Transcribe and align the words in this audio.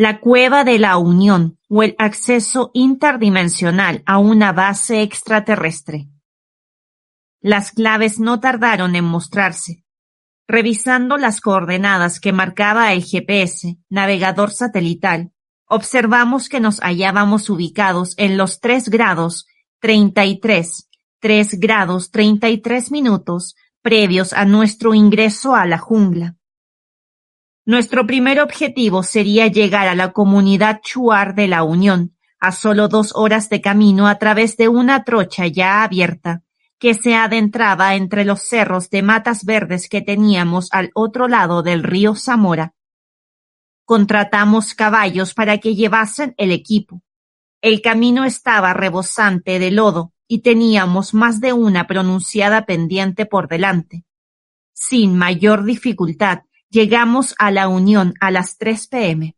la 0.00 0.20
Cueva 0.20 0.62
de 0.62 0.78
la 0.78 0.96
Unión 0.96 1.58
o 1.68 1.82
el 1.82 1.96
acceso 1.98 2.70
interdimensional 2.72 4.04
a 4.06 4.18
una 4.18 4.52
base 4.52 5.02
extraterrestre. 5.02 6.06
Las 7.40 7.72
claves 7.72 8.20
no 8.20 8.38
tardaron 8.38 8.94
en 8.94 9.04
mostrarse. 9.04 9.84
Revisando 10.46 11.18
las 11.18 11.40
coordenadas 11.40 12.20
que 12.20 12.32
marcaba 12.32 12.92
el 12.92 13.02
GPS, 13.02 13.76
navegador 13.88 14.52
satelital, 14.52 15.32
observamos 15.66 16.48
que 16.48 16.60
nos 16.60 16.78
hallábamos 16.78 17.50
ubicados 17.50 18.14
en 18.18 18.36
los 18.36 18.60
tres 18.60 18.90
grados 18.90 19.48
treinta 19.80 20.24
y 20.26 20.38
tres, 20.38 20.88
tres 21.18 21.58
grados 21.58 22.12
treinta 22.12 22.48
y 22.50 22.58
tres 22.58 22.92
minutos 22.92 23.56
previos 23.82 24.32
a 24.32 24.44
nuestro 24.44 24.94
ingreso 24.94 25.56
a 25.56 25.66
la 25.66 25.78
jungla. 25.78 26.37
Nuestro 27.68 28.06
primer 28.06 28.40
objetivo 28.40 29.02
sería 29.02 29.46
llegar 29.46 29.88
a 29.88 29.94
la 29.94 30.14
comunidad 30.14 30.80
Chuar 30.80 31.34
de 31.34 31.48
la 31.48 31.64
Unión, 31.64 32.16
a 32.40 32.50
solo 32.50 32.88
dos 32.88 33.12
horas 33.14 33.50
de 33.50 33.60
camino 33.60 34.08
a 34.08 34.14
través 34.14 34.56
de 34.56 34.68
una 34.68 35.04
trocha 35.04 35.46
ya 35.46 35.82
abierta, 35.82 36.42
que 36.78 36.94
se 36.94 37.14
adentraba 37.14 37.94
entre 37.94 38.24
los 38.24 38.40
cerros 38.40 38.88
de 38.88 39.02
matas 39.02 39.44
verdes 39.44 39.90
que 39.90 40.00
teníamos 40.00 40.68
al 40.72 40.90
otro 40.94 41.28
lado 41.28 41.62
del 41.62 41.82
río 41.82 42.14
Zamora. 42.14 42.72
Contratamos 43.84 44.72
caballos 44.72 45.34
para 45.34 45.58
que 45.58 45.74
llevasen 45.74 46.32
el 46.38 46.52
equipo. 46.52 47.02
El 47.60 47.82
camino 47.82 48.24
estaba 48.24 48.72
rebosante 48.72 49.58
de 49.58 49.72
lodo 49.72 50.14
y 50.26 50.38
teníamos 50.38 51.12
más 51.12 51.38
de 51.38 51.52
una 51.52 51.86
pronunciada 51.86 52.64
pendiente 52.64 53.26
por 53.26 53.46
delante. 53.46 54.06
Sin 54.72 55.18
mayor 55.18 55.64
dificultad, 55.64 56.44
llegamos 56.70 57.34
a 57.38 57.50
la 57.50 57.68
Unión 57.68 58.14
a 58.20 58.30
las 58.30 58.58
3 58.58 58.86
pm. 58.88 59.36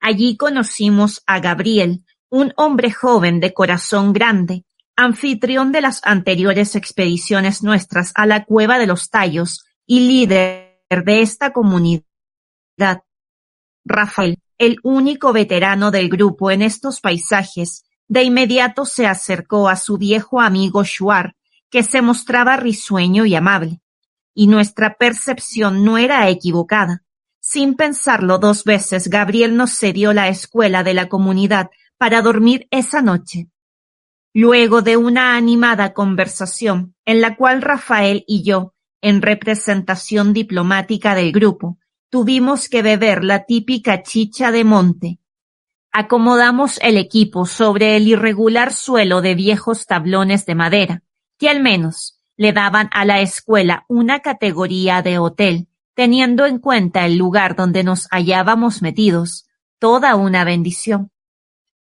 Allí 0.00 0.36
conocimos 0.36 1.22
a 1.26 1.40
Gabriel, 1.40 2.04
un 2.28 2.52
hombre 2.56 2.90
joven 2.90 3.40
de 3.40 3.54
corazón 3.54 4.12
grande, 4.12 4.64
anfitrión 4.96 5.72
de 5.72 5.80
las 5.80 6.00
anteriores 6.04 6.76
expediciones 6.76 7.62
nuestras 7.62 8.12
a 8.14 8.26
la 8.26 8.44
Cueva 8.44 8.78
de 8.78 8.86
los 8.86 9.10
Tallos 9.10 9.64
y 9.86 10.00
líder 10.00 10.80
de 11.04 11.22
esta 11.22 11.52
comunidad. 11.52 12.04
Rafael, 13.84 14.38
el 14.58 14.78
único 14.82 15.32
veterano 15.32 15.90
del 15.90 16.08
grupo 16.08 16.50
en 16.50 16.62
estos 16.62 17.00
paisajes, 17.00 17.84
de 18.08 18.22
inmediato 18.22 18.84
se 18.84 19.06
acercó 19.06 19.68
a 19.68 19.76
su 19.76 19.96
viejo 19.96 20.40
amigo 20.40 20.84
Shuar, 20.84 21.34
que 21.70 21.82
se 21.82 22.02
mostraba 22.02 22.56
risueño 22.56 23.24
y 23.24 23.34
amable. 23.34 23.80
Y 24.34 24.48
nuestra 24.48 24.96
percepción 24.98 25.84
no 25.84 25.96
era 25.96 26.28
equivocada. 26.28 27.04
Sin 27.40 27.74
pensarlo 27.74 28.38
dos 28.38 28.64
veces, 28.64 29.08
Gabriel 29.08 29.56
nos 29.56 29.78
cedió 29.78 30.12
la 30.12 30.28
escuela 30.28 30.82
de 30.82 30.94
la 30.94 31.08
comunidad 31.08 31.70
para 31.98 32.22
dormir 32.22 32.66
esa 32.70 33.00
noche. 33.00 33.48
Luego 34.32 34.82
de 34.82 34.96
una 34.96 35.36
animada 35.36 35.92
conversación 35.92 36.96
en 37.04 37.20
la 37.20 37.36
cual 37.36 37.62
Rafael 37.62 38.24
y 38.26 38.42
yo, 38.42 38.74
en 39.00 39.22
representación 39.22 40.32
diplomática 40.32 41.14
del 41.14 41.30
grupo, 41.30 41.78
tuvimos 42.10 42.68
que 42.68 42.82
beber 42.82 43.22
la 43.22 43.44
típica 43.44 44.02
chicha 44.02 44.50
de 44.50 44.64
monte. 44.64 45.18
Acomodamos 45.92 46.80
el 46.82 46.96
equipo 46.96 47.46
sobre 47.46 47.96
el 47.96 48.08
irregular 48.08 48.72
suelo 48.72 49.20
de 49.20 49.34
viejos 49.34 49.86
tablones 49.86 50.46
de 50.46 50.54
madera, 50.54 51.02
que 51.38 51.48
al 51.48 51.60
menos 51.60 52.18
le 52.36 52.52
daban 52.52 52.88
a 52.92 53.04
la 53.04 53.20
escuela 53.20 53.84
una 53.88 54.20
categoría 54.20 55.02
de 55.02 55.18
hotel, 55.18 55.68
teniendo 55.94 56.46
en 56.46 56.58
cuenta 56.58 57.06
el 57.06 57.16
lugar 57.16 57.56
donde 57.56 57.84
nos 57.84 58.08
hallábamos 58.10 58.82
metidos, 58.82 59.46
toda 59.78 60.16
una 60.16 60.44
bendición. 60.44 61.10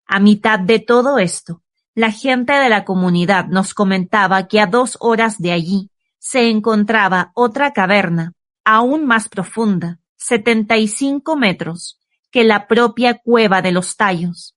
A 0.06 0.20
mitad 0.20 0.58
de 0.58 0.78
todo 0.78 1.18
esto, 1.18 1.62
la 1.94 2.12
gente 2.12 2.52
de 2.52 2.68
la 2.68 2.84
comunidad 2.84 3.46
nos 3.46 3.74
comentaba 3.74 4.46
que 4.46 4.60
a 4.60 4.66
dos 4.66 4.96
horas 5.00 5.38
de 5.38 5.52
allí 5.52 5.90
se 6.18 6.48
encontraba 6.48 7.32
otra 7.34 7.72
caverna, 7.72 8.34
aún 8.64 9.04
más 9.04 9.28
profunda, 9.28 9.98
setenta 10.16 10.76
y 10.76 10.88
cinco 10.88 11.36
metros, 11.36 11.98
que 12.30 12.44
la 12.44 12.68
propia 12.68 13.18
cueva 13.18 13.62
de 13.62 13.72
los 13.72 13.96
tallos. 13.96 14.56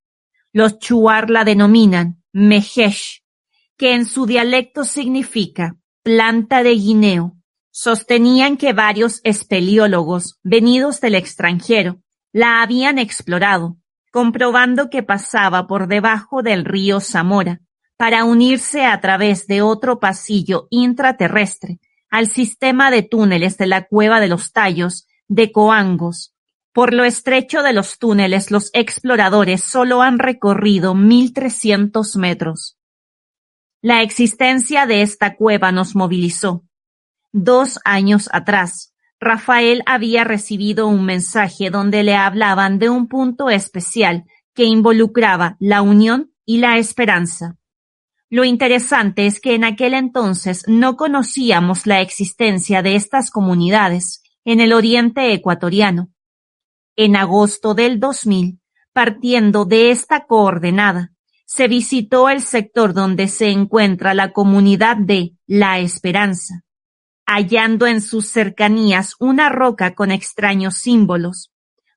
Los 0.53 0.79
chuar 0.79 1.29
la 1.29 1.43
denominan 1.43 2.21
mejesh, 2.33 3.20
que 3.81 3.95
en 3.95 4.05
su 4.05 4.27
dialecto 4.27 4.83
significa 4.83 5.75
planta 6.03 6.61
de 6.61 6.75
guineo. 6.75 7.35
Sostenían 7.71 8.55
que 8.57 8.73
varios 8.73 9.21
espeleólogos 9.23 10.37
venidos 10.43 11.01
del 11.01 11.15
extranjero 11.15 11.99
la 12.31 12.61
habían 12.61 12.99
explorado 12.99 13.77
comprobando 14.11 14.91
que 14.91 15.01
pasaba 15.01 15.65
por 15.65 15.87
debajo 15.87 16.43
del 16.43 16.63
río 16.63 16.99
Zamora, 16.99 17.61
para 17.97 18.23
unirse 18.23 18.85
a 18.85 19.01
través 19.01 19.47
de 19.47 19.63
otro 19.63 19.99
pasillo 19.99 20.67
intraterrestre 20.69 21.79
al 22.11 22.27
sistema 22.27 22.91
de 22.91 23.01
túneles 23.01 23.57
de 23.57 23.65
la 23.65 23.87
Cueva 23.87 24.19
de 24.19 24.27
los 24.27 24.51
Tallos 24.51 25.07
de 25.27 25.51
Coangos. 25.51 26.35
Por 26.71 26.93
lo 26.93 27.03
estrecho 27.03 27.63
de 27.63 27.73
los 27.73 27.97
túneles 27.97 28.51
los 28.51 28.69
exploradores 28.73 29.63
solo 29.63 30.03
han 30.03 30.19
recorrido 30.19 30.93
1300 30.93 32.15
metros. 32.17 32.77
La 33.83 34.03
existencia 34.03 34.85
de 34.85 35.01
esta 35.01 35.35
cueva 35.35 35.71
nos 35.71 35.95
movilizó. 35.95 36.63
Dos 37.31 37.79
años 37.83 38.29
atrás, 38.31 38.93
Rafael 39.19 39.81
había 39.87 40.23
recibido 40.23 40.87
un 40.87 41.03
mensaje 41.03 41.71
donde 41.71 42.03
le 42.03 42.15
hablaban 42.15 42.77
de 42.77 42.89
un 42.89 43.07
punto 43.07 43.49
especial 43.49 44.25
que 44.53 44.65
involucraba 44.65 45.57
la 45.59 45.81
unión 45.81 46.31
y 46.45 46.59
la 46.59 46.77
esperanza. 46.77 47.57
Lo 48.29 48.43
interesante 48.43 49.25
es 49.25 49.41
que 49.41 49.55
en 49.55 49.63
aquel 49.63 49.95
entonces 49.95 50.63
no 50.67 50.95
conocíamos 50.95 51.87
la 51.87 52.01
existencia 52.01 52.83
de 52.83 52.95
estas 52.95 53.31
comunidades 53.31 54.21
en 54.45 54.59
el 54.59 54.73
oriente 54.73 55.33
ecuatoriano. 55.33 56.11
En 56.95 57.15
agosto 57.15 57.73
del 57.73 57.99
2000, 57.99 58.59
partiendo 58.93 59.65
de 59.65 59.89
esta 59.89 60.27
coordenada, 60.27 61.13
se 61.53 61.67
visitó 61.67 62.29
el 62.29 62.41
sector 62.41 62.93
donde 62.93 63.27
se 63.27 63.49
encuentra 63.49 64.13
la 64.13 64.31
comunidad 64.31 64.95
de 64.95 65.33
La 65.47 65.79
Esperanza 65.79 66.63
hallando 67.25 67.87
en 67.87 67.99
sus 67.99 68.27
cercanías 68.27 69.15
una 69.19 69.49
roca 69.49 69.93
con 69.93 70.11
extraños 70.11 70.75
símbolos, 70.75 71.51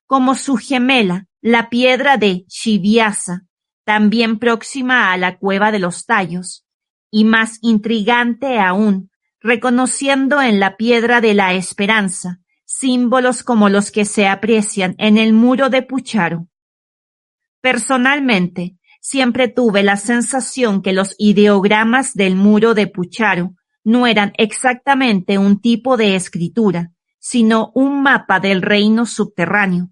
como 0.05 0.35
su 0.35 0.57
gemela, 0.57 1.27
la 1.39 1.69
piedra 1.69 2.17
de 2.17 2.43
Chiviasa, 2.47 3.45
también 3.85 4.39
próxima 4.39 5.13
a 5.13 5.17
la 5.17 5.37
cueva 5.37 5.71
de 5.71 5.79
los 5.79 6.05
tallos, 6.05 6.65
y 7.09 7.23
más 7.23 7.57
intrigante 7.61 8.59
aún, 8.59 9.09
reconociendo 9.39 10.41
en 10.41 10.59
la 10.59 10.75
piedra 10.75 11.21
de 11.21 11.33
la 11.33 11.53
esperanza 11.53 12.41
símbolos 12.65 13.41
como 13.41 13.69
los 13.69 13.89
que 13.89 14.03
se 14.03 14.27
aprecian 14.27 14.95
en 14.97 15.17
el 15.17 15.31
muro 15.31 15.69
de 15.69 15.81
Pucharo. 15.81 16.49
Personalmente, 17.61 18.75
siempre 19.07 19.47
tuve 19.47 19.83
la 19.83 19.97
sensación 19.97 20.81
que 20.81 20.91
los 20.91 21.13
ideogramas 21.19 22.15
del 22.15 22.35
muro 22.35 22.73
de 22.73 22.87
Pucharo 22.87 23.53
no 23.83 24.07
eran 24.07 24.33
exactamente 24.39 25.37
un 25.37 25.61
tipo 25.61 25.95
de 25.95 26.15
escritura, 26.15 26.91
sino 27.19 27.71
un 27.75 28.01
mapa 28.01 28.39
del 28.39 28.63
reino 28.63 29.05
subterráneo. 29.05 29.91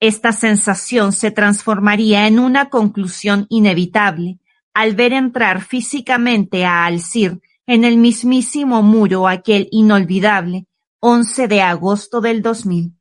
Esta 0.00 0.32
sensación 0.32 1.12
se 1.12 1.30
transformaría 1.30 2.26
en 2.26 2.40
una 2.40 2.70
conclusión 2.70 3.46
inevitable 3.50 4.40
al 4.74 4.96
ver 4.96 5.12
entrar 5.12 5.62
físicamente 5.62 6.64
a 6.64 6.86
Alcir 6.86 7.40
en 7.66 7.84
el 7.84 7.98
mismísimo 7.98 8.82
muro 8.82 9.28
aquel 9.28 9.68
inolvidable 9.70 10.66
11 10.98 11.46
de 11.46 11.62
agosto 11.62 12.20
del 12.20 12.42
2000. 12.42 12.93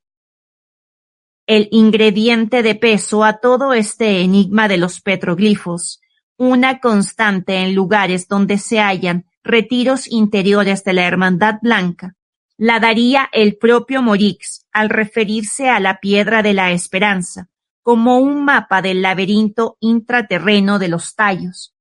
El 1.46 1.68
ingrediente 1.72 2.64
de 2.64 2.76
peso 2.76 3.26
a 3.26 3.40
todo 3.40 3.74
este 3.74 4.22
enigma 4.22 4.70
de 4.70 4.78
los 4.78 5.02
petroglifos, 5.02 6.00
una 6.38 6.80
constante 6.80 7.58
en 7.58 7.76
lugares 7.76 8.30
donde 8.30 8.58
se 8.58 8.80
hallan 8.80 9.26
retiros 9.44 10.10
interiores 10.10 10.86
de 10.86 10.94
la 10.94 11.06
Hermandad 11.06 11.56
Blanca, 11.62 12.16
la 12.58 12.80
daría 12.80 13.30
el 13.34 13.58
propio 13.58 14.02
Morix 14.02 14.66
al 14.72 14.90
referirse 14.90 15.68
a 15.70 15.82
la 15.82 16.00
Piedra 16.00 16.44
de 16.44 16.54
la 16.54 16.72
Esperanza 16.72 17.50
como 17.82 18.20
un 18.20 18.46
mapa 18.46 18.82
del 18.82 19.02
laberinto 19.02 19.76
intraterreno 19.82 20.80
de 20.80 20.88
los 20.88 21.16
tallos. 21.16 21.76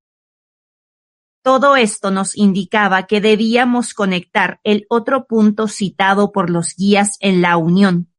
Todo 1.43 1.77
esto 1.77 2.11
nos 2.11 2.37
indicaba 2.37 3.07
que 3.07 3.21
debíamos 3.21 3.95
conectar 3.95 4.61
el 4.65 4.87
otro 4.89 5.27
punto 5.27 5.69
citado 5.69 6.33
por 6.33 6.51
los 6.51 6.75
guías 6.77 7.17
en 7.21 7.41
la 7.41 7.57
Unión. 7.57 8.12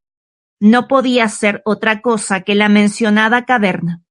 No 0.66 0.88
podía 0.88 1.28
ser 1.28 1.62
otra 1.66 2.02
cosa 2.02 2.40
que 2.44 2.56
la 2.56 2.70
mencionada 2.70 3.44
caverna. 3.44 4.02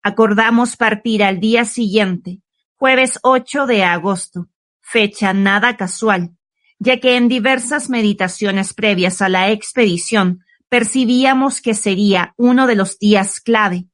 Acordamos 0.00 0.76
partir 0.76 1.24
al 1.24 1.40
día 1.40 1.64
siguiente, 1.64 2.42
Jueves 2.76 3.18
8 3.24 3.66
de 3.66 3.82
agosto, 3.82 4.46
fecha 4.80 5.32
nada 5.32 5.76
casual, 5.76 6.36
ya 6.78 7.00
que 7.00 7.16
en 7.16 7.26
diversas 7.26 7.90
meditaciones 7.90 8.72
previas 8.72 9.20
a 9.20 9.28
la 9.28 9.50
expedición 9.50 10.44
percibíamos 10.68 11.60
que 11.60 11.74
sería 11.74 12.34
uno 12.36 12.68
de 12.68 12.76
los 12.76 13.00
días 13.00 13.40
clave. 13.40 13.88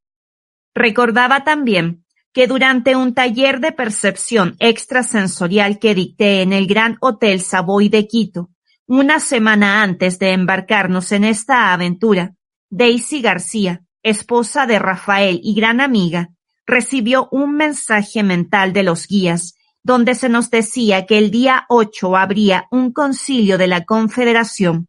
Recordaba 0.74 1.44
también 1.44 2.04
que 2.34 2.46
durante 2.46 2.94
un 2.94 3.14
taller 3.14 3.60
de 3.60 3.72
percepción 3.72 4.54
extrasensorial 4.58 5.78
que 5.78 5.94
dicté 5.94 6.42
en 6.42 6.52
el 6.52 6.66
Gran 6.66 6.98
Hotel 7.00 7.40
Savoy 7.40 7.88
de 7.88 8.06
Quito, 8.06 8.50
una 8.88 9.20
semana 9.20 9.82
antes 9.82 10.18
de 10.18 10.32
embarcarnos 10.32 11.12
en 11.12 11.24
esta 11.24 11.74
aventura, 11.74 12.34
Daisy 12.70 13.20
García, 13.20 13.84
esposa 14.02 14.64
de 14.64 14.78
Rafael 14.78 15.40
y 15.42 15.54
gran 15.54 15.82
amiga, 15.82 16.30
recibió 16.66 17.28
un 17.30 17.54
mensaje 17.54 18.22
mental 18.22 18.72
de 18.72 18.82
los 18.82 19.06
guías 19.06 19.56
donde 19.82 20.14
se 20.14 20.30
nos 20.30 20.50
decía 20.50 21.04
que 21.04 21.18
el 21.18 21.30
día 21.30 21.66
8 21.68 22.16
habría 22.16 22.66
un 22.70 22.92
concilio 22.92 23.58
de 23.58 23.66
la 23.66 23.84
Confederación. 23.84 24.88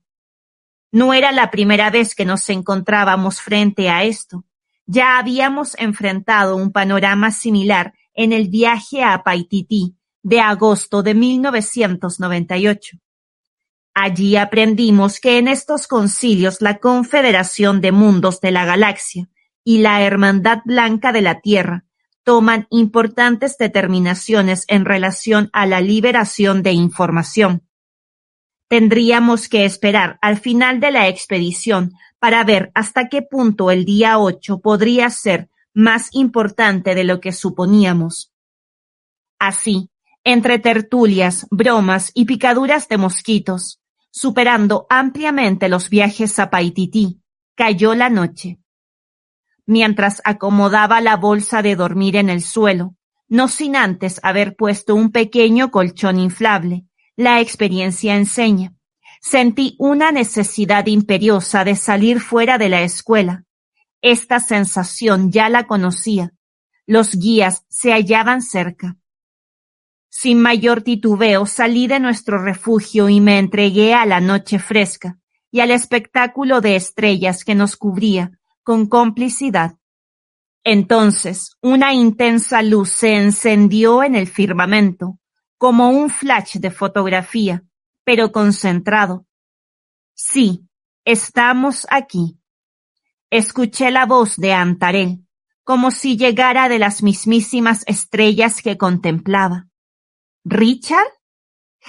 No 0.91 1.13
era 1.13 1.33
la 1.33 1.51
primera 1.51 1.89
vez 1.89 2.15
que 2.15 2.25
nos 2.25 2.49
encontrábamos 2.49 3.41
frente 3.41 3.89
a 3.89 4.05
esto. 4.05 4.45
Ya 4.85 5.17
habíamos 5.17 5.75
enfrentado 5.77 6.55
un 6.55 6.71
panorama 6.71 7.31
similar 7.31 7.93
en 8.13 8.31
el 8.31 8.47
viaje 8.47 9.03
a 9.03 9.23
Paitití 9.23 9.97
de 10.23 10.39
agosto 10.39 11.03
de 11.03 11.13
1998. 11.15 12.97
Allí 14.01 14.37
aprendimos 14.37 15.19
que 15.19 15.39
en 15.39 15.49
estos 15.49 15.85
concilios 15.85 16.61
la 16.61 16.77
Confederación 16.77 17.81
de 17.81 17.91
Mundos 17.91 18.39
de 18.39 18.51
la 18.51 18.63
Galaxia 18.63 19.27
y 19.65 19.79
la 19.79 20.01
Hermandad 20.03 20.59
Blanca 20.63 21.11
de 21.11 21.19
la 21.19 21.41
Tierra 21.41 21.83
toman 22.23 22.65
importantes 22.69 23.57
determinaciones 23.57 24.63
en 24.69 24.85
relación 24.85 25.49
a 25.51 25.65
la 25.65 25.81
liberación 25.81 26.63
de 26.63 26.71
información. 26.71 27.67
Tendríamos 28.69 29.49
que 29.49 29.65
esperar 29.65 30.17
al 30.21 30.37
final 30.37 30.79
de 30.79 30.91
la 30.91 31.09
expedición 31.09 31.91
para 32.19 32.41
ver 32.45 32.71
hasta 32.75 33.09
qué 33.09 33.21
punto 33.21 33.69
el 33.69 33.83
día 33.83 34.17
8 34.17 34.61
podría 34.61 35.09
ser 35.09 35.49
más 35.73 36.07
importante 36.13 36.95
de 36.95 37.03
lo 37.03 37.19
que 37.19 37.33
suponíamos. 37.33 38.31
Así, 39.39 39.89
entre 40.23 40.57
tertulias, 40.57 41.47
bromas 41.51 42.11
y 42.13 42.23
picaduras 42.23 42.87
de 42.87 42.97
mosquitos, 42.97 43.78
superando 44.11 44.85
ampliamente 44.89 45.69
los 45.69 45.89
viajes 45.89 46.39
a 46.39 46.49
Paitití, 46.49 47.21
cayó 47.55 47.95
la 47.95 48.09
noche 48.09 48.59
mientras 49.69 50.19
acomodaba 50.25 50.99
la 50.99 51.15
bolsa 51.15 51.61
de 51.61 51.75
dormir 51.75 52.15
en 52.15 52.31
el 52.31 52.41
suelo, 52.41 52.95
no 53.27 53.47
sin 53.47 53.75
antes 53.75 54.19
haber 54.23 54.55
puesto 54.55 54.95
un 54.95 55.11
pequeño 55.11 55.69
colchón 55.69 56.19
inflable. 56.19 56.85
La 57.15 57.39
experiencia 57.39 58.15
enseña. 58.15 58.73
Sentí 59.21 59.75
una 59.77 60.11
necesidad 60.11 60.87
imperiosa 60.87 61.63
de 61.65 61.75
salir 61.75 62.19
fuera 62.19 62.57
de 62.57 62.69
la 62.69 62.81
escuela. 62.81 63.43
Esta 64.01 64.39
sensación 64.39 65.31
ya 65.31 65.49
la 65.49 65.67
conocía. 65.67 66.33
Los 66.87 67.15
guías 67.15 67.63
se 67.69 67.91
hallaban 67.91 68.41
cerca. 68.41 68.97
Sin 70.09 70.41
mayor 70.41 70.81
titubeo 70.81 71.45
salí 71.45 71.87
de 71.87 71.99
nuestro 71.99 72.43
refugio 72.43 73.09
y 73.09 73.21
me 73.21 73.37
entregué 73.37 73.93
a 73.93 74.05
la 74.05 74.19
noche 74.19 74.57
fresca 74.57 75.19
y 75.51 75.59
al 75.59 75.71
espectáculo 75.71 76.61
de 76.61 76.75
estrellas 76.75 77.45
que 77.45 77.55
nos 77.55 77.77
cubría, 77.77 78.31
con 78.63 78.87
complicidad. 78.87 79.77
Entonces 80.63 81.55
una 81.61 81.93
intensa 81.93 82.61
luz 82.61 82.89
se 82.89 83.15
encendió 83.15 84.03
en 84.03 84.15
el 84.15 84.27
firmamento, 84.27 85.19
como 85.57 85.89
un 85.89 86.09
flash 86.09 86.57
de 86.57 86.71
fotografía, 86.71 87.63
pero 88.03 88.31
concentrado. 88.31 89.25
Sí, 90.13 90.67
estamos 91.05 91.87
aquí. 91.89 92.39
Escuché 93.29 93.91
la 93.91 94.05
voz 94.05 94.37
de 94.37 94.53
Antarel, 94.53 95.25
como 95.63 95.91
si 95.91 96.17
llegara 96.17 96.67
de 96.67 96.79
las 96.79 97.03
mismísimas 97.03 97.83
estrellas 97.85 98.61
que 98.61 98.77
contemplaba. 98.77 99.68
¿Richard? 100.45 101.07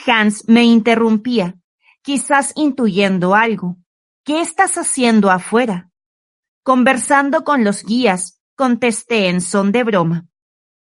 Hans 0.07 0.49
me 0.49 0.65
interrumpía, 0.65 1.57
quizás 2.03 2.53
intuyendo 2.57 3.35
algo. 3.35 3.77
¿Qué 4.25 4.41
estás 4.41 4.77
haciendo 4.77 5.31
afuera? 5.31 5.91
Conversando 6.63 7.45
con 7.45 7.65
los 7.65 7.85
guías, 7.85 8.41
contesté 8.57 9.29
en 9.29 9.41
son 9.41 9.73
de 9.73 9.85
broma. 9.85 10.27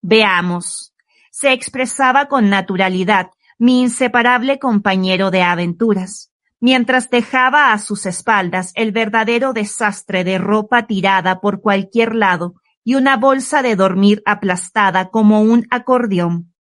Veamos. 0.02 0.94
Se 1.32 1.52
expresaba 1.52 2.28
con 2.28 2.50
naturalidad 2.50 3.32
mi 3.58 3.82
inseparable 3.82 4.60
compañero 4.60 5.32
de 5.32 5.42
aventuras, 5.42 6.32
mientras 6.60 7.10
dejaba 7.10 7.74
a 7.74 7.80
sus 7.80 8.06
espaldas 8.06 8.72
el 8.76 8.92
verdadero 8.92 9.54
desastre 9.54 10.24
de 10.24 10.38
ropa 10.38 10.88
tirada 10.88 11.42
por 11.42 11.62
cualquier 11.62 12.16
lado 12.16 12.56
y 12.84 12.96
una 12.96 13.18
bolsa 13.18 13.62
de 13.62 13.76
dormir 13.76 14.22
aplastada 14.26 15.10
como 15.10 15.42
un 15.42 15.66
acordeón. 15.72 16.55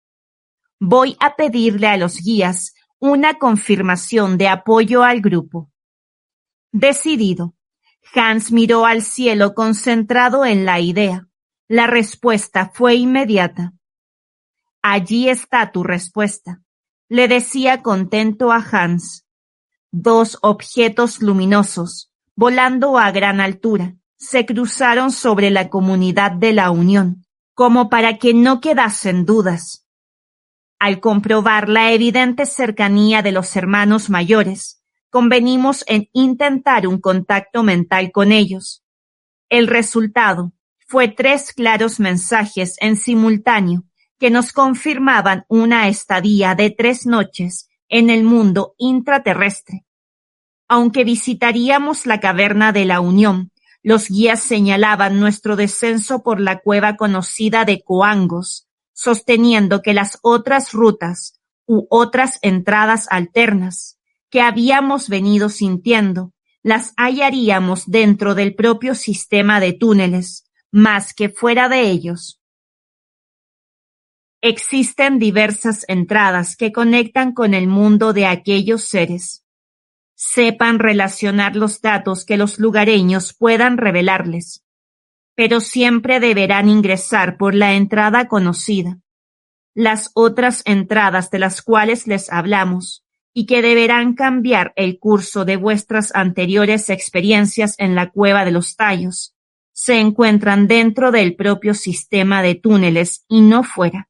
Voy 0.85 1.15
a 1.21 1.38
pedirle 1.38 1.88
a 1.88 1.95
los 1.95 2.18
guías 2.18 2.75
una 3.00 3.35
confirmación 3.35 4.38
de 4.38 4.50
apoyo 4.50 5.01
al 5.03 5.21
grupo. 5.21 5.71
Decidido, 6.74 7.56
Hans 8.13 8.51
miró 8.51 8.85
al 8.85 9.01
cielo 9.01 9.53
concentrado 9.53 10.44
en 10.44 10.65
la 10.65 10.81
idea. 10.81 11.30
La 11.69 11.88
respuesta 11.88 12.74
fue 12.74 12.95
inmediata. 12.95 13.71
Allí 14.81 15.30
está 15.30 15.71
tu 15.71 15.83
respuesta, 15.83 16.62
le 17.07 17.30
decía 17.30 17.81
contento 17.81 18.51
a 18.51 18.57
Hans. 18.57 19.25
Dos 19.89 20.38
objetos 20.41 21.21
luminosos, 21.21 22.12
volando 22.35 22.97
a 22.97 23.09
gran 23.12 23.39
altura, 23.39 23.95
se 24.18 24.45
cruzaron 24.45 25.13
sobre 25.13 25.50
la 25.50 25.69
comunidad 25.69 26.33
de 26.33 26.51
la 26.51 26.71
Unión, 26.71 27.25
como 27.53 27.89
para 27.89 28.18
que 28.18 28.33
no 28.33 28.59
quedasen 28.59 29.24
dudas. 29.25 29.82
Al 30.83 31.00
comprobar 31.00 31.69
la 31.69 31.94
evidente 31.94 32.45
cercanía 32.45 33.21
de 33.21 33.31
los 33.31 33.56
hermanos 33.56 34.09
mayores, 34.09 34.83
convenimos 35.09 35.85
en 35.88 36.09
intentar 36.12 36.88
un 36.88 37.00
contacto 37.00 37.63
mental 37.63 38.12
con 38.12 38.33
ellos. 38.33 38.83
El 39.47 39.68
resultado 39.68 40.51
fue 40.85 41.07
tres 41.07 41.53
claros 41.53 42.01
mensajes 42.01 42.75
en 42.81 42.97
simultáneo 42.97 43.85
que 44.19 44.30
nos 44.30 44.51
confirmaban 44.51 45.45
una 45.47 45.88
estadía 45.88 46.53
de 46.53 46.69
tres 46.69 47.06
noches 47.06 47.69
en 47.88 48.09
el 48.09 48.25
mundo 48.25 48.75
intraterrestre. 48.77 49.85
Aunque 50.68 51.06
visitaríamos 51.06 52.06
la 52.06 52.19
caverna 52.19 52.73
de 52.73 52.83
la 52.83 52.99
Unión, 52.99 53.54
los 53.83 54.09
guías 54.09 54.42
señalaban 54.42 55.18
nuestro 55.21 55.56
descenso 55.56 56.23
por 56.23 56.42
la 56.42 56.59
cueva 56.59 56.97
conocida 56.97 57.63
de 57.63 57.81
Coangos, 57.81 58.68
sosteniendo 58.94 59.81
que 59.81 59.94
las 59.94 60.19
otras 60.21 60.71
rutas 60.71 61.42
u 61.66 61.88
otras 61.90 62.40
entradas 62.42 63.07
alternas 63.09 64.00
que 64.30 64.42
habíamos 64.42 65.09
venido 65.09 65.50
sintiendo, 65.50 66.33
las 66.64 66.94
hallaríamos 66.97 67.85
dentro 67.85 68.33
del 68.33 68.56
propio 68.56 68.95
sistema 68.95 69.59
de 69.59 69.73
túneles, 69.73 70.50
más 70.71 71.14
que 71.14 71.30
fuera 71.30 71.69
de 71.69 71.81
ellos. 71.81 72.42
Existen 74.42 75.19
diversas 75.19 75.85
entradas 75.88 76.56
que 76.56 76.71
conectan 76.71 77.33
con 77.33 77.54
el 77.54 77.68
mundo 77.68 78.12
de 78.12 78.26
aquellos 78.26 78.85
seres. 78.85 79.45
Sepan 80.16 80.80
relacionar 80.80 81.56
los 81.56 81.80
datos 81.81 82.26
que 82.26 82.35
los 82.35 82.57
lugareños 82.57 83.33
puedan 83.33 83.78
revelarles, 83.78 84.63
pero 85.35 85.59
siempre 85.59 86.19
deberán 86.19 86.69
ingresar 86.69 87.37
por 87.37 87.56
la 87.56 87.73
entrada 87.73 88.28
conocida. 88.28 88.99
Las 89.73 90.11
otras 90.13 90.61
entradas 90.66 91.31
de 91.31 91.40
las 91.40 91.61
cuales 91.61 92.06
les 92.07 92.31
hablamos 92.31 93.04
y 93.33 93.47
que 93.47 93.63
deberán 93.63 94.13
cambiar 94.13 94.73
el 94.75 94.99
curso 94.99 95.44
de 95.44 95.56
vuestras 95.57 96.13
anteriores 96.13 96.90
experiencias 96.90 97.75
en 97.80 97.95
la 97.95 98.11
cueva 98.11 98.45
de 98.45 98.52
los 98.52 98.75
tallos, 98.75 99.35
se 99.71 99.99
encuentran 99.99 100.68
dentro 100.68 101.11
del 101.11 101.35
propio 101.35 101.73
sistema 101.73 102.44
de 102.44 102.54
túneles 102.54 103.25
y 103.28 103.42
no 103.42 103.63
fuera. 103.63 104.09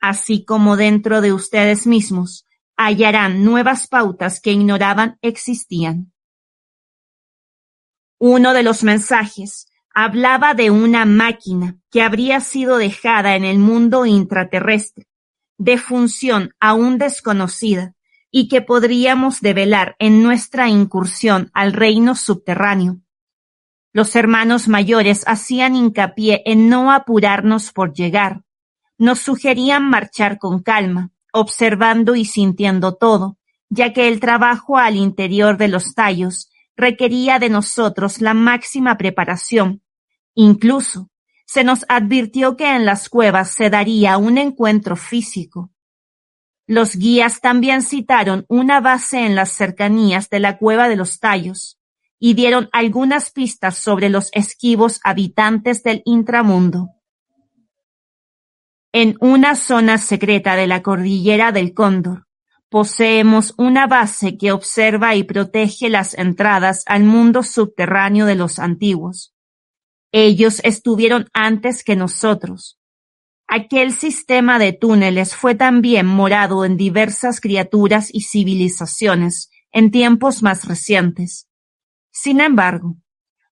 Así 0.00 0.44
como 0.44 0.76
dentro 0.76 1.22
de 1.22 1.32
ustedes 1.32 1.86
mismos 1.86 2.46
hallarán 2.76 3.44
nuevas 3.44 3.86
pautas 3.88 4.40
que 4.40 4.52
ignoraban 4.52 5.18
existían. 5.22 6.12
Uno 8.18 8.52
de 8.52 8.62
los 8.62 8.82
mensajes 8.84 9.71
hablaba 9.94 10.54
de 10.54 10.70
una 10.70 11.04
máquina 11.04 11.76
que 11.90 12.02
habría 12.02 12.40
sido 12.40 12.78
dejada 12.78 13.36
en 13.36 13.44
el 13.44 13.58
mundo 13.58 14.06
intraterrestre, 14.06 15.06
de 15.58 15.78
función 15.78 16.54
aún 16.60 16.98
desconocida, 16.98 17.94
y 18.30 18.48
que 18.48 18.62
podríamos 18.62 19.40
develar 19.40 19.94
en 19.98 20.22
nuestra 20.22 20.68
incursión 20.68 21.50
al 21.52 21.74
reino 21.74 22.14
subterráneo. 22.14 22.98
Los 23.92 24.16
hermanos 24.16 24.68
mayores 24.68 25.22
hacían 25.26 25.76
hincapié 25.76 26.42
en 26.46 26.70
no 26.70 26.92
apurarnos 26.92 27.72
por 27.72 27.92
llegar. 27.92 28.42
Nos 28.96 29.18
sugerían 29.18 29.88
marchar 29.88 30.38
con 30.38 30.62
calma, 30.62 31.10
observando 31.30 32.14
y 32.14 32.24
sintiendo 32.24 32.94
todo, 32.94 33.36
ya 33.68 33.92
que 33.92 34.08
el 34.08 34.18
trabajo 34.18 34.78
al 34.78 34.96
interior 34.96 35.58
de 35.58 35.68
los 35.68 35.94
tallos 35.94 36.50
requería 36.74 37.38
de 37.38 37.50
nosotros 37.50 38.22
la 38.22 38.32
máxima 38.32 38.96
preparación. 38.96 39.81
Incluso, 40.34 41.10
se 41.46 41.64
nos 41.64 41.84
advirtió 41.88 42.56
que 42.56 42.74
en 42.74 42.86
las 42.86 43.08
cuevas 43.08 43.50
se 43.50 43.68
daría 43.68 44.16
un 44.16 44.38
encuentro 44.38 44.96
físico. 44.96 45.70
Los 46.66 46.96
guías 46.96 47.40
también 47.40 47.82
citaron 47.82 48.46
una 48.48 48.80
base 48.80 49.26
en 49.26 49.34
las 49.34 49.50
cercanías 49.50 50.30
de 50.30 50.40
la 50.40 50.56
cueva 50.58 50.88
de 50.88 50.96
los 50.96 51.18
tallos 51.20 51.78
y 52.18 52.34
dieron 52.34 52.68
algunas 52.72 53.32
pistas 53.32 53.76
sobre 53.76 54.08
los 54.08 54.30
esquivos 54.32 55.00
habitantes 55.02 55.82
del 55.82 56.02
intramundo. 56.04 56.88
En 58.92 59.16
una 59.20 59.56
zona 59.56 59.98
secreta 59.98 60.54
de 60.54 60.66
la 60.66 60.82
cordillera 60.82 61.50
del 61.50 61.74
Cóndor, 61.74 62.26
poseemos 62.68 63.54
una 63.58 63.86
base 63.86 64.38
que 64.38 64.52
observa 64.52 65.14
y 65.16 65.24
protege 65.24 65.90
las 65.90 66.14
entradas 66.14 66.84
al 66.86 67.02
mundo 67.02 67.42
subterráneo 67.42 68.24
de 68.24 68.36
los 68.36 68.58
antiguos. 68.58 69.34
Ellos 70.12 70.60
estuvieron 70.62 71.28
antes 71.32 71.82
que 71.82 71.96
nosotros. 71.96 72.78
Aquel 73.48 73.92
sistema 73.92 74.58
de 74.58 74.72
túneles 74.72 75.34
fue 75.34 75.54
también 75.54 76.06
morado 76.06 76.64
en 76.64 76.76
diversas 76.76 77.40
criaturas 77.40 78.08
y 78.12 78.22
civilizaciones 78.22 79.50
en 79.72 79.90
tiempos 79.90 80.42
más 80.42 80.66
recientes. 80.66 81.48
Sin 82.10 82.40
embargo, 82.40 82.96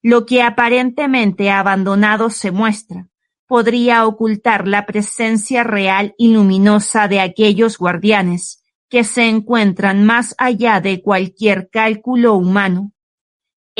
lo 0.03 0.27
que 0.27 0.43
aparentemente 0.43 1.51
abandonado 1.51 2.31
se 2.31 2.51
muestra, 2.51 3.09
podría 3.47 4.07
ocultar 4.07 4.69
la 4.69 4.87
presencia 4.87 5.65
real 5.65 6.15
y 6.17 6.33
luminosa 6.33 7.09
de 7.09 7.21
aquellos 7.21 7.79
guardianes 7.79 8.63
que 8.89 9.03
se 9.03 9.29
encuentran 9.29 10.05
más 10.05 10.35
allá 10.39 10.81
de 10.81 11.03
cualquier 11.03 11.69
cálculo 11.71 12.35
humano. 12.35 12.93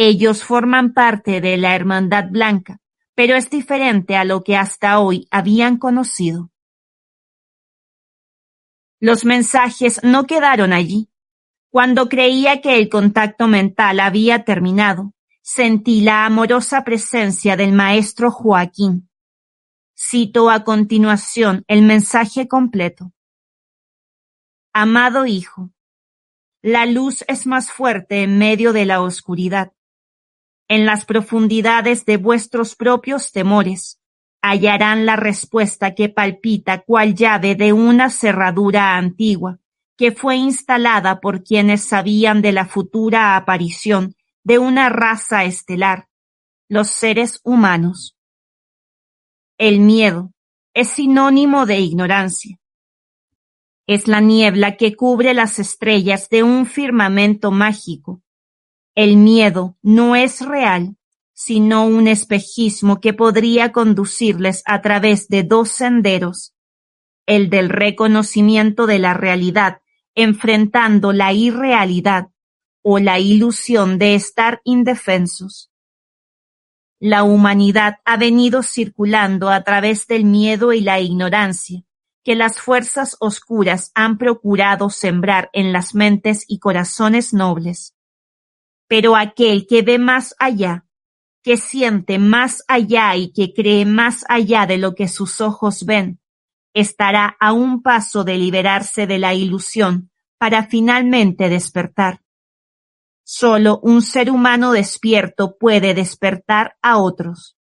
Ellos 0.03 0.45
forman 0.45 0.95
parte 0.95 1.43
de 1.43 1.59
la 1.59 1.75
Hermandad 1.75 2.31
Blanca, 2.31 2.81
pero 3.15 3.37
es 3.37 3.51
diferente 3.51 4.17
a 4.17 4.25
lo 4.25 4.43
que 4.43 4.57
hasta 4.57 4.99
hoy 4.99 5.29
habían 5.31 5.77
conocido. 5.77 6.51
Los 8.99 9.27
mensajes 9.27 10.01
no 10.03 10.27
quedaron 10.27 10.73
allí. 10.73 11.11
Cuando 11.69 12.09
creía 12.09 12.63
que 12.63 12.79
el 12.79 12.89
contacto 12.89 13.47
mental 13.47 14.01
había 14.01 14.47
terminado, 14.47 15.13
sentí 15.43 16.01
la 16.01 16.25
amorosa 16.25 16.83
presencia 16.83 17.59
del 17.59 17.73
maestro 17.73 18.31
Joaquín 18.31 19.11
Cito 19.95 20.49
a 20.49 20.65
continuación 20.65 21.63
el 21.69 21.83
mensaje 21.83 22.49
completo. 22.49 23.13
Amado 24.73 25.27
Hijo, 25.27 25.73
la 26.63 26.87
luz 26.87 27.23
es 27.29 27.47
más 27.47 27.71
fuerte 27.71 28.23
en 28.23 28.39
medio 28.39 28.73
de 28.73 28.87
la 28.87 29.03
oscuridad. 29.03 29.75
En 30.71 30.87
las 30.87 31.05
profundidades 31.05 32.05
de 32.05 32.17
vuestros 32.17 32.77
propios 32.77 33.33
temores 33.33 34.01
hallarán 34.41 35.05
la 35.05 35.17
respuesta 35.17 35.97
que 35.97 36.09
palpita 36.09 36.83
cual 36.83 37.17
llave 37.17 37.57
de 37.57 37.73
una 37.73 38.09
cerradura 38.09 38.97
antigua 38.97 39.59
que 39.97 40.13
fue 40.13 40.37
instalada 40.37 41.19
por 41.19 41.43
quienes 41.43 41.89
sabían 41.89 42.41
de 42.41 42.53
la 42.53 42.67
futura 42.67 43.35
aparición 43.35 44.15
de 44.45 44.61
una 44.61 44.89
raza 44.91 45.43
estelar, 45.43 46.07
los 46.69 46.87
seres 46.87 47.41
humanos. 47.43 48.17
El 49.59 49.81
miedo 49.81 50.31
es 50.73 50.87
sinónimo 50.91 51.67
de 51.67 51.81
ignorancia. 51.81 52.61
Es 53.89 54.07
la 54.07 54.21
niebla 54.21 54.77
que 54.77 54.95
cubre 54.95 55.35
las 55.35 55.59
estrellas 55.59 56.29
de 56.29 56.45
un 56.45 56.65
firmamento 56.65 57.51
mágico. 57.51 58.23
El 58.95 59.17
miedo 59.17 59.77
no 59.83 60.17
es 60.17 60.41
real, 60.41 60.97
sino 61.33 61.87
un 61.87 62.09
espejismo 62.09 63.01
que 63.01 63.15
podría 63.15 63.73
conducirles 63.73 64.63
a 64.67 64.83
través 64.83 65.29
de 65.29 65.43
dos 65.43 65.71
senderos, 65.71 66.55
el 67.27 67.51
del 67.51 67.69
reconocimiento 67.69 68.87
de 68.87 68.99
la 68.99 69.15
realidad 69.15 69.81
enfrentando 70.15 71.13
la 71.13 71.33
irrealidad 71.33 72.29
o 72.83 72.99
la 72.99 73.19
ilusión 73.19 73.99
de 73.99 74.15
estar 74.15 74.61
indefensos. 74.65 75.71
La 76.99 77.23
humanidad 77.23 77.99
ha 78.05 78.17
venido 78.17 78.63
circulando 78.63 79.49
a 79.49 79.63
través 79.63 80.07
del 80.07 80.25
miedo 80.25 80.73
y 80.73 80.81
la 80.81 81.01
ignorancia 81.01 81.83
que 82.23 82.35
las 82.35 82.61
fuerzas 82.61 83.17
oscuras 83.21 83.93
han 83.95 84.19
procurado 84.19 84.91
sembrar 84.91 85.49
en 85.55 85.73
las 85.73 85.95
mentes 85.95 86.45
y 86.47 86.59
corazones 86.59 87.33
nobles. 87.33 87.95
Pero 88.91 89.15
aquel 89.15 89.69
que 89.69 89.83
ve 89.83 90.01
más 90.01 90.35
allá, 90.41 90.85
que 91.45 91.57
siente 91.57 92.19
más 92.19 92.65
allá 92.67 93.15
y 93.15 93.33
que 93.33 93.55
cree 93.55 93.85
más 93.85 94.25
allá 94.29 94.67
de 94.67 94.79
lo 94.79 94.97
que 94.97 95.07
sus 95.07 95.41
ojos 95.41 95.87
ven, 95.87 96.19
estará 96.75 97.37
a 97.39 97.53
un 97.53 97.83
paso 97.83 98.25
de 98.25 98.37
liberarse 98.37 99.07
de 99.07 99.21
la 99.21 99.33
ilusión 99.33 100.11
para 100.39 100.67
finalmente 100.67 101.49
despertar. 101.49 102.25
Solo 103.23 103.79
un 103.85 104.03
ser 104.03 104.29
humano 104.29 104.73
despierto 104.73 105.57
puede 105.57 105.95
despertar 105.95 106.77
a 106.83 106.99
otros. 106.99 107.57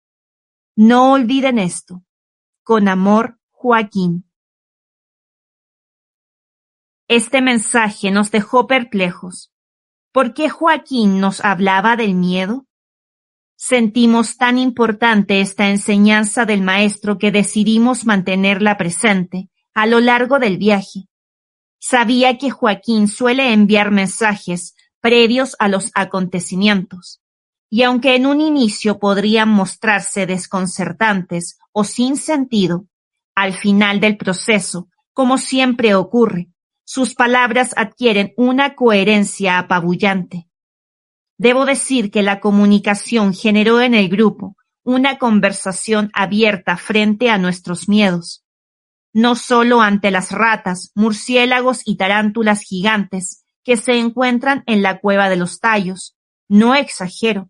No 0.78 1.12
olviden 1.12 1.60
esto. 1.60 2.06
Con 2.64 2.88
amor, 2.88 3.38
Joaquín. 3.52 4.32
Este 7.10 7.42
mensaje 7.42 8.12
nos 8.12 8.32
dejó 8.32 8.66
perplejos. 8.66 9.52
¿Por 10.18 10.34
qué 10.34 10.50
Joaquín 10.50 11.20
nos 11.20 11.46
hablaba 11.46 11.96
del 11.96 12.16
miedo? 12.16 12.66
Sentimos 13.56 14.38
tan 14.38 14.58
importante 14.58 15.42
esta 15.42 15.70
enseñanza 15.70 16.46
del 16.46 16.64
maestro 16.64 17.20
que 17.20 17.32
decidimos 17.32 18.04
mantenerla 18.04 18.80
presente 18.80 19.52
a 19.76 19.86
lo 19.86 20.00
largo 20.00 20.40
del 20.40 20.58
viaje. 20.58 21.08
Sabía 21.78 22.40
que 22.40 22.50
Joaquín 22.50 23.08
suele 23.08 23.54
enviar 23.54 23.92
mensajes 23.92 24.74
previos 25.02 25.56
a 25.60 25.68
los 25.68 25.92
acontecimientos, 25.94 27.22
y 27.70 27.84
aunque 27.84 28.16
en 28.16 28.26
un 28.26 28.42
inicio 28.42 28.98
podrían 28.98 29.50
mostrarse 29.50 30.26
desconcertantes 30.26 31.60
o 31.72 31.84
sin 31.84 32.18
sentido, 32.18 32.88
al 33.36 33.54
final 33.54 34.00
del 34.00 34.18
proceso, 34.18 34.90
como 35.14 35.38
siempre 35.38 35.94
ocurre, 35.94 36.50
sus 36.90 37.16
palabras 37.16 37.74
adquieren 37.76 38.34
una 38.38 38.74
coherencia 38.74 39.60
apabullante. 39.60 40.48
Debo 41.38 41.66
decir 41.66 42.12
que 42.12 42.24
la 42.24 42.40
comunicación 42.40 43.34
generó 43.34 43.82
en 43.82 43.94
el 43.94 44.08
grupo 44.08 44.56
una 44.84 45.18
conversación 45.18 46.10
abierta 46.14 46.78
frente 46.78 47.30
a 47.30 47.38
nuestros 47.38 47.90
miedos, 47.90 48.46
no 49.12 49.36
solo 49.36 49.82
ante 49.82 50.12
las 50.12 50.32
ratas, 50.32 50.94
murciélagos 50.96 51.82
y 51.84 51.98
tarántulas 51.98 52.62
gigantes, 52.62 53.44
que 53.66 53.76
se 53.76 54.00
encuentran 54.00 54.64
en 54.66 54.82
la 54.82 55.02
cueva 55.02 55.28
de 55.28 55.36
los 55.36 55.60
tallos, 55.60 56.16
no 56.48 56.74
exagero, 56.74 57.50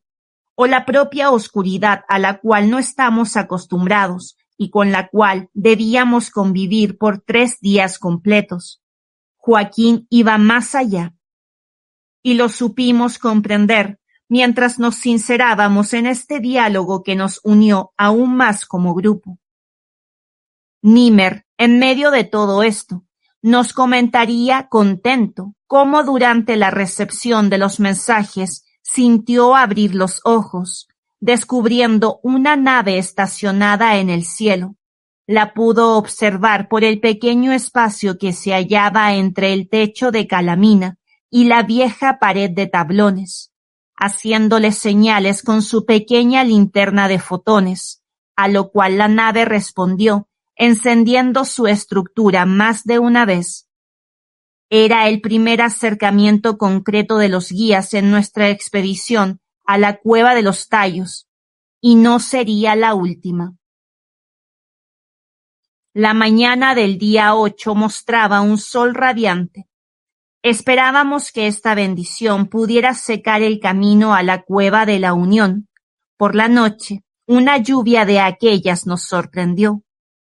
o 0.55 0.65
la 0.65 0.83
propia 0.83 1.29
oscuridad 1.29 2.05
a 2.09 2.17
la 2.17 2.39
cual 2.39 2.71
no 2.71 2.79
estamos 2.79 3.37
acostumbrados 3.37 4.35
y 4.57 4.71
con 4.71 4.91
la 4.91 5.09
cual 5.09 5.51
debíamos 5.53 6.31
convivir 6.31 6.97
por 6.97 7.19
tres 7.19 7.59
días 7.59 7.99
completos. 7.99 8.81
Joaquín 9.47 10.07
iba 10.09 10.37
más 10.37 10.75
allá. 10.75 11.13
Y 12.21 12.33
lo 12.33 12.49
supimos 12.49 13.17
comprender 13.17 13.97
mientras 14.27 14.77
nos 14.77 14.95
sincerábamos 14.95 15.93
en 15.93 16.05
este 16.05 16.41
diálogo 16.41 17.01
que 17.01 17.15
nos 17.15 17.39
unió 17.45 17.93
aún 17.95 18.35
más 18.35 18.65
como 18.65 18.93
grupo. 18.93 19.39
Nimer, 20.81 21.45
en 21.57 21.79
medio 21.79 22.11
de 22.11 22.25
todo 22.25 22.61
esto, 22.61 23.05
nos 23.41 23.71
comentaría 23.71 24.67
contento 24.67 25.55
cómo 25.65 26.03
durante 26.03 26.57
la 26.57 26.69
recepción 26.69 27.49
de 27.49 27.57
los 27.57 27.79
mensajes 27.79 28.65
sintió 28.81 29.55
abrir 29.55 29.95
los 29.95 30.19
ojos, 30.25 30.89
descubriendo 31.21 32.19
una 32.21 32.57
nave 32.57 32.97
estacionada 32.97 33.95
en 33.95 34.09
el 34.09 34.25
cielo. 34.25 34.75
La 35.27 35.53
pudo 35.53 35.97
observar 35.97 36.69
por 36.69 36.83
el 36.83 36.99
pequeño 36.99 37.51
espacio 37.51 38.17
que 38.17 38.33
se 38.33 38.53
hallaba 38.53 39.13
entre 39.13 39.53
el 39.53 39.69
techo 39.69 40.09
de 40.09 40.25
calamina 40.25 40.97
y 41.29 41.43
la 41.43 41.63
vieja 41.63 42.17
pared 42.17 42.49
de 42.49 42.67
tablones, 42.67 43.51
haciéndole 43.95 44.71
señales 44.71 45.43
con 45.43 45.61
su 45.61 45.85
pequeña 45.85 46.43
linterna 46.45 47.09
de 47.09 47.19
fotones, 47.19 48.01
a 48.37 48.47
lo 48.47 48.71
cual 48.71 48.97
la 48.97 49.09
nave 49.09 49.43
respondió 49.43 50.27
encendiendo 50.57 51.45
su 51.45 51.67
estructura 51.67 52.45
más 52.45 52.83
de 52.83 52.99
una 52.99 53.25
vez. 53.25 53.69
Era 54.69 55.07
el 55.07 55.21
primer 55.21 55.61
acercamiento 55.61 56.57
concreto 56.57 57.17
de 57.19 57.29
los 57.29 57.51
guías 57.51 57.93
en 57.93 58.11
nuestra 58.11 58.49
expedición 58.49 59.39
a 59.65 59.77
la 59.77 59.99
cueva 59.99 60.33
de 60.33 60.41
los 60.41 60.67
tallos, 60.67 61.27
y 61.79 61.95
no 61.95 62.19
sería 62.19 62.75
la 62.75 62.95
última. 62.95 63.55
La 65.99 66.13
mañana 66.13 66.75
del 66.75 66.99
día 66.99 67.33
ocho 67.33 67.73
mostraba 67.73 68.41
un 68.41 68.59
sol 68.59 68.93
radiante. 68.93 69.67
Esperábamos 70.43 71.31
que 71.31 71.47
esta 71.47 71.73
bendición 71.73 72.45
pudiera 72.49 72.93
secar 72.93 73.41
el 73.41 73.59
camino 73.59 74.13
a 74.13 74.21
la 74.21 74.43
cueva 74.43 74.85
de 74.85 74.99
la 74.99 75.15
Unión. 75.15 75.69
Por 76.15 76.35
la 76.35 76.49
noche, 76.49 77.03
una 77.25 77.57
lluvia 77.57 78.05
de 78.05 78.19
aquellas 78.19 78.85
nos 78.85 79.05
sorprendió, 79.05 79.81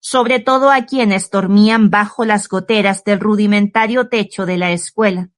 sobre 0.01 0.41
todo 0.41 0.69
a 0.69 0.81
quienes 0.81 1.29
dormían 1.29 1.89
bajo 1.89 2.25
las 2.25 2.49
goteras 2.49 3.05
del 3.05 3.21
rudimentario 3.21 4.09
techo 4.09 4.45
de 4.45 4.57
la 4.57 4.73
escuela, 4.73 5.29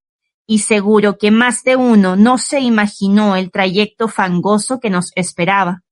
y 0.47 0.57
seguro 0.57 1.19
que 1.19 1.29
más 1.29 1.63
de 1.63 1.75
uno 1.75 2.15
no 2.15 2.39
se 2.39 2.61
imaginó 2.61 3.35
el 3.35 3.51
trayecto 3.51 4.07
fangoso 4.07 4.79
que 4.79 4.89
nos 4.89 5.11
esperaba. 5.13 5.83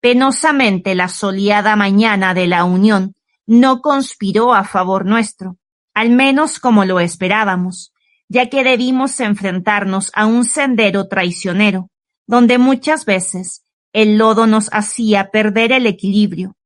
Penosamente 0.00 0.94
la 0.94 1.08
soleada 1.08 1.74
mañana 1.74 2.34
de 2.34 2.46
la 2.46 2.62
Unión 2.62 3.16
no 3.46 3.80
conspiró 3.80 4.54
a 4.54 4.64
favor 4.64 5.06
nuestro, 5.06 5.56
al 5.94 6.10
menos 6.10 6.58
como 6.58 6.84
lo 6.84 7.00
esperábamos, 7.00 7.92
ya 8.28 8.48
que 8.48 8.64
debimos 8.64 9.20
enfrentarnos 9.20 10.10
a 10.14 10.26
un 10.26 10.44
sendero 10.44 11.08
traicionero, 11.08 11.90
donde 12.26 12.58
muchas 12.58 13.04
veces 13.04 13.64
el 13.92 14.16
lodo 14.16 14.46
nos 14.46 14.70
hacía 14.72 15.30
perder 15.30 15.72
el 15.72 15.86
equilibrio, 15.86 16.56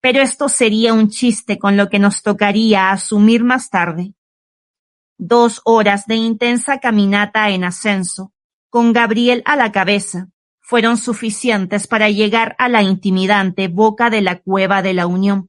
pero 0.00 0.20
esto 0.20 0.50
sería 0.50 0.92
un 0.92 1.08
chiste 1.08 1.58
con 1.58 1.78
lo 1.78 1.88
que 1.88 1.98
nos 1.98 2.22
tocaría 2.22 2.90
asumir 2.90 3.42
más 3.42 3.70
tarde. 3.70 4.12
Dos 5.16 5.62
horas 5.64 6.06
de 6.06 6.16
intensa 6.16 6.78
caminata 6.78 7.48
en 7.48 7.64
ascenso, 7.64 8.32
con 8.68 8.92
Gabriel 8.92 9.42
a 9.46 9.56
la 9.56 9.72
cabeza, 9.72 10.28
fueron 10.60 10.98
suficientes 10.98 11.86
para 11.86 12.10
llegar 12.10 12.54
a 12.58 12.68
la 12.68 12.82
intimidante 12.82 13.68
boca 13.68 14.10
de 14.10 14.20
la 14.20 14.40
cueva 14.40 14.82
de 14.82 14.92
la 14.92 15.06
Unión. 15.06 15.48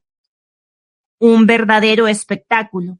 Un 1.18 1.46
verdadero 1.46 2.08
espectáculo. 2.08 2.98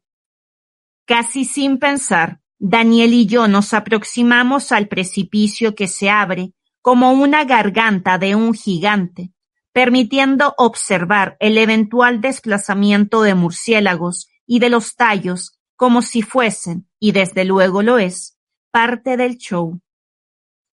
Casi 1.05 1.45
sin 1.45 1.77
pensar, 1.77 2.41
Daniel 2.57 3.13
y 3.13 3.27
yo 3.27 3.47
nos 3.47 3.75
aproximamos 3.75 4.71
al 4.71 4.87
precipicio 4.87 5.75
que 5.75 5.87
se 5.87 6.09
abre 6.09 6.53
como 6.81 7.11
una 7.11 7.43
garganta 7.43 8.17
de 8.17 8.33
un 8.33 8.55
gigante, 8.55 9.33
permitiendo 9.71 10.55
observar 10.57 11.37
el 11.39 11.59
eventual 11.59 12.19
desplazamiento 12.19 13.21
de 13.21 13.35
murciélagos 13.35 14.27
y 14.47 14.57
de 14.59 14.69
los 14.69 14.95
tallos 14.95 15.59
como 15.75 16.01
si 16.01 16.23
fuesen, 16.23 16.89
y 16.99 17.11
desde 17.11 17.45
luego 17.45 17.83
lo 17.83 17.99
es, 17.99 18.39
parte 18.71 19.15
del 19.15 19.37
show. 19.37 19.79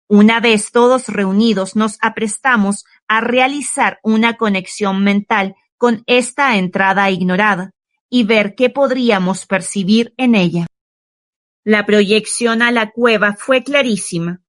Una 0.08 0.40
vez 0.40 0.72
todos 0.72 1.10
reunidos 1.10 1.76
nos 1.76 1.98
aprestamos 2.02 2.86
a 3.10 3.20
realizar 3.20 4.00
una 4.02 4.38
conexión 4.38 5.04
mental 5.04 5.56
con 5.84 6.02
esta 6.08 6.56
entrada 6.56 7.12
ignorada 7.12 7.72
y 8.10 8.24
ver 8.24 8.56
qué 8.56 8.70
podríamos 8.70 9.46
percibir 9.46 10.14
en 10.16 10.34
ella. 10.34 10.66
La 11.66 11.86
proyección 11.86 12.62
a 12.62 12.72
la 12.72 12.92
cueva 12.92 13.36
fue 13.38 13.66
clarísima, 13.66 14.42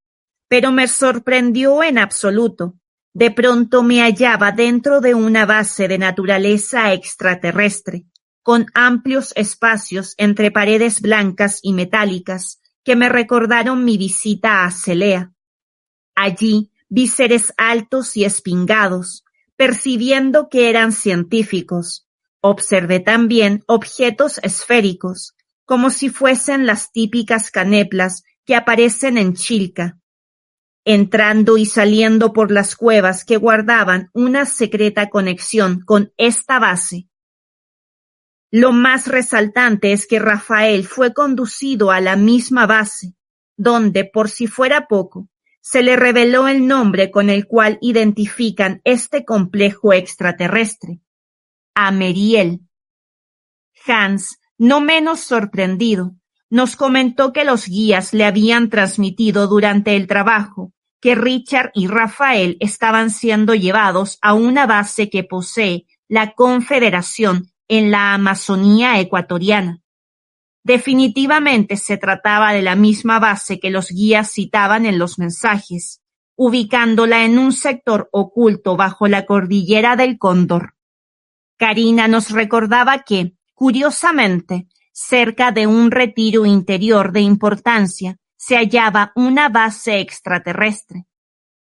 pero 0.46 0.70
me 0.70 0.86
sorprendió 0.86 1.82
en 1.82 1.98
absoluto. 1.98 2.76
De 3.12 3.32
pronto 3.32 3.82
me 3.82 4.00
hallaba 4.00 4.52
dentro 4.52 5.00
de 5.00 5.16
una 5.16 5.44
base 5.44 5.88
de 5.88 5.98
naturaleza 5.98 6.92
extraterrestre, 6.92 8.06
con 8.44 8.66
amplios 8.72 9.32
espacios 9.34 10.14
entre 10.18 10.52
paredes 10.52 11.00
blancas 11.00 11.58
y 11.62 11.72
metálicas 11.72 12.60
que 12.84 12.94
me 12.94 13.08
recordaron 13.08 13.84
mi 13.84 13.98
visita 13.98 14.64
a 14.64 14.70
Celea. 14.70 15.32
Allí 16.14 16.70
vi 16.88 17.08
seres 17.08 17.52
altos 17.56 18.16
y 18.16 18.24
espingados, 18.24 19.23
percibiendo 19.56 20.48
que 20.48 20.68
eran 20.68 20.92
científicos. 20.92 22.06
Observé 22.40 23.00
también 23.00 23.64
objetos 23.66 24.38
esféricos, 24.42 25.34
como 25.64 25.90
si 25.90 26.10
fuesen 26.10 26.66
las 26.66 26.92
típicas 26.92 27.50
caneplas 27.50 28.24
que 28.44 28.54
aparecen 28.54 29.16
en 29.16 29.34
Chilca, 29.34 29.98
entrando 30.84 31.56
y 31.56 31.64
saliendo 31.64 32.32
por 32.32 32.50
las 32.50 32.76
cuevas 32.76 33.24
que 33.24 33.38
guardaban 33.38 34.10
una 34.12 34.44
secreta 34.44 35.08
conexión 35.08 35.80
con 35.80 36.12
esta 36.18 36.58
base. 36.58 37.08
Lo 38.50 38.72
más 38.72 39.08
resaltante 39.08 39.92
es 39.92 40.06
que 40.06 40.18
Rafael 40.18 40.86
fue 40.86 41.14
conducido 41.14 41.90
a 41.90 42.00
la 42.00 42.16
misma 42.16 42.66
base, 42.66 43.14
donde, 43.56 44.04
por 44.04 44.28
si 44.28 44.46
fuera 44.46 44.86
poco, 44.86 45.28
se 45.64 45.82
le 45.82 45.96
reveló 45.96 46.46
el 46.46 46.66
nombre 46.66 47.10
con 47.10 47.30
el 47.30 47.46
cual 47.46 47.78
identifican 47.80 48.82
este 48.84 49.24
complejo 49.24 49.94
extraterrestre, 49.94 51.00
Ameriel. 51.74 52.60
Hans, 53.86 54.38
no 54.58 54.82
menos 54.82 55.20
sorprendido, 55.20 56.16
nos 56.50 56.76
comentó 56.76 57.32
que 57.32 57.44
los 57.44 57.66
guías 57.66 58.12
le 58.12 58.26
habían 58.26 58.68
transmitido 58.68 59.46
durante 59.46 59.96
el 59.96 60.06
trabajo 60.06 60.74
que 61.00 61.14
Richard 61.14 61.70
y 61.72 61.86
Rafael 61.86 62.58
estaban 62.60 63.08
siendo 63.10 63.54
llevados 63.54 64.18
a 64.20 64.34
una 64.34 64.66
base 64.66 65.08
que 65.08 65.24
posee 65.24 65.86
la 66.08 66.34
Confederación 66.34 67.50
en 67.68 67.90
la 67.90 68.12
Amazonía 68.12 69.00
ecuatoriana. 69.00 69.80
Definitivamente 70.64 71.76
se 71.76 71.98
trataba 71.98 72.54
de 72.54 72.62
la 72.62 72.74
misma 72.74 73.18
base 73.18 73.60
que 73.60 73.70
los 73.70 73.90
guías 73.90 74.32
citaban 74.32 74.86
en 74.86 74.98
los 74.98 75.18
mensajes, 75.18 76.00
ubicándola 76.36 77.24
en 77.24 77.38
un 77.38 77.52
sector 77.52 78.08
oculto 78.12 78.74
bajo 78.74 79.06
la 79.06 79.26
cordillera 79.26 79.94
del 79.94 80.18
Cóndor. 80.18 80.74
Karina 81.58 82.08
nos 82.08 82.30
recordaba 82.30 83.00
que, 83.00 83.34
curiosamente, 83.52 84.66
cerca 84.90 85.52
de 85.52 85.66
un 85.66 85.90
retiro 85.90 86.46
interior 86.46 87.12
de 87.12 87.20
importancia, 87.20 88.16
se 88.36 88.56
hallaba 88.56 89.12
una 89.14 89.50
base 89.50 90.00
extraterrestre. 90.00 91.06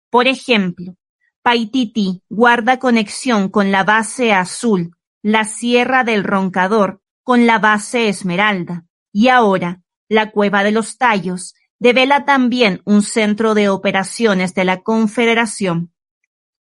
Por 0.09 0.29
ejemplo, 0.29 0.95
Paititi 1.43 2.23
guarda 2.29 2.79
conexión 2.79 3.49
con 3.49 3.71
la 3.71 3.83
base 3.83 4.33
azul, 4.33 4.97
la 5.21 5.45
Sierra 5.45 6.05
del 6.05 6.25
Roncador, 6.25 7.03
con 7.25 7.47
la 7.47 7.59
base 7.59 8.09
Esmeralda, 8.09 8.85
y 9.11 9.29
ahora 9.29 9.83
la 10.09 10.31
Cueva 10.31 10.63
de 10.63 10.71
los 10.71 10.99
Tallos 10.99 11.55
devela 11.81 12.25
también 12.25 12.83
un 12.85 13.03
centro 13.03 13.55
de 13.55 13.69
operaciones 13.69 14.55
de 14.55 14.65
la 14.65 14.83
Confederación. 14.83 15.93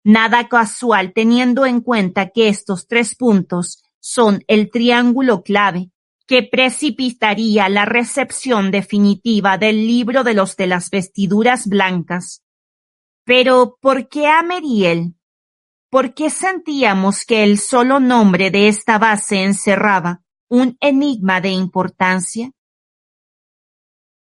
Nada 0.04 0.48
casual 0.48 1.12
teniendo 1.12 1.66
en 1.66 1.80
cuenta 1.80 2.30
que 2.30 2.48
estos 2.48 2.86
tres 2.86 3.14
puntos 3.16 3.82
son 4.00 4.42
el 4.46 4.70
triángulo 4.70 5.42
clave 5.42 5.90
que 6.26 6.42
precipitaría 6.42 7.68
la 7.68 7.84
recepción 7.84 8.70
definitiva 8.70 9.58
del 9.58 9.86
libro 9.86 10.24
de 10.24 10.34
los 10.34 10.56
de 10.56 10.66
las 10.66 10.90
vestiduras 10.90 11.66
blancas. 11.66 12.42
Pero, 13.24 13.76
¿por 13.80 14.08
qué 14.08 14.28
a 14.28 14.42
Meriel? 14.42 15.14
¿Por 15.90 16.14
qué 16.14 16.30
sentíamos 16.30 17.24
que 17.24 17.44
el 17.44 17.58
solo 17.58 18.00
nombre 18.00 18.50
de 18.50 18.68
esta 18.68 18.98
base 18.98 19.42
encerraba 19.42 20.21
un 20.54 20.76
enigma 20.82 21.40
de 21.40 21.48
importancia. 21.48 22.52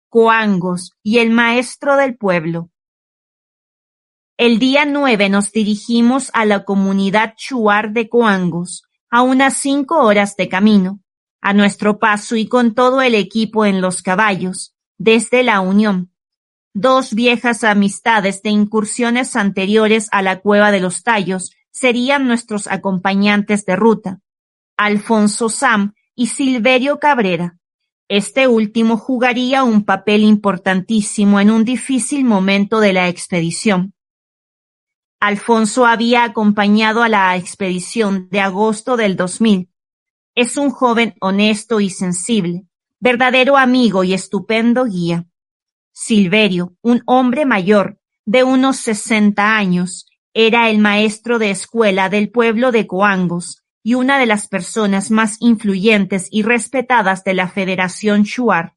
Coangos 0.09 0.92
y 1.03 1.18
el 1.18 1.31
maestro 1.31 1.96
del 1.96 2.16
pueblo. 2.16 2.70
El 4.37 4.61
día 4.61 4.85
nueve 4.85 5.29
nos 5.29 5.50
dirigimos 5.50 6.31
a 6.33 6.44
la 6.44 6.64
comunidad 6.64 7.35
chuar 7.37 7.92
de 7.92 8.09
Coangos, 8.09 8.85
a 9.11 9.22
unas 9.22 9.57
cinco 9.57 10.05
horas 10.05 10.37
de 10.37 10.48
camino, 10.48 11.00
a 11.40 11.53
nuestro 11.53 11.98
paso 11.98 12.37
y 12.37 12.46
con 12.46 12.77
todo 12.77 13.03
el 13.03 13.16
equipo 13.16 13.66
en 13.66 13.81
los 13.81 14.00
caballos, 14.00 14.77
desde 14.96 15.42
la 15.42 15.59
Unión. 15.62 16.12
Dos 16.74 17.12
viejas 17.12 17.64
amistades 17.64 18.40
de 18.42 18.50
incursiones 18.50 19.35
anteriores 19.35 20.09
a 20.12 20.22
la 20.22 20.38
Cueva 20.38 20.70
de 20.70 20.79
los 20.79 21.03
Tallos 21.03 21.50
serían 21.72 22.29
nuestros 22.29 22.68
acompañantes 22.68 23.64
de 23.66 23.74
ruta. 23.74 24.20
Alfonso 24.77 25.48
Sam 25.48 25.94
y 26.14 26.29
Silverio 26.29 26.98
Cabrera. 26.98 27.59
Este 28.09 28.46
último 28.46 28.96
jugaría 28.96 29.64
un 29.64 29.85
papel 29.85 30.22
importantísimo 30.22 31.40
en 31.40 31.50
un 31.50 31.64
difícil 31.64 32.24
momento 32.24 32.81
de 32.81 32.92
la 32.92 33.09
expedición. 33.09 33.94
Alfonso 35.20 35.87
había 35.87 36.22
acompañado 36.24 37.03
a 37.03 37.09
la 37.09 37.35
expedición 37.37 38.29
de 38.31 38.40
agosto 38.40 38.96
del 38.96 39.16
2000. 39.16 39.70
Es 40.35 40.57
un 40.59 40.70
joven 40.70 41.14
honesto 41.20 41.81
y 41.81 41.88
sensible, 41.88 42.66
verdadero 43.00 43.57
amigo 43.57 44.05
y 44.05 44.12
estupendo 44.12 44.85
guía. 44.85 45.27
Silverio, 45.92 46.77
un 46.83 47.03
hombre 47.07 47.46
mayor, 47.46 47.98
de 48.27 48.44
unos 48.44 48.77
sesenta 48.77 49.57
años, 49.57 50.07
era 50.35 50.68
el 50.68 50.79
maestro 50.79 51.38
de 51.38 51.50
escuela 51.50 52.09
del 52.09 52.31
pueblo 52.31 52.72
de 52.72 52.87
Coangos, 52.87 53.63
y 53.87 53.94
una 53.94 54.18
de 54.18 54.25
las 54.25 54.49
personas 54.49 55.11
más 55.11 55.37
influyentes 55.40 56.29
y 56.31 56.42
respetadas 56.42 57.23
de 57.23 57.35
la 57.35 57.49
Federación 57.49 58.23
Shuar, 58.23 58.75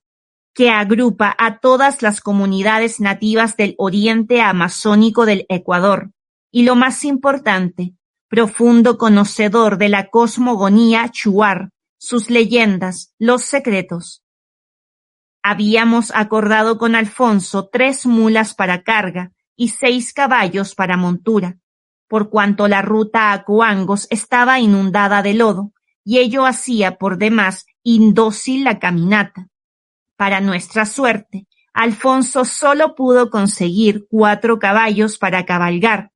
que 0.53 0.69
agrupa 0.69 1.33
a 1.39 1.59
todas 1.59 2.01
las 2.01 2.19
comunidades 2.19 2.99
nativas 2.99 3.55
del 3.55 3.73
oriente 3.77 4.41
amazónico 4.41 5.25
del 5.25 5.45
Ecuador, 5.47 6.11
y 6.51 6.63
lo 6.63 6.75
más 6.75 7.05
importante, 7.05 7.93
profundo 8.27 8.97
conocedor 8.97 9.77
de 9.77 9.87
la 9.87 10.09
cosmogonía 10.09 11.09
Shuar, 11.13 11.69
sus 11.97 12.29
leyendas, 12.29 13.13
los 13.17 13.43
secretos. 13.43 14.23
Habíamos 15.41 16.11
acordado 16.13 16.77
con 16.77 16.95
Alfonso 16.95 17.69
tres 17.71 18.05
mulas 18.05 18.53
para 18.53 18.83
carga 18.83 19.31
y 19.55 19.69
seis 19.69 20.11
caballos 20.11 20.75
para 20.75 20.97
montura, 20.97 21.59
por 22.07 22.29
cuanto 22.29 22.67
la 22.67 22.81
ruta 22.81 23.31
a 23.33 23.43
Coangos 23.43 24.07
estaba 24.09 24.59
inundada 24.59 25.21
de 25.21 25.33
lodo, 25.33 25.73
y 26.03 26.19
ello 26.19 26.45
hacía 26.45 26.97
por 26.97 27.17
demás 27.17 27.65
indócil 27.83 28.63
la 28.63 28.79
caminata. 28.79 29.47
Para 30.15 30.39
nuestra 30.41 30.85
suerte, 30.85 31.47
Alfonso 31.73 32.45
solo 32.45 32.95
pudo 32.95 33.29
conseguir 33.29 34.07
cuatro 34.09 34.57
caballos 34.57 35.17
para 35.17 35.45
cabalgar. 35.45 36.11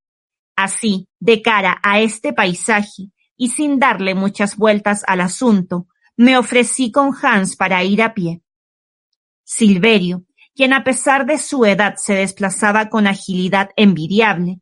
Así, 0.56 1.08
de 1.20 1.42
cara 1.42 1.80
a 1.84 2.00
este 2.00 2.34
paisaje, 2.34 3.12
y 3.38 3.50
sin 3.50 3.78
darle 3.80 4.16
muchas 4.16 4.58
vueltas 4.58 5.04
al 5.08 5.22
asunto, 5.22 5.88
me 6.16 6.38
ofrecí 6.38 6.92
con 6.92 7.12
Hans 7.22 7.56
para 7.56 7.84
ir 7.84 8.02
a 8.02 8.14
pie. 8.14 8.42
Silverio, 9.44 10.24
quien 10.56 10.74
a 10.74 10.84
pesar 10.84 11.26
de 11.26 11.38
su 11.38 11.66
edad 11.66 11.96
se 11.98 12.14
desplazaba 12.14 12.90
con 12.90 13.08
agilidad 13.08 13.70
envidiable, 13.76 14.61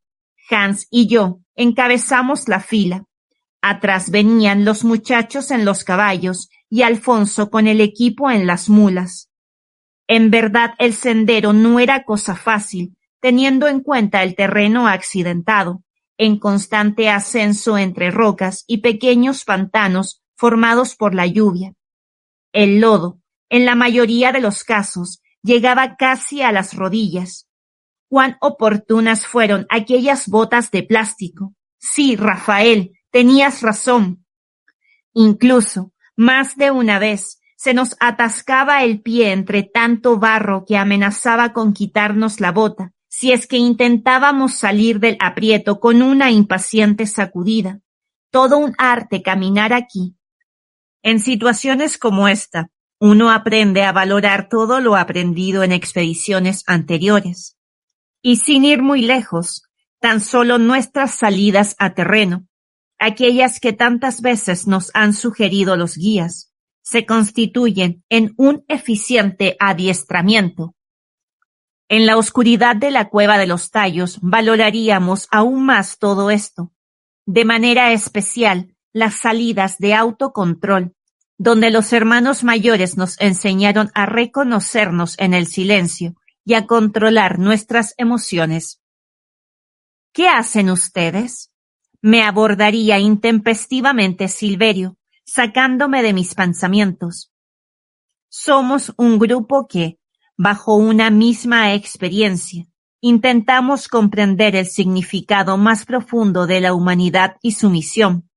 Hans 0.49 0.87
y 0.89 1.07
yo 1.07 1.39
encabezamos 1.55 2.47
la 2.47 2.59
fila. 2.59 3.05
Atrás 3.61 4.09
venían 4.09 4.65
los 4.65 4.83
muchachos 4.83 5.51
en 5.51 5.65
los 5.65 5.83
caballos 5.83 6.49
y 6.69 6.83
Alfonso 6.83 7.49
con 7.49 7.67
el 7.67 7.81
equipo 7.81 8.31
en 8.31 8.47
las 8.47 8.69
mulas. 8.69 9.29
En 10.07 10.31
verdad 10.31 10.73
el 10.79 10.93
sendero 10.93 11.53
no 11.53 11.79
era 11.79 12.03
cosa 12.03 12.35
fácil, 12.35 12.95
teniendo 13.19 13.67
en 13.67 13.81
cuenta 13.81 14.23
el 14.23 14.35
terreno 14.35 14.87
accidentado, 14.87 15.83
en 16.17 16.39
constante 16.39 17.09
ascenso 17.09 17.77
entre 17.77 18.11
rocas 18.11 18.63
y 18.67 18.77
pequeños 18.77 19.43
pantanos 19.43 20.21
formados 20.35 20.95
por 20.95 21.13
la 21.13 21.27
lluvia. 21.27 21.73
El 22.53 22.79
lodo, 22.79 23.19
en 23.49 23.65
la 23.65 23.75
mayoría 23.75 24.31
de 24.31 24.39
los 24.39 24.63
casos, 24.63 25.21
llegaba 25.43 25.95
casi 25.97 26.41
a 26.41 26.51
las 26.51 26.73
rodillas. 26.73 27.48
Cuán 28.09 28.37
oportunas 28.41 29.25
fueron 29.25 29.65
aquellas 29.69 30.27
botas 30.27 30.71
de 30.71 30.83
plástico. 30.83 31.53
Sí, 31.77 32.15
Rafael, 32.15 32.91
tenías 33.11 33.61
razón. 33.61 34.25
Incluso, 35.13 35.93
más 36.15 36.57
de 36.57 36.71
una 36.71 36.99
vez, 36.99 37.39
se 37.55 37.73
nos 37.73 37.95
atascaba 37.99 38.83
el 38.83 39.01
pie 39.01 39.31
entre 39.31 39.63
tanto 39.63 40.17
barro 40.17 40.65
que 40.65 40.77
amenazaba 40.77 41.53
con 41.53 41.73
quitarnos 41.73 42.39
la 42.39 42.51
bota, 42.51 42.93
si 43.07 43.31
es 43.31 43.47
que 43.47 43.57
intentábamos 43.57 44.53
salir 44.53 44.99
del 44.99 45.17
aprieto 45.19 45.79
con 45.79 46.01
una 46.01 46.31
impaciente 46.31 47.05
sacudida. 47.05 47.81
Todo 48.31 48.57
un 48.57 48.73
arte 48.77 49.21
caminar 49.21 49.73
aquí. 49.73 50.15
En 51.03 51.19
situaciones 51.19 51.97
como 51.97 52.27
esta, 52.27 52.69
uno 52.99 53.29
aprende 53.29 53.83
a 53.83 53.91
valorar 53.91 54.49
todo 54.49 54.81
lo 54.81 54.95
aprendido 54.95 55.63
en 55.63 55.71
expediciones 55.71 56.63
anteriores. 56.65 57.58
Y 58.21 58.37
sin 58.37 58.65
ir 58.65 58.81
muy 58.81 59.01
lejos, 59.01 59.63
tan 59.99 60.19
solo 60.19 60.57
nuestras 60.57 61.13
salidas 61.13 61.75
a 61.79 61.93
terreno, 61.93 62.47
aquellas 62.99 63.59
que 63.59 63.73
tantas 63.73 64.21
veces 64.21 64.67
nos 64.67 64.91
han 64.93 65.13
sugerido 65.13 65.77
los 65.77 65.95
guías, 65.95 66.53
se 66.81 67.05
constituyen 67.05 68.03
en 68.09 68.33
un 68.37 68.65
eficiente 68.67 69.55
adiestramiento. 69.59 70.75
En 71.87 72.05
la 72.05 72.17
oscuridad 72.17 72.75
de 72.75 72.91
la 72.91 73.09
cueva 73.09 73.37
de 73.37 73.47
los 73.47 73.71
tallos 73.71 74.19
valoraríamos 74.21 75.27
aún 75.31 75.65
más 75.65 75.97
todo 75.97 76.29
esto, 76.29 76.71
de 77.25 77.45
manera 77.45 77.93
especial 77.93 78.75
las 78.91 79.15
salidas 79.15 79.77
de 79.77 79.93
autocontrol, 79.93 80.93
donde 81.37 81.71
los 81.71 81.93
hermanos 81.93 82.43
mayores 82.43 82.97
nos 82.97 83.19
enseñaron 83.21 83.91
a 83.93 84.05
reconocernos 84.05 85.17
en 85.19 85.33
el 85.33 85.47
silencio 85.47 86.15
y 86.45 86.53
a 86.53 86.65
controlar 86.65 87.39
nuestras 87.39 87.93
emociones. 87.97 88.81
¿Qué 90.13 90.27
hacen 90.27 90.69
ustedes? 90.69 91.51
Me 92.01 92.23
abordaría 92.23 92.99
intempestivamente 92.99 94.27
Silverio, 94.27 94.97
sacándome 95.25 96.01
de 96.01 96.13
mis 96.13 96.33
pensamientos. 96.35 97.31
Somos 98.29 98.93
un 98.97 99.19
grupo 99.19 99.67
que, 99.67 99.99
bajo 100.37 100.75
una 100.75 101.09
misma 101.09 101.73
experiencia, 101.73 102.65
intentamos 103.01 103.87
comprender 103.87 104.55
el 104.55 104.65
significado 104.65 105.57
más 105.57 105.85
profundo 105.85 106.47
de 106.47 106.61
la 106.61 106.73
humanidad 106.73 107.37
y 107.41 107.51
su 107.51 107.69
misión 107.69 108.29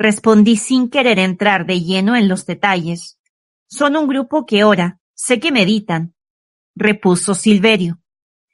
Respondí 0.00 0.56
sin 0.56 0.88
querer 0.88 1.18
entrar 1.18 1.66
de 1.66 1.82
lleno 1.82 2.16
en 2.16 2.26
los 2.26 2.46
detalles. 2.46 3.20
Son 3.68 3.98
un 3.98 4.08
grupo 4.08 4.46
que 4.46 4.64
ora, 4.64 4.98
sé 5.12 5.40
que 5.40 5.52
meditan, 5.52 6.14
repuso 6.80 7.34
Silverio. 7.34 8.00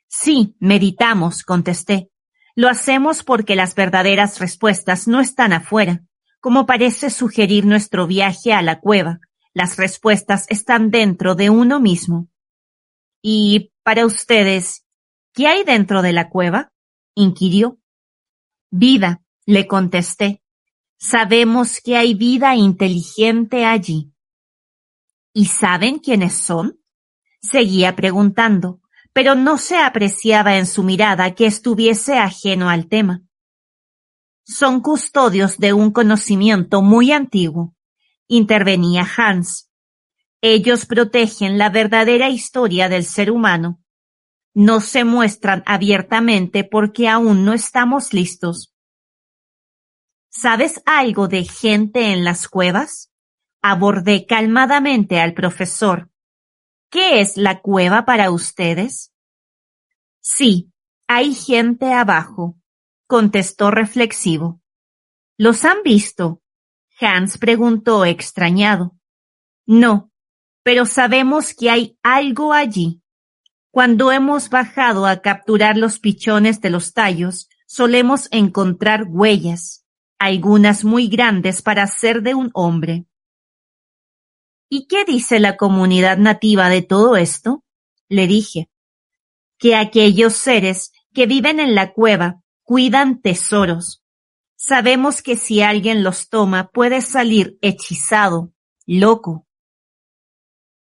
Sí, 0.09 0.55
meditamos, 0.61 1.43
contesté. 1.43 2.11
Lo 2.55 2.69
hacemos 2.69 3.23
porque 3.23 3.57
las 3.57 3.75
verdaderas 3.75 4.39
respuestas 4.41 5.09
no 5.09 5.21
están 5.21 5.53
afuera, 5.53 6.03
como 6.41 6.67
parece 6.67 7.11
sugerir 7.11 7.65
nuestro 7.65 8.07
viaje 8.07 8.53
a 8.53 8.63
la 8.63 8.81
cueva. 8.81 9.21
Las 9.55 9.79
respuestas 9.79 10.47
están 10.49 10.91
dentro 10.91 11.35
de 11.35 11.51
uno 11.51 11.81
mismo. 11.81 12.29
¿Y 13.23 13.73
para 13.83 14.05
ustedes, 14.05 14.85
qué 15.33 15.47
hay 15.47 15.65
dentro 15.65 16.03
de 16.03 16.13
la 16.13 16.29
cueva? 16.29 16.73
inquirió. 17.15 17.79
Vida, 18.71 19.23
le 19.47 19.67
contesté. 19.67 20.43
Sabemos 20.99 21.81
que 21.81 21.97
hay 21.97 22.15
vida 22.15 22.55
inteligente 22.57 23.65
allí. 23.65 24.13
¿Y 25.33 25.47
saben 25.47 25.99
quiénes 25.99 26.35
son? 26.35 26.81
Seguía 27.51 27.95
preguntando, 27.95 28.81
pero 29.13 29.35
no 29.35 29.57
se 29.57 29.79
apreciaba 29.79 30.57
en 30.57 30.67
su 30.67 30.83
mirada 30.83 31.35
que 31.35 31.47
estuviese 31.47 32.19
ajeno 32.19 32.69
al 32.69 32.89
tema. 32.89 33.23
Son 34.45 34.81
custodios 34.81 35.59
de 35.59 35.73
un 35.73 35.93
conocimiento 35.93 36.83
muy 36.83 37.13
antiguo, 37.13 37.75
intervenía 38.27 39.07
Hans. 39.17 39.71
Ellos 40.41 40.87
protegen 40.87 41.57
la 41.57 41.71
verdadera 41.71 42.31
historia 42.31 42.89
del 42.89 43.05
ser 43.05 43.31
humano. 43.31 43.81
No 44.53 44.81
se 44.81 45.05
muestran 45.05 45.63
abiertamente 45.67 46.65
porque 46.65 47.09
aún 47.09 47.45
no 47.45 47.53
estamos 47.53 48.13
listos. 48.13 48.75
¿Sabes 50.31 50.83
algo 50.85 51.29
de 51.29 51.45
gente 51.45 52.13
en 52.13 52.25
las 52.25 52.49
cuevas? 52.49 53.13
Abordé 53.63 54.27
calmadamente 54.27 55.21
al 55.21 55.33
profesor. 55.33 56.11
¿Qué 56.91 57.21
es 57.21 57.37
la 57.37 57.61
cueva 57.61 58.05
para 58.05 58.31
ustedes? 58.31 59.13
Sí, 60.21 60.73
hay 61.07 61.35
gente 61.35 61.93
abajo, 61.93 62.57
contestó 63.07 63.71
reflexivo. 63.71 64.61
¿Los 65.37 65.65
han 65.65 65.83
visto? 65.85 66.43
Hans 67.01 67.39
preguntó 67.39 68.05
extrañado. 68.05 68.97
No, 69.67 70.11
pero 70.63 70.87
sabemos 70.87 71.55
que 71.55 71.71
hay 71.71 71.99
algo 72.03 72.53
allí. 72.53 73.03
Cuando 73.71 74.11
hemos 74.11 74.49
bajado 74.49 75.07
a 75.07 75.21
capturar 75.21 75.77
los 75.77 75.99
pichones 75.99 76.61
de 76.61 76.71
los 76.71 76.95
tallos, 76.95 77.49
solemos 77.67 78.29
encontrar 78.31 79.05
huellas 79.09 79.87
algunas 80.19 80.85
muy 80.85 81.09
grandes 81.09 81.63
para 81.63 81.87
ser 81.87 82.23
de 82.23 82.35
un 82.35 82.51
hombre. 82.55 83.07
¿Y 84.69 84.87
qué 84.89 85.05
dice 85.05 85.39
la 85.39 85.57
comunidad 85.57 86.19
nativa 86.19 86.69
de 86.69 86.83
todo 86.83 87.17
esto? 87.17 87.65
Le 88.09 88.27
dije. 88.27 88.69
Que 89.59 89.77
aquellos 89.77 90.35
seres 90.35 90.93
que 91.15 91.27
viven 91.27 91.61
en 91.61 91.75
la 91.75 91.93
cueva 91.93 92.43
cuidan 92.63 93.21
tesoros. 93.23 94.03
Sabemos 94.57 95.23
que 95.23 95.37
si 95.37 95.63
alguien 95.63 96.03
los 96.03 96.29
toma 96.29 96.69
puede 96.69 97.01
salir 97.01 97.59
hechizado, 97.63 98.53
loco. 98.87 99.47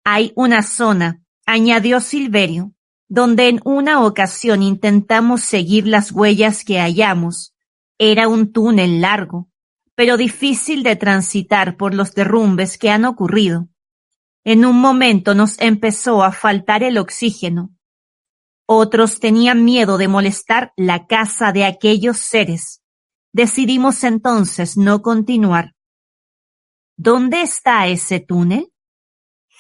Hay 0.04 0.32
una 0.36 0.64
zona, 0.64 1.24
añadió 1.46 2.00
Silverio, 2.00 2.74
donde 3.10 3.50
en 3.50 3.62
una 3.66 4.06
ocasión 4.06 4.64
intentamos 4.64 5.42
seguir 5.42 5.88
las 5.88 6.12
huellas 6.12 6.64
que 6.64 6.80
hallamos, 6.80 7.54
era 7.98 8.28
un 8.28 8.52
túnel 8.52 9.02
largo, 9.02 9.50
pero 9.98 10.16
difícil 10.16 10.84
de 10.84 10.96
transitar 10.96 11.76
por 11.76 11.96
los 11.96 12.14
derrumbes 12.14 12.78
que 12.78 12.92
han 12.92 13.04
ocurrido. 13.04 13.68
En 14.44 14.64
un 14.64 14.80
momento 14.80 15.34
nos 15.34 15.60
empezó 15.60 16.24
a 16.24 16.32
faltar 16.32 16.84
el 16.84 17.00
oxígeno. 17.00 17.72
Otros 18.68 19.20
tenían 19.20 19.66
miedo 19.66 19.98
de 19.98 20.08
molestar 20.08 20.72
la 20.78 21.08
casa 21.08 21.52
de 21.52 21.66
aquellos 21.66 22.20
seres. 22.20 22.84
Decidimos 23.34 24.04
entonces 24.04 24.78
no 24.78 25.02
continuar. 25.02 25.74
¿Dónde 26.96 27.42
está 27.42 27.88
ese 27.88 28.20
túnel? 28.20 28.72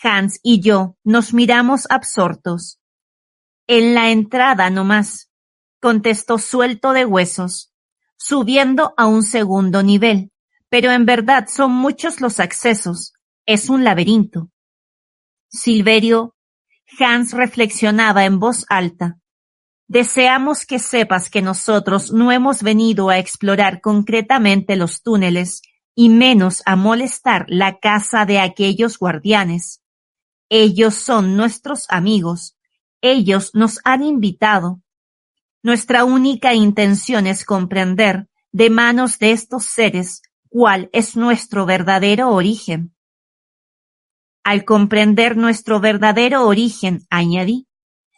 Hans 0.03 0.39
y 0.43 0.61
yo 0.61 0.97
nos 1.03 1.33
miramos 1.33 1.87
absortos. 1.89 2.79
En 3.65 3.95
la 3.95 4.11
entrada 4.11 4.69
nomás, 4.69 5.31
contestó 5.81 6.37
suelto 6.37 6.93
de 6.93 7.05
huesos 7.05 7.73
subiendo 8.17 8.93
a 8.97 9.07
un 9.07 9.23
segundo 9.23 9.83
nivel, 9.83 10.31
pero 10.69 10.91
en 10.91 11.05
verdad 11.05 11.47
son 11.47 11.71
muchos 11.71 12.19
los 12.19 12.39
accesos, 12.39 13.13
es 13.45 13.69
un 13.69 13.83
laberinto. 13.83 14.49
Silverio 15.49 16.35
Hans 16.99 17.33
reflexionaba 17.33 18.25
en 18.25 18.39
voz 18.39 18.65
alta. 18.69 19.19
Deseamos 19.87 20.65
que 20.65 20.79
sepas 20.79 21.29
que 21.29 21.41
nosotros 21.41 22.11
no 22.11 22.31
hemos 22.31 22.63
venido 22.63 23.09
a 23.09 23.19
explorar 23.19 23.81
concretamente 23.81 24.75
los 24.75 25.01
túneles 25.01 25.61
y 25.95 26.09
menos 26.09 26.61
a 26.65 26.75
molestar 26.75 27.45
la 27.47 27.79
casa 27.79 28.25
de 28.25 28.39
aquellos 28.39 28.99
guardianes. 28.99 29.81
Ellos 30.49 30.95
son 30.95 31.35
nuestros 31.35 31.85
amigos. 31.89 32.57
Ellos 33.01 33.51
nos 33.53 33.79
han 33.83 34.03
invitado. 34.03 34.81
Nuestra 35.67 36.05
única 36.05 36.53
intención 36.53 37.27
es 37.27 37.43
comprender, 37.43 38.29
de 38.53 38.69
manos 38.69 39.19
de 39.19 39.31
estos 39.31 39.65
seres, 39.65 40.21
cuál 40.47 40.89
es 40.93 41.17
nuestro 41.17 41.65
verdadero 41.65 42.29
origen. 42.29 42.95
Al 44.45 44.63
comprender 44.63 45.35
nuestro 45.35 45.81
verdadero 45.81 46.47
origen, 46.47 47.05
añadí, 47.09 47.67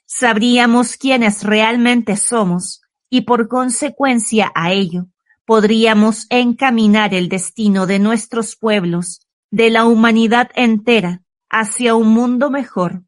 sabríamos 0.06 0.96
quiénes 0.96 1.44
realmente 1.44 2.18
somos 2.18 2.82
y 3.10 3.22
por 3.22 3.48
consecuencia 3.48 4.52
a 4.54 4.72
ello 4.72 5.08
podríamos 5.44 6.28
encaminar 6.30 7.16
el 7.16 7.30
destino 7.30 7.88
de 7.88 7.98
nuestros 7.98 8.58
pueblos, 8.58 9.28
de 9.50 9.72
la 9.72 9.86
humanidad 9.86 10.52
entera, 10.54 11.24
hacia 11.50 11.96
un 11.96 12.10
mundo 12.10 12.52
mejor. 12.52 13.02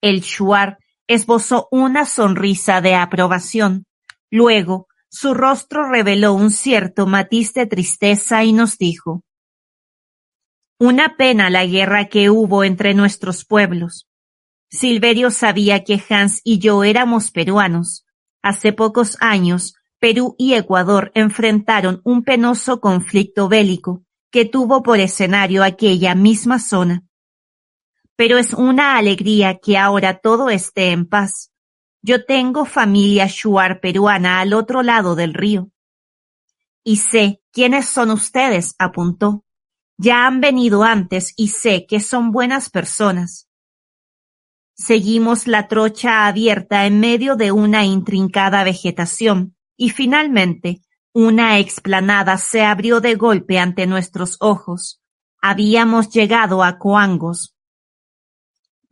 El 0.00 0.22
Shuar 0.22 0.78
esbozó 1.06 1.68
una 1.70 2.06
sonrisa 2.06 2.80
de 2.80 2.94
aprobación. 2.94 3.86
Luego, 4.30 4.88
su 5.08 5.34
rostro 5.34 5.88
reveló 5.88 6.32
un 6.32 6.50
cierto 6.50 7.06
matiz 7.06 7.54
de 7.54 7.66
tristeza 7.66 8.42
y 8.44 8.52
nos 8.52 8.78
dijo, 8.78 9.22
Una 10.78 11.16
pena 11.16 11.50
la 11.50 11.64
guerra 11.66 12.06
que 12.06 12.30
hubo 12.30 12.64
entre 12.64 12.94
nuestros 12.94 13.44
pueblos. 13.44 14.08
Silverio 14.70 15.30
sabía 15.30 15.84
que 15.84 16.02
Hans 16.08 16.40
y 16.42 16.58
yo 16.58 16.82
éramos 16.82 17.30
peruanos. 17.30 18.04
Hace 18.42 18.72
pocos 18.72 19.16
años, 19.20 19.74
Perú 20.00 20.34
y 20.36 20.54
Ecuador 20.54 21.12
enfrentaron 21.14 22.00
un 22.04 22.24
penoso 22.24 22.80
conflicto 22.80 23.48
bélico 23.48 24.02
que 24.30 24.44
tuvo 24.44 24.82
por 24.82 24.98
escenario 24.98 25.62
aquella 25.62 26.16
misma 26.16 26.58
zona. 26.58 27.04
Pero 28.16 28.38
es 28.38 28.54
una 28.54 28.96
alegría 28.96 29.58
que 29.58 29.76
ahora 29.76 30.18
todo 30.18 30.50
esté 30.50 30.92
en 30.92 31.06
paz. 31.06 31.50
Yo 32.02 32.24
tengo 32.24 32.64
familia 32.64 33.26
shuar 33.26 33.80
peruana 33.80 34.40
al 34.40 34.52
otro 34.52 34.82
lado 34.82 35.14
del 35.14 35.34
río. 35.34 35.70
Y 36.84 36.98
sé 36.98 37.40
quiénes 37.50 37.86
son 37.86 38.10
ustedes, 38.10 38.74
apuntó. 38.78 39.44
Ya 39.96 40.26
han 40.26 40.40
venido 40.40 40.82
antes 40.82 41.32
y 41.36 41.48
sé 41.48 41.86
que 41.86 42.00
son 42.00 42.30
buenas 42.30 42.68
personas. 42.68 43.48
Seguimos 44.76 45.46
la 45.46 45.68
trocha 45.68 46.26
abierta 46.26 46.84
en 46.84 46.98
medio 46.98 47.36
de 47.36 47.52
una 47.52 47.84
intrincada 47.84 48.64
vegetación, 48.64 49.56
y 49.76 49.90
finalmente 49.90 50.82
una 51.12 51.60
explanada 51.60 52.38
se 52.38 52.64
abrió 52.64 53.00
de 53.00 53.14
golpe 53.14 53.60
ante 53.60 53.86
nuestros 53.86 54.36
ojos. 54.40 55.00
Habíamos 55.40 56.10
llegado 56.10 56.64
a 56.64 56.78
Coangos. 56.78 57.53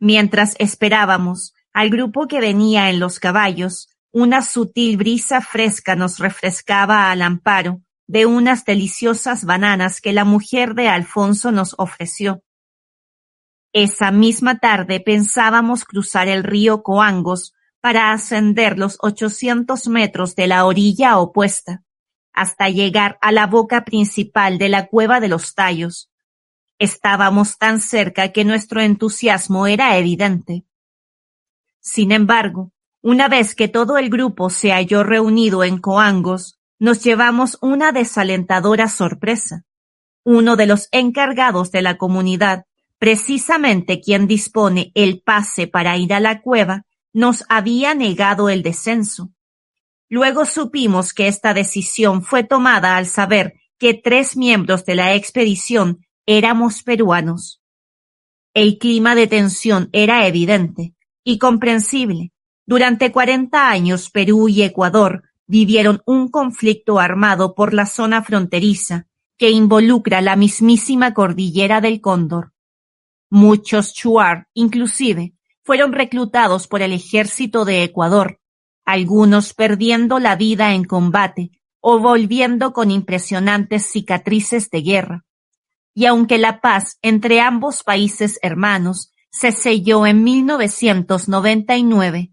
Mientras 0.05 0.57
esperábamos 0.59 1.53
al 1.71 1.89
grupo 1.89 2.27
que 2.27 2.41
venía 2.41 2.89
en 2.89 2.99
los 2.99 3.21
caballos, 3.21 3.87
una 4.11 4.41
sutil 4.41 4.97
brisa 4.97 5.39
fresca 5.39 5.95
nos 5.95 6.19
refrescaba 6.19 7.09
al 7.09 7.21
amparo 7.21 7.79
de 8.05 8.25
unas 8.25 8.65
deliciosas 8.65 9.45
bananas 9.45 10.01
que 10.01 10.11
la 10.11 10.25
mujer 10.25 10.75
de 10.75 10.89
Alfonso 10.89 11.53
nos 11.53 11.73
ofreció. 11.77 12.43
Esa 13.71 14.11
misma 14.11 14.59
tarde 14.59 14.99
pensábamos 14.99 15.85
cruzar 15.85 16.27
el 16.27 16.43
río 16.43 16.83
Coangos 16.83 17.53
para 17.79 18.11
ascender 18.11 18.77
los 18.77 18.97
ochocientos 18.99 19.87
metros 19.87 20.35
de 20.35 20.47
la 20.47 20.65
orilla 20.65 21.17
opuesta, 21.17 21.81
hasta 22.33 22.67
llegar 22.67 23.17
a 23.21 23.31
la 23.31 23.47
boca 23.47 23.85
principal 23.85 24.57
de 24.57 24.67
la 24.67 24.87
cueva 24.87 25.21
de 25.21 25.29
los 25.29 25.55
tallos. 25.55 26.12
Estábamos 26.83 27.57
tan 27.57 27.79
cerca 27.79 28.31
que 28.31 28.43
nuestro 28.43 28.81
entusiasmo 28.81 29.67
era 29.67 29.97
evidente. 29.97 30.65
Sin 31.79 32.11
embargo, 32.11 32.71
una 33.01 33.27
vez 33.27 33.55
que 33.55 33.67
todo 33.67 33.97
el 33.97 34.09
grupo 34.09 34.49
se 34.49 34.71
halló 34.71 35.03
reunido 35.03 35.63
en 35.63 35.77
Coangos, 35.77 36.59
nos 36.79 37.03
llevamos 37.03 37.57
una 37.61 37.91
desalentadora 37.91 38.87
sorpresa. 38.87 39.63
Uno 40.23 40.55
de 40.55 40.67
los 40.67 40.89
encargados 40.91 41.71
de 41.71 41.81
la 41.81 41.97
comunidad 41.97 42.65
Precisamente 43.03 43.99
quien 43.99 44.27
dispone 44.27 44.93
el 44.95 45.21
pase 45.21 45.67
para 45.67 45.97
ir 45.97 46.13
a 46.13 46.21
la 46.21 46.41
cueva 46.41 46.85
nos 47.11 47.43
había 47.49 47.93
negado 47.93 48.47
el 48.47 48.63
descenso. 48.63 49.33
Luego 50.07 50.45
supimos 50.45 51.13
que 51.13 51.27
esta 51.27 51.53
decisión 51.53 52.23
fue 52.23 52.45
tomada 52.45 52.95
al 52.95 53.07
saber 53.07 53.55
que 53.77 53.93
tres 53.93 54.37
miembros 54.37 54.85
de 54.85 54.95
la 54.95 55.15
expedición 55.15 56.05
éramos 56.25 56.83
peruanos. 56.83 57.61
El 58.53 58.77
clima 58.77 59.15
de 59.15 59.27
tensión 59.27 59.89
era 59.91 60.27
evidente 60.27 60.93
y 61.23 61.37
comprensible. 61.37 62.31
Durante 62.65 63.11
cuarenta 63.11 63.69
años 63.69 64.09
Perú 64.09 64.47
y 64.47 64.61
Ecuador 64.61 65.23
vivieron 65.47 66.01
un 66.05 66.29
conflicto 66.29 66.99
armado 66.99 67.55
por 67.55 67.73
la 67.73 67.85
zona 67.85 68.23
fronteriza 68.23 69.07
que 69.37 69.49
involucra 69.49 70.21
la 70.21 70.35
mismísima 70.35 71.13
cordillera 71.13 71.81
del 71.81 71.99
Cóndor. 71.99 72.53
Muchos 73.29 73.93
Shuar, 73.93 74.47
inclusive, 74.53 75.33
fueron 75.63 75.91
reclutados 75.91 76.67
por 76.67 76.81
el 76.81 76.93
ejército 76.93 77.65
de 77.65 77.83
Ecuador, 77.83 78.39
algunos 78.85 79.53
perdiendo 79.53 80.19
la 80.19 80.35
vida 80.35 80.73
en 80.73 80.83
combate 80.83 81.51
o 81.81 81.99
volviendo 81.99 82.71
con 82.71 82.91
impresionantes 82.91 83.91
cicatrices 83.91 84.69
de 84.69 84.81
guerra. 84.81 85.25
Y 85.93 86.05
aunque 86.05 86.37
la 86.37 86.61
paz 86.61 86.97
entre 87.01 87.41
ambos 87.41 87.83
países 87.83 88.39
hermanos 88.41 89.11
se 89.29 89.51
selló 89.51 90.05
en 90.05 90.23
1999, 90.23 92.31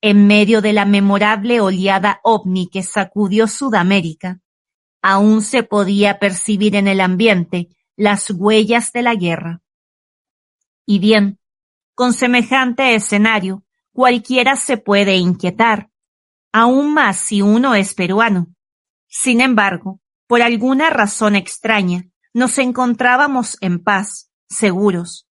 en 0.00 0.26
medio 0.26 0.60
de 0.60 0.72
la 0.72 0.84
memorable 0.84 1.60
oleada 1.60 2.20
ovni 2.24 2.68
que 2.68 2.82
sacudió 2.82 3.46
Sudamérica, 3.46 4.40
aún 5.00 5.42
se 5.42 5.62
podía 5.62 6.18
percibir 6.18 6.76
en 6.76 6.88
el 6.88 7.00
ambiente 7.00 7.68
las 7.96 8.30
huellas 8.30 8.92
de 8.92 9.02
la 9.02 9.14
guerra. 9.14 9.62
Y 10.84 10.98
bien, 10.98 11.38
con 11.94 12.12
semejante 12.12 12.94
escenario, 12.94 13.64
cualquiera 13.92 14.56
se 14.56 14.76
puede 14.76 15.16
inquietar, 15.16 15.90
aún 16.52 16.94
más 16.94 17.18
si 17.18 17.42
uno 17.42 17.74
es 17.74 17.94
peruano. 17.94 18.48
Sin 19.08 19.40
embargo, 19.40 20.00
por 20.26 20.42
alguna 20.42 20.90
razón 20.90 21.36
extraña, 21.36 22.11
nos 22.34 22.58
encontrábamos 22.58 23.56
en 23.60 23.82
paz, 23.82 24.30
seguros. 24.48 25.28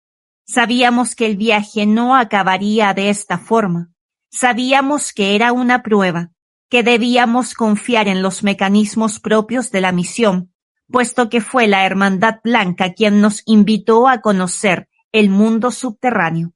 Sabíamos 0.47 1.15
que 1.15 1.27
el 1.27 1.37
viaje 1.37 1.87
no 1.87 2.17
acabaría 2.17 2.95
de 2.95 3.11
esta 3.11 3.39
forma. 3.39 3.91
Sabíamos 4.31 5.13
que 5.13 5.35
era 5.35 5.53
una 5.53 5.83
prueba, 5.83 6.31
que 6.69 6.83
debíamos 6.83 7.55
confiar 7.55 8.09
en 8.09 8.23
los 8.23 8.43
mecanismos 8.43 9.21
propios 9.21 9.71
de 9.71 9.81
la 9.81 9.93
misión, 9.93 10.53
puesto 10.91 11.29
que 11.29 11.41
fue 11.41 11.67
la 11.67 11.85
Hermandad 11.85 12.41
Blanca 12.43 12.93
quien 12.95 13.21
nos 13.21 13.43
invitó 13.47 14.09
a 14.09 14.21
conocer 14.21 14.89
el 15.13 15.31
mundo 15.31 15.71
subterráneo. 15.71 16.53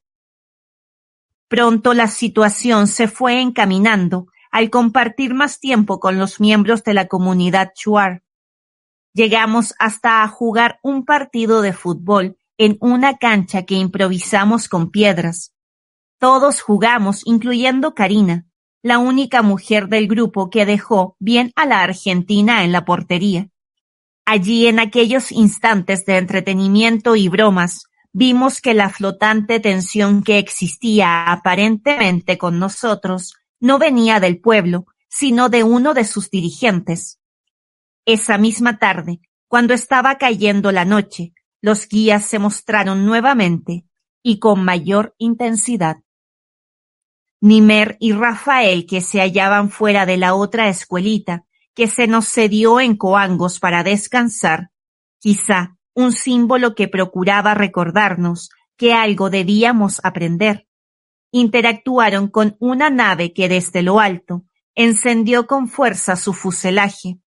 Pronto 1.48 1.92
la 1.92 2.08
situación 2.08 2.86
se 2.86 3.08
fue 3.08 3.40
encaminando 3.40 4.26
al 4.50 4.70
compartir 4.70 5.34
más 5.34 5.60
tiempo 5.60 6.00
con 6.00 6.18
los 6.18 6.40
miembros 6.40 6.82
de 6.84 6.94
la 6.94 7.08
comunidad 7.08 7.72
Chuar. 7.74 8.21
Llegamos 9.14 9.74
hasta 9.78 10.22
a 10.22 10.28
jugar 10.28 10.78
un 10.82 11.04
partido 11.04 11.60
de 11.60 11.72
fútbol 11.72 12.38
en 12.56 12.78
una 12.80 13.18
cancha 13.18 13.64
que 13.64 13.74
improvisamos 13.74 14.68
con 14.68 14.90
piedras. 14.90 15.52
Todos 16.18 16.62
jugamos, 16.62 17.22
incluyendo 17.26 17.94
Karina, 17.94 18.46
la 18.82 18.98
única 18.98 19.42
mujer 19.42 19.88
del 19.88 20.08
grupo 20.08 20.50
que 20.50 20.64
dejó 20.64 21.16
bien 21.18 21.52
a 21.56 21.66
la 21.66 21.82
Argentina 21.82 22.64
en 22.64 22.72
la 22.72 22.84
portería. 22.84 23.48
Allí 24.24 24.66
en 24.66 24.78
aquellos 24.78 25.30
instantes 25.30 26.04
de 26.06 26.16
entretenimiento 26.16 27.16
y 27.16 27.28
bromas, 27.28 27.84
vimos 28.12 28.60
que 28.60 28.72
la 28.72 28.88
flotante 28.88 29.60
tensión 29.60 30.22
que 30.22 30.38
existía 30.38 31.30
aparentemente 31.30 32.38
con 32.38 32.58
nosotros 32.58 33.34
no 33.60 33.78
venía 33.78 34.20
del 34.20 34.40
pueblo, 34.40 34.86
sino 35.08 35.48
de 35.48 35.64
uno 35.64 35.92
de 35.92 36.04
sus 36.04 36.30
dirigentes. 36.30 37.18
Esa 38.04 38.36
misma 38.36 38.78
tarde, 38.78 39.20
cuando 39.48 39.74
estaba 39.74 40.16
cayendo 40.18 40.72
la 40.72 40.84
noche, 40.84 41.34
los 41.60 41.88
guías 41.88 42.24
se 42.26 42.38
mostraron 42.38 43.06
nuevamente 43.06 43.86
y 44.22 44.38
con 44.38 44.64
mayor 44.64 45.14
intensidad. 45.18 45.98
Nimer 47.40 47.96
y 48.00 48.12
Rafael, 48.12 48.86
que 48.86 49.00
se 49.00 49.20
hallaban 49.20 49.70
fuera 49.70 50.06
de 50.06 50.16
la 50.16 50.34
otra 50.34 50.68
escuelita, 50.68 51.44
que 51.74 51.86
se 51.86 52.06
nos 52.06 52.28
cedió 52.28 52.80
en 52.80 52.96
Coangos 52.96 53.60
para 53.60 53.82
descansar, 53.82 54.70
quizá 55.18 55.76
un 55.94 56.12
símbolo 56.12 56.74
que 56.74 56.88
procuraba 56.88 57.54
recordarnos 57.54 58.50
que 58.76 58.94
algo 58.94 59.30
debíamos 59.30 60.00
aprender. 60.04 60.66
Interactuaron 61.30 62.28
con 62.28 62.56
una 62.58 62.90
nave 62.90 63.32
que 63.32 63.48
desde 63.48 63.82
lo 63.82 64.00
alto 64.00 64.44
encendió 64.74 65.46
con 65.46 65.68
fuerza 65.68 66.16
su 66.16 66.32
fuselaje. 66.32 67.18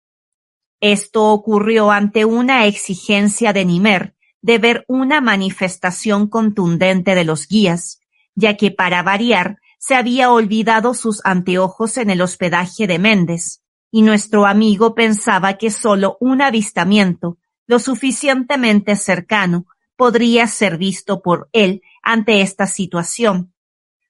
Esto 0.88 1.32
ocurrió 1.32 1.90
ante 1.90 2.26
una 2.26 2.68
exigencia 2.68 3.54
de 3.54 3.66
Nimer 3.66 4.14
de 4.44 4.60
ver 4.60 4.86
una 4.88 5.20
manifestación 5.20 6.28
contundente 6.28 7.16
de 7.16 7.24
los 7.24 7.48
guías, 7.48 8.02
ya 8.36 8.56
que 8.56 8.70
para 8.70 9.02
variar 9.02 9.58
se 9.80 9.96
había 9.96 10.30
olvidado 10.30 10.94
sus 10.94 11.26
anteojos 11.26 11.98
en 11.98 12.12
el 12.12 12.22
hospedaje 12.22 12.86
de 12.86 13.00
Méndez, 13.00 13.64
y 13.90 14.04
nuestro 14.04 14.46
amigo 14.46 14.94
pensaba 14.94 15.58
que 15.58 15.72
solo 15.72 16.18
un 16.20 16.44
avistamiento 16.44 17.40
lo 17.66 17.80
suficientemente 17.80 18.96
cercano 18.96 19.66
podría 19.96 20.46
ser 20.46 20.78
visto 20.78 21.24
por 21.24 21.50
él 21.52 21.82
ante 22.04 22.42
esta 22.42 22.68
situación. 22.68 23.56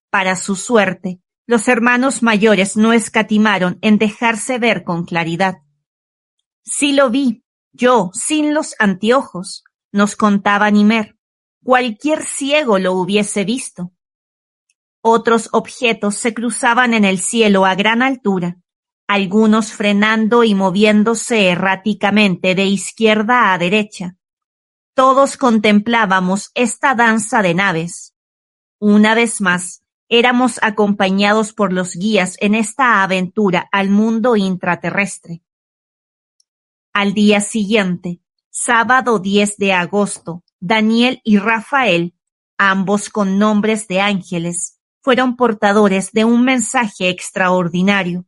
Para 0.09 0.35
su 0.35 0.57
suerte, 0.57 1.21
los 1.47 1.69
hermanos 1.69 2.21
mayores 2.21 2.75
no 2.75 2.91
escatimaron 2.91 3.77
en 3.79 3.97
dejarse 3.97 4.57
ver 4.57 4.83
con 4.83 5.05
claridad. 5.05 5.59
Sí 6.65 6.93
lo 6.93 7.11
vi, 7.11 7.43
yo, 7.71 8.09
sin 8.13 8.53
los 8.53 8.75
anteojos, 8.79 9.63
nos 9.91 10.15
contaba 10.15 10.71
Nimer. 10.71 11.15
Cualquier 11.63 12.25
ciego 12.25 12.79
lo 12.79 12.93
hubiese 12.93 13.45
visto. 13.45 13.91
Otros 15.01 15.49
objetos 15.51 16.15
se 16.15 16.33
cruzaban 16.33 16.95
en 16.95 17.05
el 17.05 17.19
cielo 17.19 17.65
a 17.65 17.75
gran 17.75 18.01
altura, 18.01 18.57
algunos 19.07 19.71
frenando 19.71 20.43
y 20.43 20.55
moviéndose 20.55 21.49
erráticamente 21.49 22.55
de 22.55 22.65
izquierda 22.65 23.53
a 23.53 23.57
derecha. 23.59 24.15
Todos 24.95 25.37
contemplábamos 25.37 26.49
esta 26.55 26.95
danza 26.95 27.43
de 27.43 27.53
naves. 27.53 28.15
Una 28.79 29.13
vez 29.13 29.39
más, 29.41 29.83
éramos 30.09 30.59
acompañados 30.63 31.53
por 31.53 31.71
los 31.71 31.95
guías 31.95 32.35
en 32.39 32.55
esta 32.55 33.03
aventura 33.03 33.69
al 33.71 33.89
mundo 33.89 34.35
intraterrestre. 34.35 35.44
Al 36.95 37.13
día 37.13 37.41
siguiente, 37.41 38.21
sábado 38.49 39.19
10 39.19 39.57
de 39.57 39.73
agosto, 39.73 40.45
Daniel 40.61 41.19
y 41.25 41.39
Rafael, 41.39 42.15
ambos 42.57 43.09
con 43.09 43.37
nombres 43.37 43.89
de 43.89 43.99
ángeles, 43.99 44.79
fueron 45.01 45.35
portadores 45.35 46.13
de 46.13 46.23
un 46.23 46.45
mensaje 46.45 47.09
extraordinario. 47.09 48.23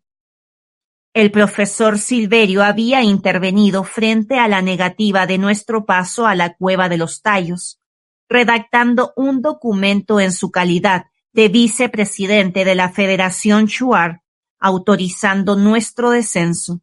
El 1.14 1.32
profesor 1.32 1.98
Silverio 1.98 2.62
había 2.62 3.04
intervenido 3.04 3.86
frente 3.86 4.38
a 4.38 4.50
la 4.50 4.62
negativa 4.62 5.26
de 5.28 5.38
nuestro 5.38 5.86
paso 5.86 6.28
a 6.28 6.36
la 6.36 6.54
cueva 6.54 6.90
de 6.90 6.98
los 6.98 7.22
tallos, 7.22 7.80
redactando 8.28 9.14
un 9.16 9.42
documento 9.42 10.20
en 10.20 10.34
su 10.34 10.52
calidad 10.52 11.06
de 11.32 11.48
vicepresidente 11.48 12.66
de 12.66 12.76
la 12.76 12.90
Federación 12.90 13.68
Shuar, 13.68 14.24
autorizando 14.60 15.56
nuestro 15.56 16.10
descenso. 16.10 16.82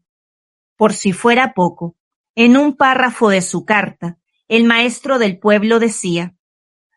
Por 0.76 0.92
si 0.92 1.12
fuera 1.12 1.54
poco, 1.54 1.96
en 2.34 2.56
un 2.56 2.76
párrafo 2.76 3.28
de 3.28 3.42
su 3.42 3.64
carta, 3.64 4.18
el 4.48 4.64
maestro 4.64 5.18
del 5.18 5.38
pueblo 5.38 5.78
decía, 5.78 6.34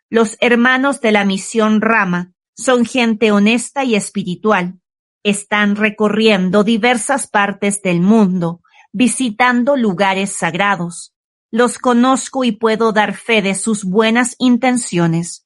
los 0.10 0.38
hermanos 0.40 1.02
de 1.02 1.12
la 1.12 1.26
misión 1.26 1.82
Rama 1.82 2.34
son 2.56 2.86
gente 2.86 3.32
honesta 3.32 3.84
y 3.84 3.96
espiritual, 3.96 4.80
están 5.24 5.76
recorriendo 5.76 6.64
diversas 6.64 7.28
partes 7.28 7.82
del 7.82 8.02
mundo, 8.02 8.62
visitando 8.94 9.76
lugares 9.76 10.32
sagrados. 10.32 11.14
Los 11.52 11.78
conozco 11.78 12.44
y 12.44 12.54
puedo 12.54 12.94
dar 12.94 13.14
fe 13.14 13.42
de 13.42 13.54
sus 13.54 13.84
buenas 13.84 14.36
intenciones. 14.40 15.46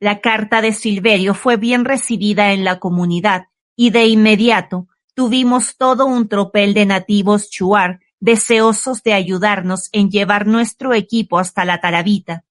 La 0.00 0.20
carta 0.20 0.60
de 0.62 0.72
Silverio 0.72 1.34
fue 1.34 1.56
bien 1.56 1.84
recibida 1.84 2.52
en 2.52 2.64
la 2.64 2.78
comunidad 2.78 3.46
y 3.76 3.90
de 3.90 4.06
inmediato 4.06 4.88
tuvimos 5.18 5.76
todo 5.76 6.06
un 6.06 6.28
tropel 6.28 6.74
de 6.74 6.86
nativos 6.86 7.50
chuar 7.50 7.98
deseosos 8.20 9.02
de 9.02 9.14
ayudarnos 9.14 9.88
en 9.90 10.12
llevar 10.12 10.46
nuestro 10.46 10.94
equipo 10.94 11.40
hasta 11.40 11.64
la 11.64 11.80
tarabita, 11.80 12.44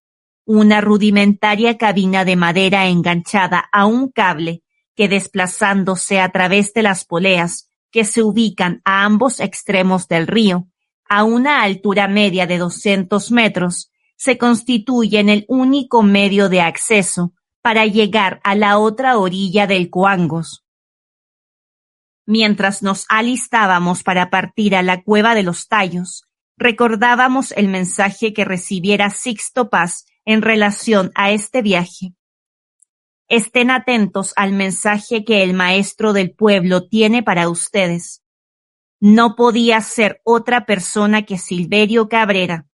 una 0.43 0.81
rudimentaria 0.81 1.77
cabina 1.77 2.25
de 2.25 2.35
madera 2.35 2.87
enganchada 2.87 3.69
a 3.71 3.85
un 3.85 4.11
cable 4.11 4.63
que 4.97 5.07
desplazándose 5.07 6.19
a 6.19 6.29
través 6.33 6.73
de 6.73 6.83
las 6.83 7.05
poleas 7.05 7.69
que 7.89 8.03
se 8.03 8.21
ubican 8.21 8.81
a 8.83 9.05
ambos 9.05 9.39
extremos 9.39 10.09
del 10.09 10.27
río, 10.27 10.67
a 11.07 11.23
una 11.23 11.61
altura 11.61 12.09
media 12.09 12.47
de 12.47 12.57
200 12.57 13.31
metros, 13.31 13.93
se 14.17 14.37
constituyen 14.37 15.29
el 15.29 15.45
único 15.47 16.03
medio 16.03 16.49
de 16.49 16.59
acceso 16.59 17.31
para 17.61 17.85
llegar 17.85 18.41
a 18.43 18.55
la 18.55 18.77
otra 18.77 19.19
orilla 19.19 19.67
del 19.67 19.89
Coangos. 19.89 20.66
Mientras 22.29 22.83
nos 22.83 23.05
alistábamos 23.07 24.03
para 24.03 24.29
partir 24.29 24.75
a 24.75 24.83
la 24.83 25.01
cueva 25.01 25.33
de 25.33 25.43
los 25.43 25.69
tallos, 25.69 26.25
recordábamos 26.57 27.53
el 27.53 27.69
mensaje 27.69 28.33
que 28.33 28.43
recibiera 28.43 29.09
Sixto 29.11 29.69
Paz 29.69 30.05
en 30.25 30.41
relación 30.41 31.13
a 31.15 31.31
este 31.31 31.61
viaje. 31.61 32.13
Estén 33.29 33.71
atentos 33.71 34.33
al 34.35 34.51
mensaje 34.51 35.23
que 35.23 35.41
el 35.41 35.53
maestro 35.53 36.11
del 36.11 36.31
pueblo 36.31 36.89
tiene 36.89 37.23
para 37.23 37.47
ustedes. 37.47 38.23
No 38.99 39.37
podía 39.37 39.79
ser 39.79 40.19
otra 40.25 40.65
persona 40.65 41.21
que 41.21 41.37
Silverio 41.37 42.09
Cabrera. 42.09 42.67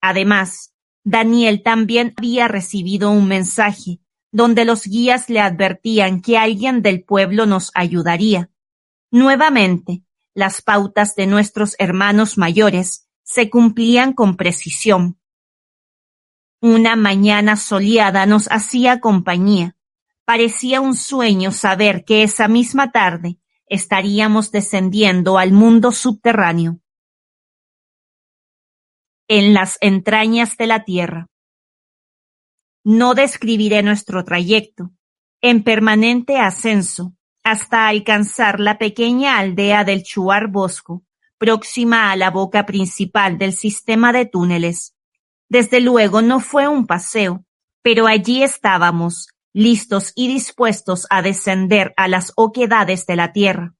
Además, 0.00 0.72
Daniel 1.02 1.64
también 1.64 2.14
había 2.16 2.46
recibido 2.46 3.10
un 3.10 3.26
mensaje 3.26 3.98
donde 4.30 4.64
los 4.64 4.84
guías 4.86 5.28
le 5.28 5.40
advertían 5.40 6.22
que 6.22 6.38
alguien 6.38 6.82
del 6.82 7.02
pueblo 7.02 7.46
nos 7.46 7.72
ayudaría. 7.74 8.50
Nuevamente, 9.10 10.04
las 10.34 10.62
pautas 10.62 11.14
de 11.14 11.26
nuestros 11.26 11.74
hermanos 11.78 12.38
mayores 12.38 13.08
se 13.22 13.50
cumplían 13.50 14.12
con 14.12 14.36
precisión. 14.36 15.20
Una 16.60 16.96
mañana 16.96 17.56
soleada 17.56 18.26
nos 18.26 18.50
hacía 18.50 19.00
compañía 19.00 19.76
Parecía 20.30 20.80
un 20.80 20.94
sueño 20.94 21.50
saber 21.50 22.04
que 22.04 22.22
esa 22.22 22.46
misma 22.46 22.92
tarde 22.92 23.40
estaríamos 23.66 24.52
descendiendo 24.52 25.38
al 25.38 25.50
mundo 25.50 25.90
subterráneo. 25.90 26.78
En 29.26 29.54
las 29.54 29.76
entrañas 29.80 30.56
de 30.56 30.68
la 30.68 30.84
tierra. 30.84 31.26
No 32.84 33.14
describiré 33.14 33.82
nuestro 33.82 34.24
trayecto, 34.24 34.92
en 35.40 35.64
permanente 35.64 36.38
ascenso, 36.38 37.16
hasta 37.42 37.88
alcanzar 37.88 38.60
la 38.60 38.78
pequeña 38.78 39.38
aldea 39.38 39.84
del 39.84 40.02
Chuar 40.02 40.48
Bosco, 40.48 41.04
próxima 41.38 42.10
a 42.10 42.16
la 42.16 42.30
boca 42.30 42.66
principal 42.66 43.38
del 43.38 43.52
sistema 43.52 44.12
de 44.12 44.26
túneles. 44.26 44.94
Desde 45.48 45.80
luego 45.80 46.22
no 46.22 46.40
fue 46.40 46.68
un 46.68 46.86
paseo, 46.86 47.44
pero 47.82 48.06
allí 48.06 48.42
estábamos, 48.42 49.28
listos 49.52 50.12
y 50.14 50.28
dispuestos 50.28 51.06
a 51.10 51.22
descender 51.22 51.92
a 51.96 52.08
las 52.08 52.32
oquedades 52.36 53.06
de 53.06 53.16
la 53.16 53.32
tierra. 53.32 53.74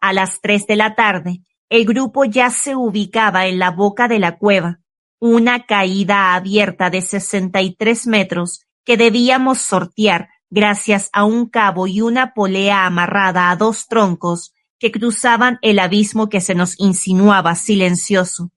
A 0.00 0.12
las 0.12 0.40
tres 0.40 0.66
de 0.66 0.76
la 0.76 0.94
tarde, 0.94 1.42
el 1.68 1.84
grupo 1.84 2.24
ya 2.24 2.50
se 2.50 2.74
ubicaba 2.74 3.46
en 3.46 3.58
la 3.58 3.70
boca 3.70 4.08
de 4.08 4.18
la 4.18 4.38
cueva, 4.38 4.80
una 5.18 5.66
caída 5.66 6.34
abierta 6.34 6.88
de 6.88 7.02
sesenta 7.02 7.60
y 7.60 7.74
tres 7.74 8.06
metros 8.06 8.64
que 8.84 8.96
debíamos 8.96 9.58
sortear 9.58 10.30
gracias 10.50 11.08
a 11.12 11.24
un 11.24 11.48
cabo 11.48 11.86
y 11.86 12.00
una 12.00 12.34
polea 12.34 12.86
amarrada 12.86 13.50
a 13.50 13.56
dos 13.56 13.86
troncos 13.88 14.52
que 14.78 14.92
cruzaban 14.92 15.58
el 15.62 15.78
abismo 15.78 16.28
que 16.28 16.40
se 16.40 16.54
nos 16.54 16.78
insinuaba 16.78 17.54
silencioso. 17.54 18.50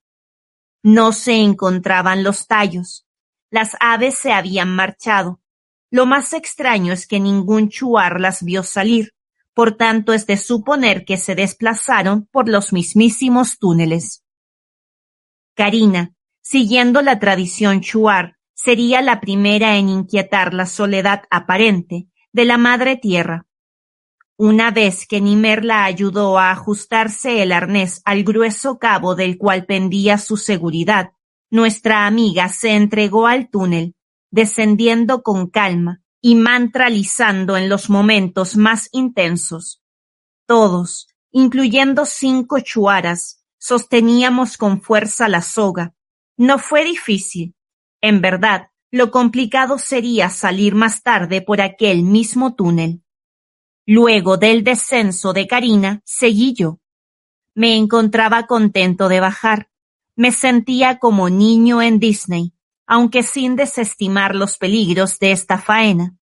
No 0.82 1.12
se 1.14 1.36
encontraban 1.36 2.24
los 2.24 2.48
tallos. 2.48 3.06
Las 3.50 3.78
aves 3.80 4.18
se 4.18 4.34
habían 4.34 4.70
marchado 4.76 5.39
lo 5.94 6.08
más 6.08 6.34
extraño 6.34 6.91
es 6.91 7.06
que 7.06 7.20
ningún 7.20 7.70
chuar 7.70 8.20
las 8.20 8.44
vio 8.44 8.64
salir, 8.64 9.14
por 9.54 9.78
tanto 9.78 10.12
es 10.12 10.26
de 10.26 10.38
suponer 10.38 11.06
que 11.06 11.18
se 11.18 11.36
desplazaron 11.36 12.26
por 12.32 12.50
los 12.50 12.74
mismísimos 12.74 13.60
túneles. 13.60 14.24
Karina, 15.54 16.16
siguiendo 16.41 17.04
la 17.04 17.20
tradición 17.20 17.82
chuar, 17.82 18.38
sería 18.54 19.01
la 19.01 19.20
primera 19.20 19.78
en 19.78 19.89
inquietar 19.89 20.54
la 20.54 20.66
soledad 20.66 21.24
aparente 21.30 22.08
de 22.32 22.45
la 22.45 22.58
madre 22.58 22.97
tierra. 22.97 23.47
Una 24.38 24.72
vez 24.72 25.06
que 25.08 25.22
Nimer 25.22 25.64
la 25.64 25.86
ayudó 25.86 26.39
a 26.39 26.51
ajustarse 26.51 27.43
el 27.43 27.51
arnés 27.51 28.01
al 28.06 28.24
grueso 28.24 28.80
cabo 28.80 29.16
del 29.16 29.38
cual 29.38 29.66
pendía 29.66 30.18
su 30.18 30.38
seguridad, 30.38 31.12
nuestra 31.51 32.08
amiga 32.08 32.49
se 32.49 32.76
entregó 32.76 33.28
al 33.28 33.49
túnel 33.49 33.95
descendiendo 34.34 35.22
con 35.22 35.47
calma 35.47 36.01
y 36.20 36.34
mantralizando 36.34 37.56
en 37.56 37.70
los 37.70 37.91
momentos 37.91 38.58
más 38.58 38.89
intensos. 38.91 39.84
Todos, 40.47 41.08
incluyendo 41.32 42.08
cinco 42.08 42.60
chuaras, 42.60 43.45
sosteníamos 43.60 44.58
con 44.58 44.82
fuerza 44.82 45.30
la 45.30 45.43
soga. 45.43 45.93
No 46.36 46.58
fue 46.58 46.84
difícil. 46.84 47.54
En 48.04 48.20
verdad, 48.20 48.68
lo 48.91 49.12
complicado 49.12 49.80
sería 49.80 50.30
salir 50.30 50.76
más 50.76 51.04
tarde 51.04 51.41
por 51.41 51.62
aquel 51.62 52.04
mismo 52.04 52.54
túnel. 52.54 53.01
Luego 53.86 54.36
del 54.36 54.66
descenso 54.66 55.32
de 55.32 55.47
Karina, 55.47 56.01
seguí 56.04 56.54
yo. 56.54 56.82
Me 57.56 57.78
encontraba 57.78 58.45
contento 58.45 59.08
de 59.08 59.22
bajar. 59.22 59.70
Me 60.18 60.34
sentía 60.34 60.99
como 60.99 61.30
niño 61.30 61.82
en 61.82 61.99
Disney, 61.99 62.54
aunque 62.86 63.24
sin 63.24 63.56
desestimar 63.56 64.36
los 64.36 64.58
peligros 64.58 65.18
de 65.20 65.32
esta 65.32 65.58
faena. 65.58 66.18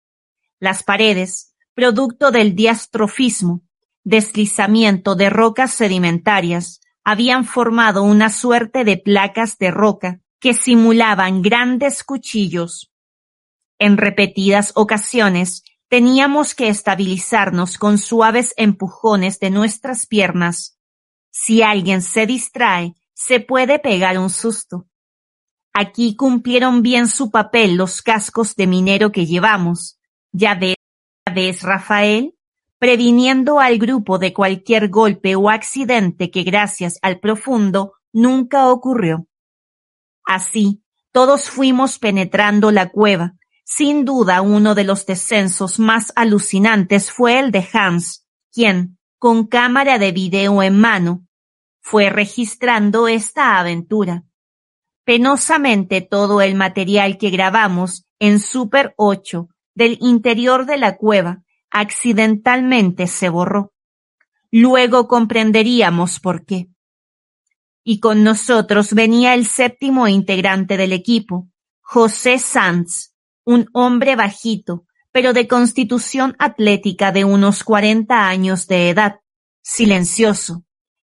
Las 0.59 0.83
paredes, 0.83 1.55
producto 1.73 2.29
del 2.31 2.55
diastrofismo, 2.55 3.61
deslizamiento 4.03 5.15
de 5.15 5.29
rocas 5.29 5.73
sedimentarias, 5.75 6.81
habían 7.05 7.45
formado 7.45 8.03
una 8.03 8.29
suerte 8.29 8.83
de 8.83 8.97
placas 8.97 9.57
de 9.57 9.71
roca 9.71 10.19
que 10.39 10.53
simulaban 10.53 11.41
grandes 11.41 12.03
cuchillos. 12.03 12.91
En 13.77 13.97
repetidas 13.97 14.73
ocasiones 14.75 15.63
teníamos 15.87 16.53
que 16.53 16.69
estabilizarnos 16.69 17.77
con 17.77 17.97
suaves 17.97 18.53
empujones 18.57 19.39
de 19.39 19.49
nuestras 19.49 20.05
piernas. 20.05 20.77
Si 21.31 21.61
alguien 21.61 22.01
se 22.01 22.25
distrae, 22.25 22.93
se 23.13 23.39
puede 23.39 23.79
pegar 23.79 24.17
un 24.17 24.29
susto. 24.29 24.87
Aquí 25.73 26.15
cumplieron 26.15 26.81
bien 26.81 27.07
su 27.07 27.31
papel 27.31 27.75
los 27.75 28.01
cascos 28.01 28.55
de 28.55 28.67
minero 28.67 29.11
que 29.11 29.25
llevamos. 29.25 29.99
Ya 30.31 30.55
ves, 30.55 30.75
ya 31.25 31.33
ves, 31.33 31.61
Rafael, 31.61 32.35
previniendo 32.79 33.59
al 33.59 33.77
grupo 33.77 34.19
de 34.19 34.33
cualquier 34.33 34.89
golpe 34.89 35.35
o 35.35 35.49
accidente 35.49 36.31
que 36.31 36.43
gracias 36.43 36.99
al 37.01 37.19
profundo 37.19 37.93
nunca 38.11 38.69
ocurrió. 38.69 39.28
Así, 40.29 40.83
todos 41.11 41.49
fuimos 41.49 41.97
penetrando 41.97 42.69
la 42.69 42.89
cueva. 42.89 43.33
Sin 43.65 44.05
duda 44.05 44.43
uno 44.43 44.75
de 44.75 44.83
los 44.83 45.07
descensos 45.07 45.79
más 45.79 46.13
alucinantes 46.15 47.11
fue 47.11 47.39
el 47.39 47.49
de 47.49 47.67
Hans, 47.73 48.27
quien, 48.51 48.99
con 49.17 49.47
cámara 49.47 49.97
de 49.97 50.11
video 50.11 50.61
en 50.61 50.79
mano, 50.79 51.25
fue 51.81 52.11
registrando 52.11 53.07
esta 53.07 53.57
aventura. 53.57 54.23
Penosamente 55.03 56.01
todo 56.01 56.41
el 56.41 56.53
material 56.53 57.17
que 57.17 57.31
grabamos 57.31 58.05
en 58.19 58.39
Super 58.39 58.93
8 58.97 59.49
del 59.73 59.97
interior 59.99 60.67
de 60.67 60.77
la 60.77 60.95
cueva 60.95 61.41
accidentalmente 61.71 63.07
se 63.07 63.29
borró. 63.29 63.73
Luego 64.51 65.07
comprenderíamos 65.07 66.19
por 66.19 66.45
qué 66.45 66.69
y 67.91 67.99
con 67.99 68.23
nosotros 68.23 68.93
venía 68.93 69.33
el 69.33 69.47
séptimo 69.47 70.07
integrante 70.07 70.77
del 70.77 70.93
equipo, 70.93 71.49
José 71.81 72.37
Sanz, 72.37 73.15
un 73.45 73.67
hombre 73.73 74.15
bajito, 74.15 74.85
pero 75.11 75.33
de 75.33 75.47
constitución 75.47 76.35
atlética 76.37 77.11
de 77.11 77.25
unos 77.25 77.63
cuarenta 77.63 78.27
años 78.27 78.67
de 78.67 78.91
edad, 78.91 79.21
silencioso. 79.63 80.65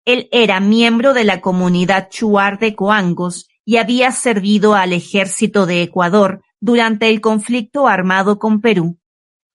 Él 0.04 0.28
era 0.34 0.60
miembro 0.60 1.14
de 1.14 1.24
la 1.24 1.40
comunidad 1.40 2.10
chuar 2.10 2.60
de 2.60 2.76
Coangos 2.76 3.48
y 3.64 3.78
había 3.78 4.12
servido 4.12 4.76
al 4.76 4.92
ejército 4.92 5.66
de 5.66 5.82
Ecuador 5.82 6.42
durante 6.60 7.08
el 7.08 7.22
conflicto 7.22 7.88
armado 7.88 8.38
con 8.38 8.60
Perú. 8.60 9.00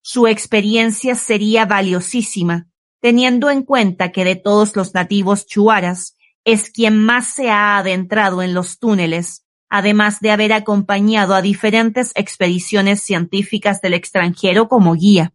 Su 0.01 0.27
experiencia 0.27 1.15
sería 1.17 1.67
valiosísima, 1.67 2.69
teniendo 2.99 3.51
en 3.51 3.63
cuenta 3.63 4.11
que 4.11 4.25
de 4.25 4.37
todos 4.37 4.75
los 4.75 4.95
nativos 4.95 5.45
chuaras, 5.45 6.17
es 6.45 6.71
quien 6.71 6.99
más 6.99 7.27
se 7.27 7.51
ha 7.51 7.79
adentrado 7.79 8.43
en 8.43 8.55
los 8.55 8.79
túneles, 8.79 9.45
además 9.69 10.21
de 10.21 10.31
haber 10.31 10.53
acompañado 10.53 11.35
a 11.35 11.43
diferentes 11.43 12.13
expediciones 12.15 13.03
científicas 13.03 13.81
del 13.81 13.95
extranjero 13.95 14.69
como 14.69 14.95
guía. 14.95 15.33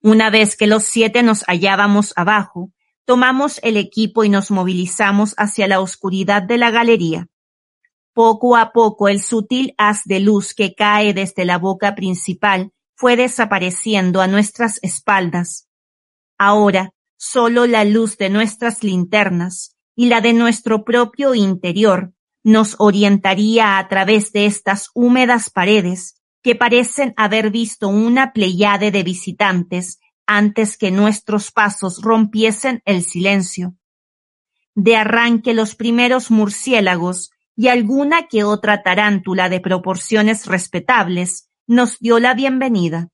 Una 0.00 0.30
vez 0.30 0.56
que 0.56 0.66
los 0.66 0.84
siete 0.84 1.22
nos 1.22 1.42
hallábamos 1.48 2.12
abajo, 2.16 2.70
tomamos 3.04 3.60
el 3.62 3.76
equipo 3.76 4.24
y 4.24 4.28
nos 4.28 4.50
movilizamos 4.50 5.34
hacia 5.36 5.66
la 5.66 5.80
oscuridad 5.80 6.42
de 6.42 6.58
la 6.58 6.70
galería. 6.70 7.28
Poco 8.12 8.56
a 8.56 8.72
poco 8.72 9.08
el 9.08 9.22
sutil 9.22 9.74
haz 9.76 10.02
de 10.04 10.20
luz 10.20 10.54
que 10.54 10.74
cae 10.74 11.12
desde 11.12 11.44
la 11.44 11.58
boca 11.58 11.94
principal 11.94 12.72
fue 12.94 13.16
desapareciendo 13.16 14.22
a 14.22 14.26
nuestras 14.26 14.78
espaldas. 14.82 15.68
Ahora 16.38 16.94
Solo 17.18 17.66
la 17.66 17.84
luz 17.84 18.18
de 18.18 18.28
nuestras 18.28 18.84
linternas 18.84 19.76
y 19.94 20.06
la 20.06 20.20
de 20.20 20.34
nuestro 20.34 20.84
propio 20.84 21.34
interior 21.34 22.12
nos 22.44 22.76
orientaría 22.78 23.78
a 23.78 23.88
través 23.88 24.32
de 24.32 24.46
estas 24.46 24.90
húmedas 24.94 25.50
paredes 25.50 26.22
que 26.42 26.54
parecen 26.54 27.14
haber 27.16 27.50
visto 27.50 27.88
una 27.88 28.32
pleyade 28.32 28.92
de 28.92 29.02
visitantes 29.02 29.98
antes 30.26 30.76
que 30.76 30.90
nuestros 30.90 31.50
pasos 31.50 32.02
rompiesen 32.02 32.82
el 32.84 33.02
silencio. 33.02 33.74
De 34.74 34.96
arranque 34.96 35.54
los 35.54 35.74
primeros 35.74 36.30
murciélagos 36.30 37.30
y 37.56 37.68
alguna 37.68 38.28
que 38.28 38.44
otra 38.44 38.82
tarántula 38.82 39.48
de 39.48 39.60
proporciones 39.60 40.46
respetables 40.46 41.48
nos 41.66 41.98
dio 41.98 42.18
la 42.18 42.34
bienvenida. 42.34 43.08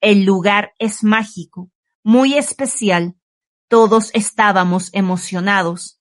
El 0.00 0.24
lugar 0.24 0.72
es 0.78 1.04
mágico, 1.04 1.70
muy 2.02 2.34
especial. 2.34 3.16
Todos 3.68 4.10
estábamos 4.14 4.90
emocionados. 4.92 6.00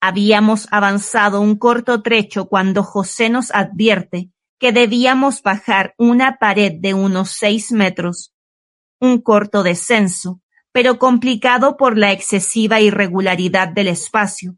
Habíamos 0.00 0.66
avanzado 0.70 1.40
un 1.40 1.56
corto 1.56 2.02
trecho 2.02 2.48
cuando 2.48 2.82
José 2.82 3.28
nos 3.28 3.50
advierte 3.52 4.30
que 4.58 4.72
debíamos 4.72 5.42
bajar 5.42 5.94
una 5.98 6.38
pared 6.38 6.72
de 6.80 6.94
unos 6.94 7.30
seis 7.30 7.72
metros. 7.72 8.34
Un 9.00 9.20
corto 9.20 9.62
descenso, 9.62 10.40
pero 10.72 10.98
complicado 10.98 11.76
por 11.76 11.98
la 11.98 12.12
excesiva 12.12 12.80
irregularidad 12.80 13.68
del 13.68 13.88
espacio. 13.88 14.56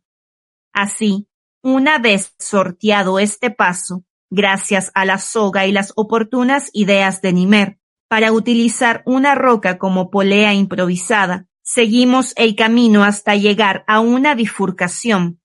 Así, 0.72 1.28
una 1.62 1.98
vez 1.98 2.34
sorteado 2.38 3.18
este 3.18 3.50
paso, 3.50 4.04
gracias 4.30 4.90
a 4.94 5.04
la 5.04 5.18
soga 5.18 5.66
y 5.66 5.72
las 5.72 5.92
oportunas 5.96 6.68
ideas 6.72 7.22
de 7.22 7.32
Nimer, 7.32 7.78
para 8.14 8.30
utilizar 8.30 9.02
una 9.06 9.34
roca 9.34 9.76
como 9.76 10.08
polea 10.08 10.54
improvisada, 10.54 11.48
seguimos 11.62 12.32
el 12.36 12.54
camino 12.54 13.02
hasta 13.02 13.34
llegar 13.34 13.82
a 13.88 13.98
una 13.98 14.36
bifurcación. 14.36 15.40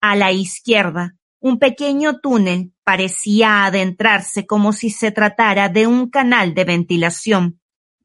A 0.00 0.16
la 0.16 0.32
izquierda, 0.32 1.16
un 1.40 1.58
pequeño 1.58 2.20
túnel 2.20 2.72
parecía 2.84 3.66
adentrarse 3.66 4.46
como 4.46 4.72
si 4.72 4.88
se 4.88 5.10
tratara 5.10 5.68
de 5.68 5.86
un 5.86 6.08
canal 6.08 6.54
de 6.54 6.64
ventilación, 6.64 7.60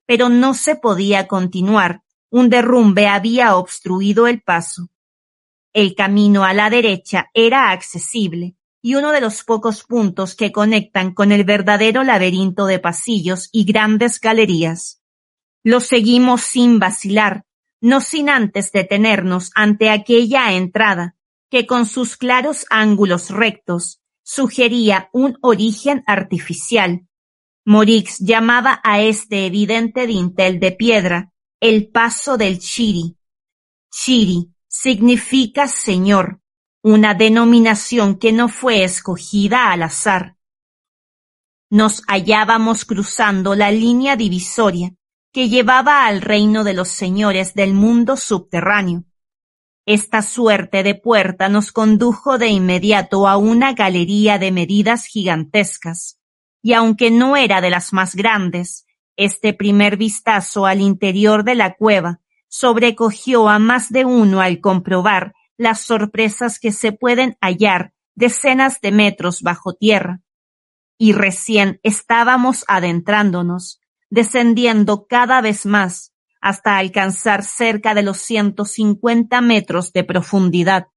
pero 0.05 0.28
no 0.28 0.55
se 0.55 0.76
podía 0.76 1.30
continuar. 1.30 2.03
Un 2.30 2.49
derrumbe 2.49 3.07
había 3.07 3.55
obstruido 3.55 4.28
el 4.28 4.41
paso. 4.41 4.89
El 5.72 5.95
camino 5.95 6.43
a 6.43 6.53
la 6.53 6.70
derecha 6.70 7.30
era 7.34 7.72
accesible, 7.72 8.57
y 8.82 8.96
uno 8.96 9.12
de 9.12 9.22
los 9.22 9.44
pocos 9.44 9.84
puntos 9.84 10.36
que 10.36 10.52
conectan 10.52 11.14
con 11.14 11.32
el 11.32 11.44
verdadero 11.44 12.04
laberinto 12.04 12.66
de 12.66 12.80
pasillos 12.80 13.50
y 13.52 13.64
grandes 13.64 14.20
galerías. 14.20 15.02
Lo 15.64 15.80
seguimos 15.80 16.42
sin 16.42 16.80
vacilar, 16.80 17.46
no 17.80 18.02
sin 18.02 18.30
antes 18.30 18.72
detenernos 18.72 19.52
ante 19.54 19.90
aquella 19.90 20.54
entrada, 20.54 21.16
que 21.50 21.68
con 21.68 21.86
sus 21.86 22.18
claros 22.18 22.66
ángulos 22.70 23.30
rectos 23.30 24.02
sugería 24.24 25.10
un 25.14 25.38
origen 25.42 26.04
artificial. 26.08 27.08
Morix 27.66 28.18
llamaba 28.20 28.82
a 28.84 29.02
este 29.02 29.46
evidente 29.46 30.08
dintel 30.08 30.60
de 30.60 30.72
piedra 30.72 31.32
el 31.60 31.90
paso 31.90 32.38
del 32.38 32.58
Chiri. 32.60 33.18
Chiri 33.92 34.52
significa 34.68 35.68
señor, 35.68 36.41
una 36.84 37.14
denominación 37.14 38.16
que 38.16 38.32
no 38.32 38.50
fue 38.50 38.84
escogida 38.84 39.72
al 39.72 39.84
azar. 39.84 40.36
Nos 41.70 42.02
hallábamos 42.08 42.86
cruzando 42.86 43.54
la 43.54 43.72
línea 43.72 44.16
divisoria 44.16 44.96
que 45.32 45.48
llevaba 45.48 46.08
al 46.08 46.22
reino 46.22 46.64
de 46.64 46.74
los 46.74 46.90
señores 46.90 47.54
del 47.54 47.74
mundo 47.74 48.18
subterráneo. 48.18 49.06
Esta 49.86 50.24
suerte 50.24 50.84
de 50.84 50.96
puerta 50.96 51.50
nos 51.50 51.72
condujo 51.72 52.38
de 52.38 52.48
inmediato 52.48 53.28
a 53.28 53.38
una 53.38 53.74
galería 53.74 54.40
de 54.40 54.52
medidas 54.52 55.06
gigantescas, 55.06 56.20
y 56.64 56.74
aunque 56.74 57.12
no 57.12 57.38
era 57.38 57.62
de 57.62 57.70
las 57.70 57.94
más 57.94 58.16
grandes, 58.16 58.86
este 59.16 59.54
primer 59.54 59.98
vistazo 59.98 60.66
al 60.66 60.82
interior 60.82 61.44
de 61.44 61.56
la 61.56 61.76
cueva 61.76 62.22
sobrecogió 62.48 63.50
a 63.50 63.60
más 63.60 63.90
de 63.90 64.04
uno 64.04 64.42
al 64.42 64.60
comprobar 64.60 65.34
las 65.62 65.82
sorpresas 65.82 66.59
que 66.59 66.72
se 66.72 66.91
pueden 66.91 67.38
hallar 67.41 67.93
decenas 68.16 68.82
de 68.82 68.91
metros 68.91 69.41
bajo 69.41 69.74
tierra. 69.74 70.22
Y 70.97 71.14
recién 71.14 71.80
estábamos 71.84 72.66
adentrándonos, 72.68 73.80
descendiendo 74.09 75.07
cada 75.07 75.41
vez 75.41 75.66
más, 75.66 76.14
hasta 76.41 76.78
alcanzar 76.78 77.43
cerca 77.43 77.93
de 77.93 78.03
los 78.03 78.18
150 78.18 79.41
metros 79.41 79.93
de 79.93 80.03
profundidad. 80.03 80.88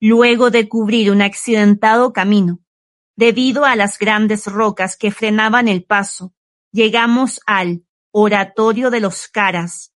Luego 0.00 0.50
de 0.50 0.68
cubrir 0.68 1.10
un 1.10 1.22
accidentado 1.22 2.12
camino, 2.12 2.60
Debido 3.16 3.64
a 3.64 3.76
las 3.76 3.98
grandes 3.98 4.46
rocas 4.46 4.96
que 4.96 5.12
frenaban 5.12 5.68
el 5.68 5.84
paso, 5.84 6.34
llegamos 6.72 7.40
al 7.46 7.84
Oratorio 8.10 8.90
de 8.90 8.98
los 8.98 9.28
Caras, 9.28 9.93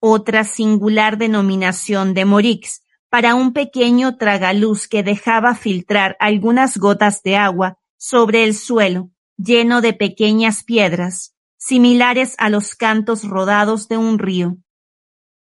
otra 0.00 0.44
singular 0.44 1.18
denominación 1.18 2.14
de 2.14 2.24
Morix 2.24 2.82
para 3.08 3.34
un 3.34 3.52
pequeño 3.52 4.16
tragaluz 4.16 4.88
que 4.88 5.02
dejaba 5.02 5.54
filtrar 5.54 6.16
algunas 6.20 6.76
gotas 6.76 7.22
de 7.22 7.36
agua 7.36 7.78
sobre 7.96 8.44
el 8.44 8.54
suelo 8.54 9.10
lleno 9.38 9.80
de 9.80 9.92
pequeñas 9.92 10.64
piedras, 10.64 11.36
similares 11.56 12.34
a 12.38 12.50
los 12.50 12.74
cantos 12.74 13.22
rodados 13.22 13.88
de 13.88 13.96
un 13.96 14.18
río. 14.18 14.58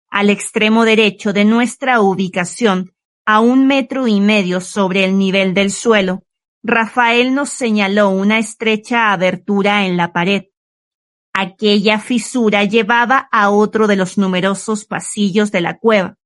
Al 0.08 0.30
extremo 0.30 0.84
derecho 0.84 1.32
de 1.32 1.44
nuestra 1.44 2.00
ubicación, 2.00 2.94
a 3.26 3.40
un 3.40 3.66
metro 3.66 4.08
y 4.08 4.20
medio 4.20 4.60
sobre 4.60 5.04
el 5.04 5.18
nivel 5.18 5.52
del 5.52 5.70
suelo, 5.70 6.24
Rafael 6.62 7.34
nos 7.34 7.50
señaló 7.50 8.08
una 8.10 8.38
estrecha 8.38 9.12
abertura 9.12 9.86
en 9.86 9.96
la 9.96 10.12
pared. 10.12 10.44
Aquella 11.32 11.98
fisura 11.98 12.64
llevaba 12.64 13.28
a 13.32 13.50
otro 13.50 13.86
de 13.86 13.96
los 13.96 14.18
numerosos 14.18 14.84
pasillos 14.84 15.50
de 15.50 15.60
la 15.62 15.78
cueva. 15.78 16.18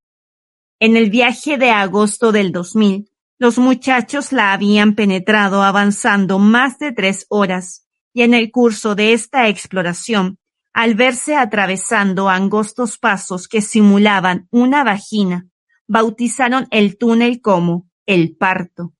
En 0.80 0.96
el 0.96 1.10
viaje 1.10 1.56
de 1.56 1.70
agosto 1.70 2.32
del 2.32 2.52
2000, 2.52 3.10
los 3.38 3.58
muchachos 3.58 4.32
la 4.32 4.52
habían 4.52 4.94
penetrado 4.94 5.62
avanzando 5.62 6.38
más 6.38 6.78
de 6.78 6.92
tres 6.92 7.26
horas, 7.28 7.86
y 8.12 8.22
en 8.22 8.34
el 8.34 8.50
curso 8.50 8.94
de 8.94 9.12
esta 9.12 9.48
exploración, 9.48 10.38
al 10.72 10.94
verse 10.94 11.36
atravesando 11.36 12.28
angostos 12.28 12.98
pasos 12.98 13.48
que 13.48 13.60
simulaban 13.60 14.48
una 14.50 14.84
vagina, 14.84 15.46
bautizaron 15.86 16.66
el 16.70 16.98
túnel 16.98 17.40
como 17.40 17.88
el 18.06 18.36
parto. 18.36 18.92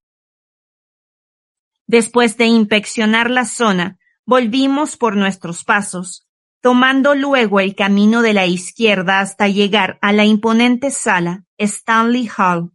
Después 1.87 2.37
de 2.37 2.47
inspeccionar 2.47 3.31
la 3.31 3.45
zona, 3.45 3.99
volvimos 4.27 4.97
por 4.97 5.17
nuestros 5.17 5.65
pasos, 5.65 6.27
tomando 6.61 7.15
luego 7.15 7.61
el 7.61 7.75
camino 7.75 8.23
de 8.23 8.35
la 8.35 8.47
izquierda 8.47 9.21
hasta 9.21 9.49
llegar 9.49 9.99
a 10.03 10.13
la 10.13 10.25
imponente 10.25 10.91
sala 10.91 11.45
Stanley 11.59 12.29
Hall 12.37 12.73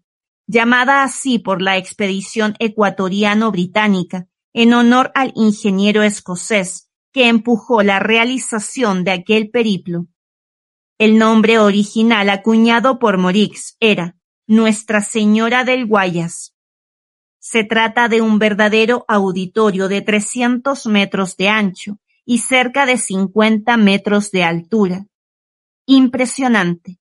llamada 0.48 1.04
así 1.04 1.40
por 1.40 1.62
la 1.62 1.78
expedición 1.78 2.56
ecuatoriano-británica 2.60 4.28
en 4.54 4.74
honor 4.74 5.12
al 5.16 5.32
ingeniero 5.36 6.04
escocés 6.04 6.90
que 7.14 7.30
empujó 7.30 7.84
la 7.84 8.00
realización 8.00 9.06
de 9.06 9.12
aquel 9.12 9.50
periplo. 9.50 10.08
El 10.98 11.18
nombre 11.18 11.58
original 11.58 12.30
acuñado 12.30 13.00
por 13.00 13.18
Morix 13.18 13.78
era 13.80 14.18
Nuestra 14.46 15.02
Señora 15.02 15.64
del 15.64 15.86
Guayas. 15.86 16.54
Se 17.44 17.64
trata 17.64 18.08
de 18.08 18.22
un 18.22 18.38
verdadero 18.38 19.04
auditorio 19.08 19.88
de 19.88 20.04
300 20.04 20.86
metros 20.86 21.38
de 21.38 21.50
ancho 21.50 21.98
y 22.24 22.38
cerca 22.38 22.86
de 22.86 22.98
50 22.98 23.78
metros 23.78 24.30
de 24.30 24.44
altura. 24.44 25.08
Impresionante. 25.88 27.00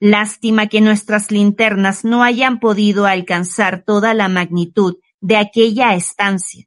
Lástima 0.00 0.68
que 0.68 0.80
nuestras 0.80 1.30
linternas 1.30 2.02
no 2.02 2.22
hayan 2.22 2.60
podido 2.60 3.04
alcanzar 3.04 3.84
toda 3.84 4.14
la 4.14 4.28
magnitud 4.28 4.96
de 5.20 5.36
aquella 5.36 5.94
estancia. 5.94 6.64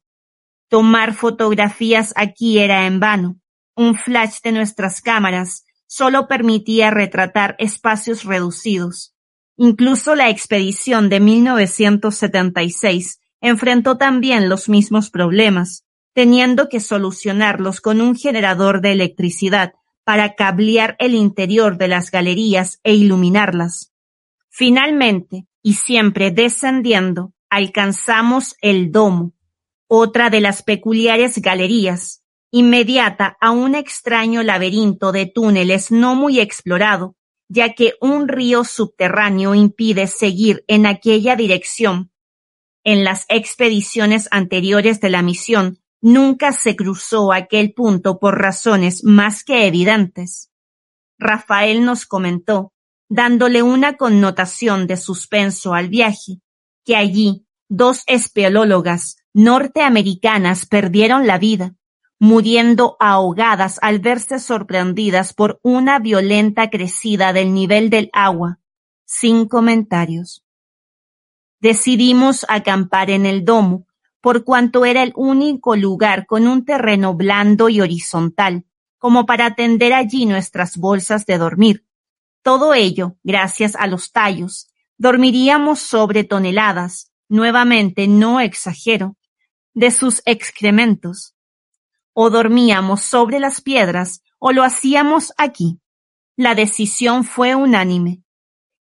Tomar 0.70 1.15
fotografías 1.15 2.13
aquí 2.15 2.59
era 2.59 2.86
en 2.86 2.99
vano. 2.99 3.39
Un 3.76 3.95
flash 3.95 4.41
de 4.43 4.51
nuestras 4.51 5.01
cámaras 5.01 5.65
solo 5.88 6.28
permitía 6.28 6.91
retratar 6.91 7.55
espacios 7.57 8.26
reducidos. 8.26 9.16
Incluso 9.57 10.15
la 10.15 10.29
expedición 10.29 11.09
de 11.09 11.19
1976 11.19 13.19
enfrentó 13.41 13.97
también 13.97 14.47
los 14.49 14.69
mismos 14.69 15.09
problemas, 15.09 15.83
teniendo 16.13 16.69
que 16.69 16.79
solucionarlos 16.79 17.81
con 17.81 17.99
un 17.99 18.15
generador 18.15 18.81
de 18.81 18.91
electricidad 18.91 19.73
para 20.03 20.35
cablear 20.35 20.95
el 20.99 21.15
interior 21.15 21.77
de 21.77 21.87
las 21.89 22.11
galerías 22.11 22.79
e 22.83 22.93
iluminarlas. 22.93 23.91
Finalmente, 24.47 25.47
y 25.61 25.73
siempre 25.73 26.31
descendiendo, 26.31 27.33
alcanzamos 27.49 28.55
el 28.61 28.91
domo, 28.91 29.33
otra 29.87 30.29
de 30.29 30.39
las 30.39 30.63
peculiares 30.63 31.39
galerías, 31.39 32.23
inmediata 32.51 33.37
a 33.41 33.51
un 33.51 33.75
extraño 33.75 34.43
laberinto 34.43 35.11
de 35.11 35.25
túneles 35.25 35.91
no 35.91 36.15
muy 36.15 36.39
explorado, 36.39 37.16
ya 37.49 37.73
que 37.73 37.93
un 38.01 38.27
río 38.27 38.63
subterráneo 38.63 39.55
impide 39.55 40.07
seguir 40.07 40.63
en 40.67 40.85
aquella 40.85 41.35
dirección. 41.35 42.11
En 42.83 43.03
las 43.03 43.25
expediciones 43.29 44.27
anteriores 44.31 45.01
de 45.01 45.09
la 45.09 45.21
misión 45.21 45.79
Nunca 46.01 46.51
se 46.51 46.75
cruzó 46.75 47.33
aquel 47.33 47.73
punto 47.73 48.19
por 48.19 48.39
razones 48.39 49.03
más 49.03 49.43
que 49.43 49.65
evidentes. 49.65 50.51
Rafael 51.17 51.83
nos 51.83 52.05
comentó, 52.05 52.71
dándole 53.09 53.63
una 53.63 53.97
connotación 53.97 54.85
de 54.85 54.97
suspenso 54.97 55.73
al 55.73 55.89
viaje, 55.89 56.39
que 56.85 56.95
allí 56.95 57.47
dos 57.67 58.03
espeleólogas 58.05 59.17
norteamericanas 59.33 60.67
perdieron 60.67 61.25
la 61.25 61.39
vida, 61.39 61.75
muriendo 62.20 62.97
ahogadas 62.99 63.80
al 63.82 63.99
verse 63.99 64.39
sorprendidas 64.39 65.34
por 65.34 65.59
una 65.61 65.99
violenta 65.99 66.70
crecida 66.70 67.32
del 67.34 67.53
nivel 67.53 67.89
del 67.89 68.09
agua, 68.13 68.59
sin 69.05 69.47
comentarios. 69.47 70.43
Decidimos 71.59 72.45
acampar 72.49 73.09
en 73.09 73.26
el 73.26 73.45
domo, 73.45 73.88
por 74.22 74.43
cuanto 74.43 74.86
era 74.86 75.03
el 75.03 75.13
único 75.15 75.76
lugar 75.76 76.26
con 76.26 76.47
un 76.47 76.65
terreno 76.65 77.13
blando 77.13 77.70
y 77.70 77.82
horizontal, 77.82 78.65
como 78.97 79.26
para 79.26 79.55
tender 79.55 79.93
allí 79.93 80.26
nuestras 80.26 80.78
bolsas 80.78 81.26
de 81.26 81.38
dormir. 81.38 81.86
Todo 82.41 82.74
ello, 82.74 83.15
gracias 83.24 83.76
a 83.76 83.88
los 83.88 84.11
tallos, 84.11 84.70
dormiríamos 84.97 85.80
sobre 85.80 86.24
toneladas, 86.24 87.11
nuevamente 87.30 88.07
no 88.07 88.39
exagero, 88.39 89.18
de 89.74 89.91
sus 89.91 90.22
excrementos. 90.26 91.36
O 92.20 92.32
dormíamos 92.32 93.03
sobre 93.03 93.39
las 93.39 93.61
piedras 93.61 94.24
o 94.39 94.51
lo 94.51 94.63
hacíamos 94.63 95.34
aquí. 95.38 95.80
La 96.36 96.55
decisión 96.55 97.24
fue 97.24 97.53
unánime. 97.53 98.24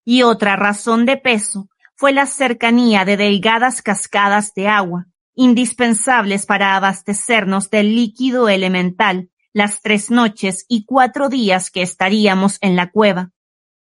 Y 0.03 0.23
otra 0.23 0.55
razón 0.55 1.05
de 1.05 1.17
peso 1.17 1.69
fue 1.95 2.13
la 2.13 2.25
cercanía 2.25 3.05
de 3.05 3.17
delgadas 3.17 3.83
cascadas 3.83 4.55
de 4.55 4.69
agua, 4.69 5.05
indispensables 5.35 6.47
para 6.47 6.75
abastecernos 6.75 7.69
del 7.69 7.93
líquido 7.93 8.49
elemental 8.49 9.29
las 9.53 9.83
tres 9.83 10.09
noches 10.09 10.65
y 10.67 10.85
cuatro 10.85 11.29
días 11.29 11.69
que 11.69 11.83
estaríamos 11.83 12.57
en 12.59 12.75
la 12.75 12.89
cueva. 12.89 13.29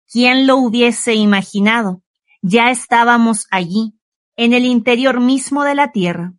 ¿Quién 0.07 0.47
lo 0.47 0.57
hubiese 0.57 1.14
imaginado? 1.14 2.03
Ya 2.43 2.70
estábamos 2.70 3.47
allí, 3.51 3.95
en 4.37 4.53
el 4.53 4.66
interior 4.66 5.18
mismo 5.20 5.64
de 5.64 5.75
la 5.75 5.93
Tierra. 5.93 6.35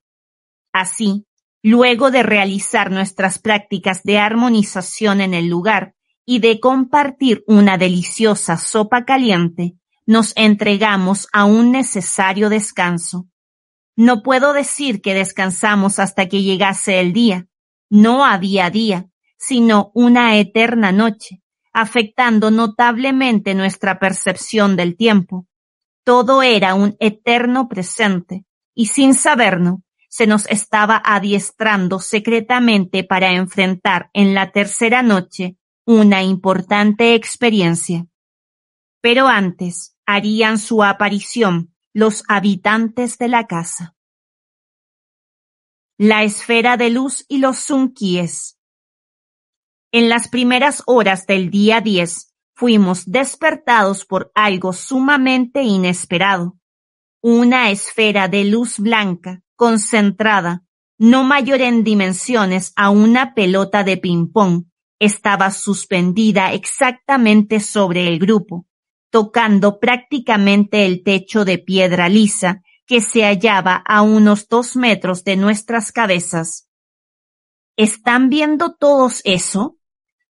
Así, 0.72 1.26
luego 1.66 2.12
de 2.12 2.22
realizar 2.22 2.92
nuestras 2.92 3.40
prácticas 3.40 4.04
de 4.04 4.20
armonización 4.20 5.20
en 5.20 5.34
el 5.34 5.48
lugar 5.48 5.96
y 6.24 6.38
de 6.38 6.60
compartir 6.60 7.44
una 7.48 7.80
deliciosa 7.80 8.58
sopa 8.58 9.04
caliente, 9.04 9.74
nos 10.06 10.32
entregamos 10.36 11.28
a 11.34 11.46
un 11.46 11.72
necesario 11.72 12.50
descanso. 12.50 13.26
No 13.96 14.22
puedo 14.22 14.54
decir 14.54 15.02
que 15.02 15.16
descansamos 15.16 15.98
hasta 15.98 16.28
que 16.28 16.44
llegase 16.44 17.00
el 17.00 17.14
día. 17.14 17.48
No 17.90 18.24
había 18.26 18.70
día, 18.70 19.08
sino 19.36 19.90
una 19.96 20.38
eterna 20.38 20.92
noche, 20.92 21.42
afectando 21.74 22.52
notablemente 22.52 23.56
nuestra 23.56 23.98
percepción 23.98 24.76
del 24.76 24.96
tiempo. 24.96 25.48
Todo 26.04 26.44
era 26.44 26.76
un 26.76 26.96
eterno 27.00 27.68
presente, 27.68 28.46
y 28.76 28.86
sin 28.86 29.16
saberlo, 29.16 29.82
se 30.16 30.28
nos 30.28 30.46
estaba 30.46 31.02
adiestrando 31.04 32.00
secretamente 32.00 33.04
para 33.04 33.34
enfrentar 33.34 34.10
en 34.14 34.34
la 34.34 34.54
tercera 34.54 35.04
noche 35.04 35.58
una 35.86 36.24
importante 36.24 37.16
experiencia. 37.16 38.08
Pero 39.02 39.28
antes 39.28 39.98
harían 40.06 40.58
su 40.58 40.86
aparición 40.86 41.76
los 41.92 42.24
habitantes 42.30 43.18
de 43.18 43.28
la 43.28 43.46
casa. 43.46 43.98
La 45.98 46.24
esfera 46.24 46.78
de 46.78 46.92
luz 46.92 47.26
y 47.28 47.40
los 47.40 47.60
sunquíes. 47.60 48.58
En 49.92 50.08
las 50.08 50.30
primeras 50.30 50.82
horas 50.86 51.28
del 51.28 51.50
día 51.50 51.82
10 51.82 52.34
fuimos 52.54 53.04
despertados 53.12 54.06
por 54.06 54.32
algo 54.34 54.72
sumamente 54.72 55.62
inesperado. 55.62 56.58
Una 57.22 57.70
esfera 57.70 58.30
de 58.30 58.46
luz 58.46 58.80
blanca, 58.80 59.42
concentrada, 59.56 60.64
no 60.98 61.24
mayor 61.24 61.62
en 61.62 61.84
dimensiones 61.84 62.72
a 62.76 62.90
una 62.90 63.34
pelota 63.34 63.84
de 63.84 63.98
ping-pong, 63.98 64.66
estaba 65.00 65.52
suspendida 65.52 66.54
exactamente 66.54 67.60
sobre 67.60 68.08
el 68.08 68.20
grupo, 68.20 68.66
tocando 69.10 69.80
prácticamente 69.80 70.86
el 70.86 71.04
techo 71.04 71.46
de 71.46 71.58
piedra 71.58 72.10
lisa 72.10 72.64
que 72.86 73.02
se 73.02 73.24
hallaba 73.24 73.76
a 73.76 74.02
unos 74.02 74.48
dos 74.48 74.76
metros 74.76 75.24
de 75.24 75.36
nuestras 75.36 75.92
cabezas. 75.92 76.70
¿Están 77.76 78.30
viendo 78.30 78.76
todos 78.76 79.22
eso? 79.26 79.78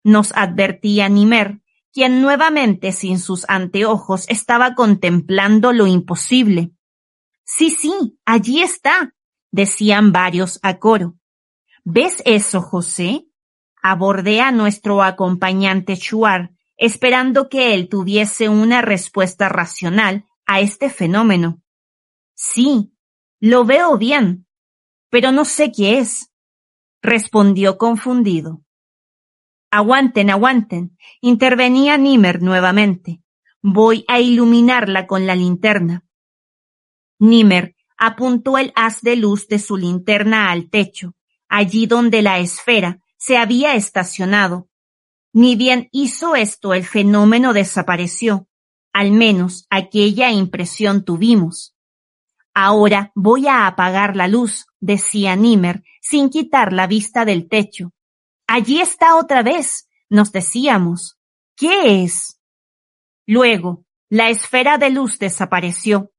nos 0.04 0.34
advertía 0.36 1.08
Nimer, 1.10 1.62
quien 1.94 2.22
nuevamente 2.22 2.92
sin 2.92 3.20
sus 3.20 3.46
anteojos 3.48 4.26
estaba 4.28 4.76
contemplando 4.76 5.72
lo 5.72 5.88
imposible. 5.88 6.72
Sí, 7.46 7.70
sí, 7.70 8.18
allí 8.26 8.62
está, 8.62 9.16
decían 9.52 10.12
varios 10.12 10.60
a 10.64 10.80
coro. 10.80 11.18
¿Ves 11.84 12.22
eso, 12.26 12.62
José? 12.62 13.28
Abordé 13.82 14.40
a 14.42 14.52
nuestro 14.52 15.04
acompañante 15.04 15.98
Chuar, 15.98 16.52
esperando 16.78 17.50
que 17.50 17.74
él 17.74 17.90
tuviese 17.90 18.50
una 18.50 18.82
respuesta 18.82 19.50
racional 19.50 20.26
a 20.46 20.62
este 20.62 20.90
fenómeno. 20.90 21.62
Sí, 22.34 22.94
lo 23.40 23.66
veo 23.66 23.98
bien, 23.98 24.48
pero 25.10 25.32
no 25.32 25.44
sé 25.46 25.72
qué 25.72 26.00
es, 26.00 26.32
respondió 27.02 27.78
confundido. 27.78 28.64
Aguanten, 29.70 30.30
aguanten, 30.30 30.98
intervenía 31.20 31.98
Nimer 31.98 32.42
nuevamente. 32.42 33.22
Voy 33.62 34.06
a 34.08 34.20
iluminarla 34.20 35.08
con 35.08 35.28
la 35.28 35.36
linterna. 35.36 36.06
Nimer 37.24 37.76
apuntó 37.98 38.58
el 38.58 38.74
haz 38.76 39.02
de 39.02 39.16
luz 39.16 39.48
de 39.48 39.58
su 39.58 39.78
linterna 39.78 40.52
al 40.52 40.70
techo, 40.70 41.16
allí 41.48 41.86
donde 41.88 42.22
la 42.22 42.40
esfera 42.40 43.00
se 43.18 43.38
había 43.38 43.76
estacionado. 43.76 44.68
Ni 45.32 45.56
bien 45.56 45.88
hizo 45.94 46.36
esto 46.36 46.74
el 46.74 46.84
fenómeno 46.84 47.54
desapareció. 47.54 48.50
Al 48.92 49.12
menos 49.12 49.66
aquella 49.70 50.32
impresión 50.32 51.06
tuvimos. 51.06 51.76
Ahora 52.54 53.14
voy 53.16 53.48
a 53.48 53.68
apagar 53.68 54.18
la 54.18 54.28
luz, 54.28 54.68
decía 54.82 55.36
Nimer, 55.36 55.84
sin 56.02 56.30
quitar 56.30 56.74
la 56.74 56.88
vista 56.88 57.24
del 57.24 57.48
techo. 57.48 57.94
Allí 58.48 58.82
está 58.82 59.16
otra 59.16 59.42
vez, 59.42 59.88
nos 60.10 60.34
decíamos. 60.34 61.18
¿Qué 61.56 62.04
es? 62.04 62.40
Luego, 63.26 63.86
la 64.10 64.30
esfera 64.30 64.78
de 64.78 64.90
luz 64.90 65.18
desapareció. 65.18 66.13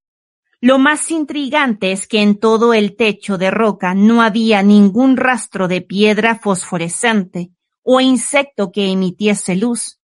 Lo 0.67 0.79
más 0.79 1.11
intrigante 1.11 1.93
es 1.93 2.07
que 2.07 2.23
en 2.23 2.41
todo 2.41 2.73
el 2.73 2.97
techo 2.97 3.37
de 3.37 3.51
roca 3.51 3.93
no 3.93 4.23
había 4.23 4.63
ningún 4.63 5.19
rastro 5.19 5.69
de 5.69 5.83
piedra 5.83 6.39
fosforescente 6.39 7.51
o 7.83 8.01
insecto 8.01 8.73
que 8.73 8.91
emitiese 8.91 9.57
luz. 9.57 10.01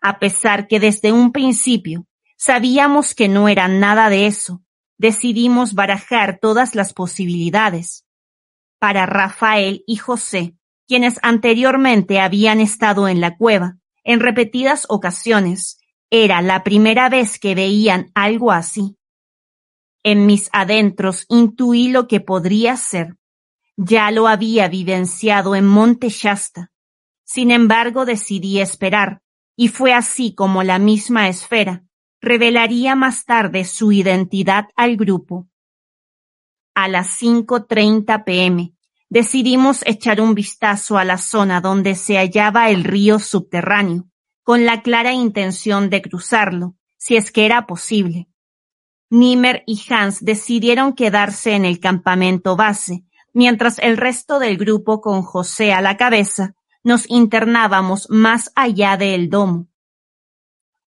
A 0.00 0.20
pesar 0.20 0.68
que 0.68 0.78
desde 0.78 1.10
un 1.10 1.32
principio 1.32 2.06
sabíamos 2.36 3.16
que 3.16 3.26
no 3.26 3.48
era 3.48 3.66
nada 3.66 4.08
de 4.08 4.26
eso, 4.26 4.62
decidimos 4.98 5.74
barajar 5.74 6.38
todas 6.40 6.76
las 6.76 6.92
posibilidades. 6.92 8.06
Para 8.78 9.04
Rafael 9.04 9.82
y 9.88 9.96
José, 9.96 10.54
quienes 10.86 11.18
anteriormente 11.22 12.20
habían 12.20 12.60
estado 12.60 13.08
en 13.08 13.20
la 13.20 13.36
cueva 13.36 13.78
en 14.04 14.20
repetidas 14.20 14.86
ocasiones, 14.88 15.80
era 16.08 16.40
la 16.40 16.62
primera 16.62 17.08
vez 17.08 17.40
que 17.40 17.56
veían 17.56 18.12
algo 18.14 18.52
así. 18.52 18.96
En 20.02 20.26
mis 20.26 20.48
adentros 20.52 21.26
intuí 21.28 21.88
lo 21.88 22.08
que 22.08 22.20
podría 22.20 22.76
ser. 22.76 23.16
Ya 23.76 24.10
lo 24.10 24.28
había 24.28 24.68
vivenciado 24.68 25.54
en 25.54 25.66
Monte 25.66 26.08
Shasta. 26.08 26.70
Sin 27.24 27.50
embargo, 27.50 28.04
decidí 28.04 28.60
esperar, 28.60 29.22
y 29.56 29.68
fue 29.68 29.94
así 29.94 30.34
como 30.34 30.62
la 30.62 30.78
misma 30.78 31.28
esfera 31.28 31.84
revelaría 32.22 32.94
más 32.94 33.24
tarde 33.24 33.64
su 33.64 33.92
identidad 33.92 34.68
al 34.76 34.96
grupo. 34.96 35.48
A 36.74 36.88
las 36.88 37.20
5.30 37.20 38.24
pm 38.24 38.72
decidimos 39.10 39.82
echar 39.84 40.20
un 40.20 40.34
vistazo 40.34 40.96
a 40.96 41.04
la 41.04 41.18
zona 41.18 41.60
donde 41.60 41.96
se 41.96 42.16
hallaba 42.16 42.70
el 42.70 42.84
río 42.84 43.18
subterráneo, 43.18 44.08
con 44.42 44.64
la 44.64 44.80
clara 44.82 45.12
intención 45.12 45.90
de 45.90 46.00
cruzarlo, 46.00 46.76
si 46.96 47.16
es 47.16 47.30
que 47.30 47.44
era 47.44 47.66
posible. 47.66 48.28
Nimer 49.12 49.62
y 49.66 49.78
Hans 49.90 50.24
decidieron 50.24 50.94
quedarse 50.94 51.52
en 51.52 51.66
el 51.66 51.80
campamento 51.80 52.56
base, 52.56 53.04
mientras 53.34 53.78
el 53.78 53.98
resto 53.98 54.38
del 54.38 54.56
grupo 54.56 55.02
con 55.02 55.20
José 55.20 55.74
a 55.74 55.82
la 55.82 55.98
cabeza 55.98 56.54
nos 56.82 57.04
internábamos 57.10 58.08
más 58.08 58.50
allá 58.54 58.96
del 58.96 59.28
domo. 59.28 59.68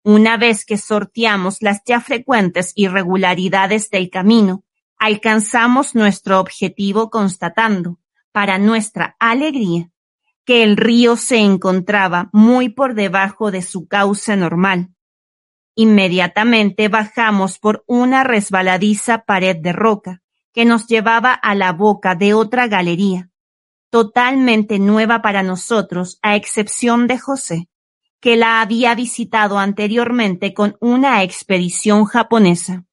Una 0.03 0.37
vez 0.37 0.67
que 0.67 0.77
sorteamos 0.77 1.63
las 1.63 1.81
ya 1.87 2.03
frecuentes 2.03 2.73
irregularidades 2.75 3.89
del 3.89 4.11
camino, 4.11 4.65
alcanzamos 4.99 5.95
nuestro 5.95 6.41
objetivo 6.41 7.09
constatando, 7.09 8.01
para 8.33 8.59
nuestra 8.59 9.17
alegría, 9.19 9.91
que 10.45 10.63
el 10.63 10.77
río 10.77 11.17
se 11.17 11.39
encontraba 11.39 12.29
muy 12.35 12.69
por 12.69 12.93
debajo 12.93 13.51
de 13.51 13.63
su 13.63 13.89
cauce 13.89 14.37
normal. 14.37 14.91
Inmediatamente 15.83 16.89
bajamos 16.89 17.59
por 17.59 17.85
una 17.87 18.23
resbaladiza 18.23 19.25
pared 19.25 19.57
de 19.57 19.73
roca 19.73 20.21
que 20.53 20.67
nos 20.67 20.87
llevaba 20.87 21.33
a 21.33 21.55
la 21.55 21.73
boca 21.73 22.15
de 22.15 22.35
otra 22.35 22.69
galería, 22.69 23.31
totalmente 23.89 24.79
nueva 24.79 25.23
para 25.23 25.43
nosotros, 25.43 26.19
a 26.21 26.37
excepción 26.37 27.07
de 27.07 27.19
José 27.19 27.71
que 28.21 28.37
la 28.37 28.61
había 28.61 28.95
visitado 28.95 29.59
anteriormente 29.59 30.53
con 30.53 30.77
una 30.81 31.23
expedición 31.23 32.05
japonesa. 32.05 32.85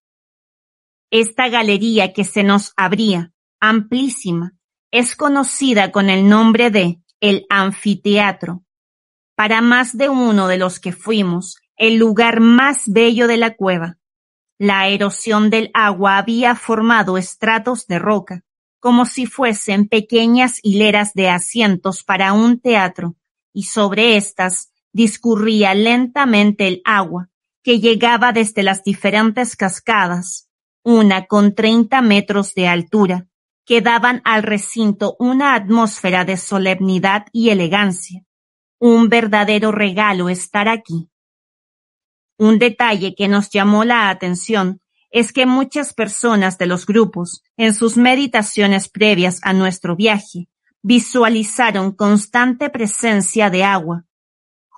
Esta 1.11 1.49
galería 1.49 2.13
que 2.13 2.23
se 2.23 2.43
nos 2.43 2.71
abría, 2.77 3.33
amplísima, 3.59 4.53
es 4.91 5.17
conocida 5.17 5.91
con 5.91 6.09
el 6.09 6.29
nombre 6.29 6.71
de 6.71 7.01
el 7.19 7.45
anfiteatro. 7.49 8.63
Para 9.35 9.59
más 9.59 9.97
de 9.97 10.07
uno 10.07 10.47
de 10.47 10.57
los 10.57 10.79
que 10.79 10.93
fuimos, 10.93 11.57
el 11.77 11.95
lugar 11.95 12.39
más 12.39 12.83
bello 12.87 13.27
de 13.27 13.37
la 13.37 13.55
cueva. 13.55 13.97
La 14.57 14.87
erosión 14.87 15.49
del 15.51 15.69
agua 15.73 16.17
había 16.17 16.55
formado 16.55 17.17
estratos 17.17 17.85
de 17.85 17.99
roca, 17.99 18.43
como 18.79 19.05
si 19.05 19.27
fuesen 19.27 19.87
pequeñas 19.87 20.59
hileras 20.63 21.13
de 21.13 21.29
asientos 21.29 22.03
para 22.03 22.33
un 22.33 22.59
teatro, 22.59 23.15
y 23.53 23.63
sobre 23.63 24.17
estas 24.17 24.71
discurría 24.91 25.75
lentamente 25.75 26.67
el 26.67 26.81
agua, 26.83 27.29
que 27.63 27.79
llegaba 27.79 28.31
desde 28.31 28.63
las 28.63 28.83
diferentes 28.83 29.55
cascadas, 29.55 30.49
una 30.83 31.27
con 31.27 31.53
treinta 31.53 32.01
metros 32.01 32.55
de 32.55 32.67
altura, 32.67 33.27
que 33.65 33.81
daban 33.81 34.21
al 34.23 34.41
recinto 34.41 35.15
una 35.19 35.53
atmósfera 35.53 36.23
de 36.23 36.37
solemnidad 36.37 37.25
y 37.33 37.49
elegancia. 37.49 38.23
Un 38.79 39.09
verdadero 39.09 39.71
regalo 39.71 40.29
estar 40.29 40.69
aquí. 40.69 41.09
Un 42.37 42.59
detalle 42.59 43.15
que 43.15 43.27
nos 43.27 43.49
llamó 43.49 43.83
la 43.83 44.09
atención 44.09 44.81
es 45.09 45.33
que 45.33 45.45
muchas 45.45 45.93
personas 45.93 46.57
de 46.57 46.67
los 46.67 46.85
grupos, 46.85 47.43
en 47.55 47.73
sus 47.73 47.97
meditaciones 47.97 48.89
previas 48.89 49.39
a 49.43 49.53
nuestro 49.53 49.95
viaje, 49.95 50.47
visualizaron 50.81 51.91
constante 51.91 52.69
presencia 52.69 53.49
de 53.49 53.63
agua, 53.63 54.07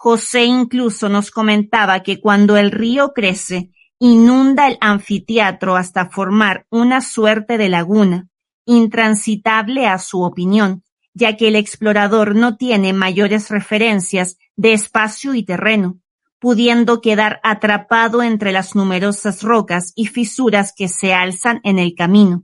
José 0.02 0.46
incluso 0.46 1.10
nos 1.10 1.30
comentaba 1.30 2.04
que 2.04 2.22
cuando 2.22 2.56
el 2.56 2.72
río 2.72 3.12
crece, 3.12 3.72
inunda 4.00 4.70
el 4.70 4.78
anfiteatro 4.80 5.76
hasta 5.76 6.10
formar 6.10 6.66
una 6.70 7.02
suerte 7.02 7.58
de 7.58 7.68
laguna, 7.68 8.30
intransitable 8.66 9.88
a 9.88 9.98
su 10.00 10.22
opinión, 10.22 10.86
ya 11.14 11.36
que 11.36 11.50
el 11.50 11.58
explorador 11.58 12.34
no 12.34 12.56
tiene 12.56 12.94
mayores 12.94 13.50
referencias 13.50 14.38
de 14.56 14.72
espacio 14.72 15.34
y 15.34 15.44
terreno, 15.44 16.00
pudiendo 16.40 17.02
quedar 17.02 17.40
atrapado 17.44 18.24
entre 18.24 18.52
las 18.52 18.76
numerosas 18.76 19.44
rocas 19.44 19.92
y 19.96 20.08
fisuras 20.08 20.74
que 20.76 20.88
se 20.88 21.14
alzan 21.14 21.60
en 21.64 21.80
el 21.80 21.96
camino. 21.96 22.44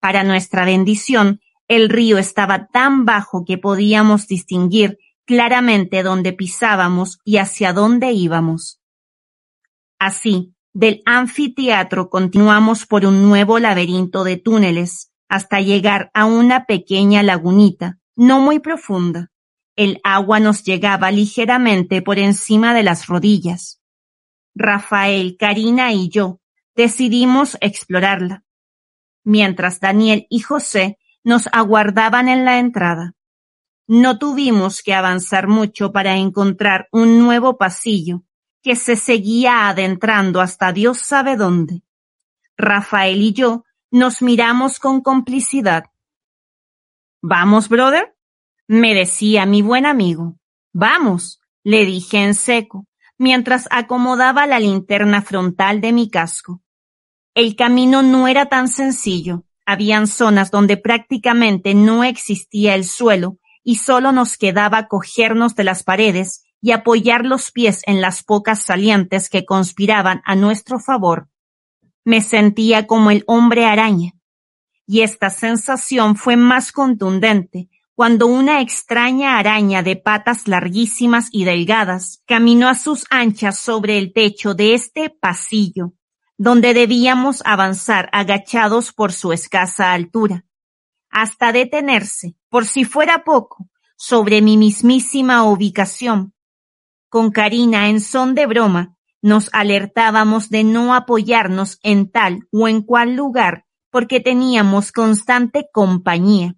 Para 0.00 0.24
nuestra 0.24 0.64
bendición, 0.64 1.40
el 1.68 1.88
río 1.88 2.18
estaba 2.18 2.66
tan 2.66 3.04
bajo 3.04 3.44
que 3.44 3.56
podíamos 3.56 4.26
distinguir 4.26 4.98
claramente 5.24 6.02
dónde 6.02 6.32
pisábamos 6.32 7.18
y 7.24 7.38
hacia 7.38 7.72
dónde 7.72 8.12
íbamos. 8.12 8.80
Así, 9.98 10.54
del 10.74 11.02
anfiteatro 11.06 12.10
continuamos 12.10 12.84
por 12.84 13.06
un 13.06 13.22
nuevo 13.22 13.58
laberinto 13.58 14.24
de 14.24 14.36
túneles 14.36 15.12
hasta 15.28 15.60
llegar 15.60 16.10
a 16.14 16.26
una 16.26 16.66
pequeña 16.66 17.22
lagunita, 17.22 17.98
no 18.16 18.40
muy 18.40 18.58
profunda. 18.58 19.30
El 19.76 20.00
agua 20.04 20.40
nos 20.40 20.62
llegaba 20.62 21.10
ligeramente 21.10 22.00
por 22.02 22.18
encima 22.18 22.74
de 22.74 22.82
las 22.84 23.06
rodillas. 23.06 23.80
Rafael, 24.54 25.36
Karina 25.36 25.92
y 25.92 26.08
yo 26.08 26.40
decidimos 26.76 27.56
explorarla, 27.60 28.44
mientras 29.24 29.80
Daniel 29.80 30.26
y 30.30 30.40
José 30.40 30.98
nos 31.24 31.48
aguardaban 31.52 32.28
en 32.28 32.44
la 32.44 32.58
entrada. 32.58 33.14
No 33.86 34.18
tuvimos 34.18 34.82
que 34.82 34.94
avanzar 34.94 35.48
mucho 35.48 35.92
para 35.92 36.16
encontrar 36.16 36.88
un 36.92 37.18
nuevo 37.18 37.58
pasillo 37.58 38.22
que 38.62 38.76
se 38.76 38.96
seguía 38.96 39.68
adentrando 39.68 40.40
hasta 40.40 40.72
Dios 40.72 40.98
sabe 40.98 41.36
dónde. 41.36 41.82
Rafael 42.56 43.20
y 43.20 43.32
yo 43.32 43.64
nos 43.90 44.22
miramos 44.22 44.78
con 44.78 45.02
complicidad. 45.02 45.84
¿Vamos, 47.20 47.68
brother? 47.68 48.16
Me 48.66 48.94
decía 48.94 49.46
mi 49.46 49.62
buen 49.62 49.86
amigo. 49.86 50.36
Vamos, 50.72 51.40
le 51.62 51.84
dije 51.84 52.18
en 52.18 52.34
seco, 52.34 52.86
mientras 53.18 53.68
acomodaba 53.70 54.46
la 54.46 54.58
linterna 54.58 55.22
frontal 55.22 55.80
de 55.80 55.92
mi 55.92 56.10
casco. 56.10 56.62
El 57.34 57.56
camino 57.56 58.02
no 58.02 58.28
era 58.28 58.46
tan 58.46 58.68
sencillo. 58.68 59.44
Habían 59.66 60.06
zonas 60.06 60.50
donde 60.50 60.76
prácticamente 60.76 61.74
no 61.74 62.04
existía 62.04 62.74
el 62.74 62.84
suelo 62.84 63.38
y 63.62 63.76
solo 63.76 64.12
nos 64.12 64.36
quedaba 64.36 64.88
cogernos 64.88 65.54
de 65.54 65.64
las 65.64 65.82
paredes 65.82 66.44
y 66.60 66.72
apoyar 66.72 67.24
los 67.24 67.50
pies 67.50 67.82
en 67.86 68.00
las 68.00 68.22
pocas 68.22 68.62
salientes 68.62 69.28
que 69.28 69.44
conspiraban 69.44 70.22
a 70.24 70.36
nuestro 70.36 70.80
favor. 70.80 71.28
Me 72.04 72.20
sentía 72.20 72.86
como 72.86 73.10
el 73.10 73.24
hombre 73.26 73.66
araña. 73.66 74.12
Y 74.86 75.00
esta 75.00 75.30
sensación 75.30 76.16
fue 76.16 76.36
más 76.36 76.72
contundente 76.72 77.70
cuando 77.94 78.26
una 78.26 78.60
extraña 78.60 79.38
araña 79.38 79.82
de 79.82 79.94
patas 79.94 80.48
larguísimas 80.48 81.28
y 81.30 81.44
delgadas 81.44 82.22
caminó 82.26 82.68
a 82.68 82.74
sus 82.74 83.04
anchas 83.08 83.58
sobre 83.58 83.98
el 83.98 84.12
techo 84.12 84.54
de 84.54 84.74
este 84.74 85.10
pasillo, 85.10 85.92
donde 86.36 86.74
debíamos 86.74 87.40
avanzar 87.44 88.08
agachados 88.12 88.92
por 88.92 89.12
su 89.12 89.32
escasa 89.32 89.92
altura, 89.92 90.44
hasta 91.08 91.52
detenerse, 91.52 92.34
por 92.48 92.66
si 92.66 92.84
fuera 92.84 93.22
poco, 93.22 93.68
sobre 93.96 94.42
mi 94.42 94.56
mismísima 94.56 95.44
ubicación. 95.44 96.34
Con 97.08 97.30
Karina 97.30 97.88
en 97.88 98.00
son 98.00 98.34
de 98.34 98.46
broma, 98.46 98.96
nos 99.22 99.48
alertábamos 99.52 100.50
de 100.50 100.64
no 100.64 100.96
apoyarnos 100.96 101.78
en 101.84 102.10
tal 102.10 102.48
o 102.50 102.66
en 102.66 102.82
cual 102.82 103.14
lugar 103.14 103.66
porque 103.90 104.18
teníamos 104.18 104.90
constante 104.90 105.68
compañía 105.72 106.56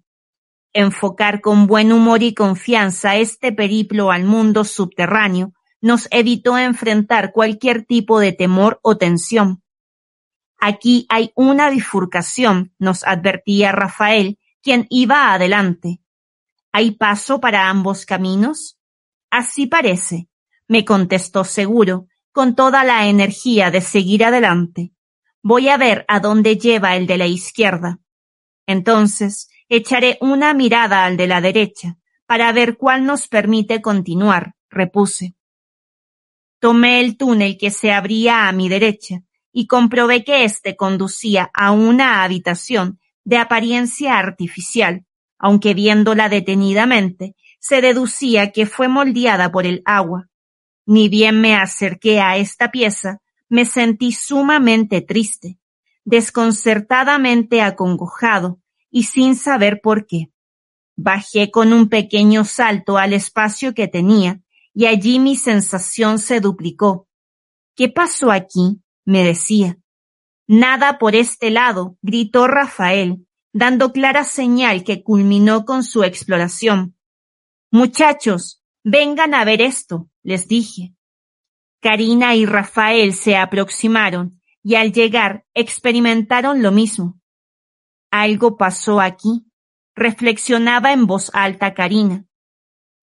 Enfocar 0.79 1.41
con 1.41 1.65
buen 1.65 1.91
humor 1.91 2.21
y 2.21 2.35
confianza 2.35 3.15
este 3.15 3.51
periplo 3.51 4.11
al 4.11 4.25
mundo 4.25 4.63
subterráneo 4.63 5.53
nos 5.81 6.07
evitó 6.11 6.55
enfrentar 6.55 7.31
cualquier 7.31 7.83
tipo 7.83 8.19
de 8.19 8.31
temor 8.31 8.79
o 8.83 8.95
tensión. 8.95 9.63
Aquí 10.59 11.07
hay 11.09 11.31
una 11.33 11.71
bifurcación, 11.71 12.75
nos 12.77 13.03
advertía 13.05 13.71
Rafael, 13.71 14.37
quien 14.61 14.85
iba 14.91 15.33
adelante. 15.33 15.99
¿Hay 16.71 16.91
paso 16.91 17.39
para 17.39 17.69
ambos 17.69 18.05
caminos? 18.05 18.77
Así 19.31 19.65
parece, 19.65 20.29
me 20.67 20.85
contestó 20.85 21.43
seguro, 21.43 22.05
con 22.31 22.53
toda 22.53 22.83
la 22.83 23.07
energía 23.07 23.71
de 23.71 23.81
seguir 23.81 24.23
adelante. 24.23 24.93
Voy 25.41 25.69
a 25.69 25.77
ver 25.77 26.05
a 26.07 26.19
dónde 26.19 26.55
lleva 26.55 26.95
el 26.95 27.07
de 27.07 27.17
la 27.17 27.25
izquierda. 27.25 27.99
Entonces, 28.67 29.49
Echaré 29.69 30.17
una 30.21 30.53
mirada 30.53 31.03
al 31.03 31.17
de 31.17 31.27
la 31.27 31.41
derecha, 31.41 31.97
para 32.25 32.51
ver 32.53 32.77
cuál 32.77 33.05
nos 33.05 33.27
permite 33.27 33.81
continuar, 33.81 34.55
repuse. 34.69 35.35
Tomé 36.59 37.01
el 37.01 37.17
túnel 37.17 37.57
que 37.57 37.69
se 37.69 37.91
abría 37.91 38.47
a 38.47 38.51
mi 38.51 38.69
derecha 38.69 39.23
y 39.51 39.67
comprobé 39.67 40.23
que 40.23 40.43
éste 40.43 40.75
conducía 40.75 41.49
a 41.53 41.71
una 41.71 42.23
habitación 42.23 42.99
de 43.25 43.37
apariencia 43.37 44.17
artificial, 44.17 45.05
aunque 45.37 45.73
viéndola 45.73 46.29
detenidamente, 46.29 47.35
se 47.59 47.81
deducía 47.81 48.51
que 48.51 48.65
fue 48.65 48.87
moldeada 48.87 49.51
por 49.51 49.65
el 49.65 49.81
agua. 49.85 50.29
Ni 50.85 51.09
bien 51.09 51.41
me 51.41 51.55
acerqué 51.55 52.21
a 52.21 52.37
esta 52.37 52.71
pieza, 52.71 53.21
me 53.49 53.65
sentí 53.65 54.13
sumamente 54.13 55.01
triste, 55.01 55.59
desconcertadamente 56.05 57.61
acongojado, 57.61 58.61
y 58.89 59.03
sin 59.03 59.35
saber 59.35 59.81
por 59.81 60.05
qué. 60.07 60.31
Bajé 60.95 61.51
con 61.51 61.73
un 61.73 61.89
pequeño 61.89 62.43
salto 62.45 62.97
al 62.97 63.13
espacio 63.13 63.73
que 63.73 63.87
tenía 63.87 64.41
y 64.73 64.85
allí 64.85 65.19
mi 65.19 65.35
sensación 65.35 66.19
se 66.19 66.39
duplicó. 66.39 67.07
¿Qué 67.75 67.89
pasó 67.89 68.31
aquí? 68.31 68.81
me 69.05 69.23
decía. 69.23 69.77
Nada 70.47 70.97
por 70.97 71.15
este 71.15 71.49
lado, 71.49 71.97
gritó 72.01 72.47
Rafael, 72.47 73.25
dando 73.53 73.91
clara 73.91 74.23
señal 74.23 74.83
que 74.83 75.03
culminó 75.03 75.65
con 75.65 75.83
su 75.83 76.03
exploración. 76.03 76.95
Muchachos, 77.71 78.63
vengan 78.83 79.33
a 79.33 79.45
ver 79.45 79.61
esto, 79.61 80.09
les 80.23 80.47
dije. 80.47 80.93
Karina 81.81 82.35
y 82.35 82.45
Rafael 82.45 83.13
se 83.13 83.35
aproximaron 83.35 84.41
y 84.63 84.75
al 84.75 84.91
llegar 84.91 85.45
experimentaron 85.53 86.61
lo 86.61 86.71
mismo. 86.71 87.19
Algo 88.19 88.57
pasó 88.57 88.99
aquí. 88.99 89.45
Reflexionaba 89.95 90.91
en 90.91 91.05
voz 91.05 91.29
alta 91.35 91.75
Karina. 91.75 92.25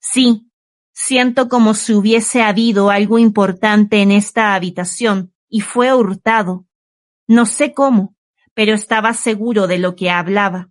Sí, 0.00 0.50
siento 0.92 1.48
como 1.48 1.74
si 1.74 1.94
hubiese 1.94 2.42
habido 2.42 2.90
algo 2.90 3.20
importante 3.20 4.02
en 4.02 4.10
esta 4.10 4.54
habitación 4.54 5.32
y 5.48 5.60
fue 5.60 5.94
hurtado. 5.94 6.66
No 7.28 7.46
sé 7.46 7.74
cómo, 7.74 8.16
pero 8.54 8.74
estaba 8.74 9.14
seguro 9.14 9.68
de 9.68 9.78
lo 9.78 9.94
que 9.94 10.10
hablaba. 10.10 10.70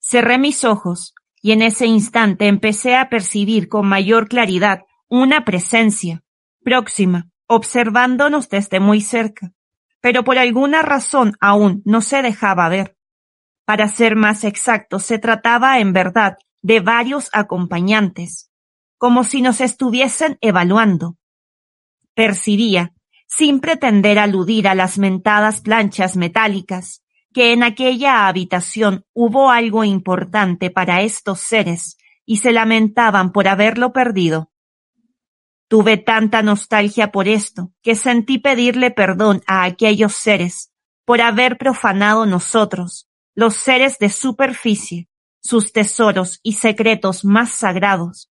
Cerré 0.00 0.38
mis 0.38 0.64
ojos 0.64 1.14
y 1.42 1.50
en 1.50 1.62
ese 1.62 1.86
instante 1.86 2.46
empecé 2.46 2.94
a 2.96 3.08
percibir 3.08 3.68
con 3.68 3.88
mayor 3.88 4.28
claridad 4.28 4.82
una 5.08 5.44
presencia 5.44 6.22
próxima, 6.62 7.28
observándonos 7.48 8.48
desde 8.48 8.78
muy 8.78 9.00
cerca 9.00 9.53
pero 10.04 10.22
por 10.22 10.36
alguna 10.36 10.82
razón 10.82 11.32
aún 11.40 11.80
no 11.86 12.02
se 12.02 12.20
dejaba 12.20 12.68
ver. 12.68 12.94
Para 13.64 13.88
ser 13.88 14.16
más 14.16 14.44
exacto, 14.44 14.98
se 14.98 15.18
trataba 15.18 15.78
en 15.78 15.94
verdad 15.94 16.36
de 16.60 16.80
varios 16.80 17.30
acompañantes, 17.32 18.50
como 18.98 19.24
si 19.24 19.40
nos 19.40 19.62
estuviesen 19.62 20.36
evaluando. 20.42 21.16
Percibía, 22.12 22.92
sin 23.26 23.60
pretender 23.60 24.18
aludir 24.18 24.68
a 24.68 24.74
las 24.74 24.98
mentadas 24.98 25.62
planchas 25.62 26.18
metálicas, 26.18 27.02
que 27.32 27.54
en 27.54 27.62
aquella 27.62 28.28
habitación 28.28 29.06
hubo 29.14 29.50
algo 29.50 29.84
importante 29.84 30.68
para 30.68 31.00
estos 31.00 31.40
seres 31.40 31.96
y 32.26 32.36
se 32.36 32.52
lamentaban 32.52 33.32
por 33.32 33.48
haberlo 33.48 33.94
perdido. 33.94 34.50
Tuve 35.74 35.96
tanta 35.96 36.40
nostalgia 36.40 37.10
por 37.10 37.26
esto, 37.26 37.72
que 37.82 37.96
sentí 37.96 38.38
pedirle 38.38 38.92
perdón 38.92 39.42
a 39.48 39.64
aquellos 39.64 40.12
seres 40.12 40.70
por 41.04 41.20
haber 41.20 41.58
profanado 41.58 42.26
nosotros, 42.26 43.08
los 43.34 43.56
seres 43.56 43.98
de 43.98 44.08
superficie, 44.08 45.08
sus 45.42 45.72
tesoros 45.72 46.38
y 46.44 46.52
secretos 46.52 47.24
más 47.24 47.50
sagrados. 47.50 48.30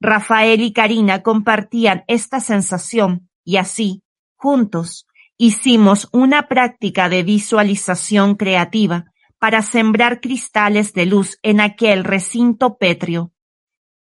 Rafael 0.00 0.62
y 0.62 0.72
Karina 0.72 1.22
compartían 1.22 2.04
esta 2.08 2.40
sensación 2.40 3.28
y 3.44 3.58
así, 3.58 4.02
juntos, 4.34 5.06
hicimos 5.36 6.08
una 6.10 6.48
práctica 6.48 7.10
de 7.10 7.22
visualización 7.22 8.36
creativa 8.36 9.12
para 9.38 9.60
sembrar 9.60 10.22
cristales 10.22 10.94
de 10.94 11.04
luz 11.04 11.38
en 11.42 11.60
aquel 11.60 12.02
recinto 12.02 12.78
pétreo 12.78 13.30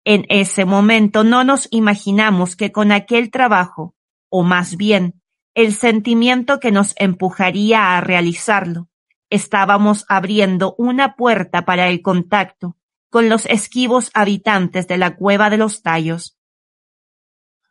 en 0.10 0.26
ese 0.30 0.64
momento 0.64 1.26
no 1.26 1.44
nos 1.44 1.68
imaginamos 1.70 2.56
que 2.56 2.72
con 2.72 2.94
aquel 2.94 3.30
trabajo, 3.30 3.94
o 4.30 4.44
más 4.44 4.78
bien, 4.78 5.22
el 5.54 5.74
sentimiento 5.74 6.62
que 6.62 6.72
nos 6.72 6.94
empujaría 6.96 7.98
a 7.98 8.00
realizarlo, 8.00 8.88
estábamos 9.30 10.06
abriendo 10.08 10.76
una 10.78 11.18
puerta 11.18 11.66
para 11.66 11.90
el 11.90 12.02
contacto 12.02 12.78
con 13.10 13.28
los 13.28 13.46
esquivos 13.48 14.10
habitantes 14.14 14.88
de 14.88 14.98
la 14.98 15.18
cueva 15.18 15.50
de 15.50 15.58
los 15.58 15.82
tallos. 15.82 16.38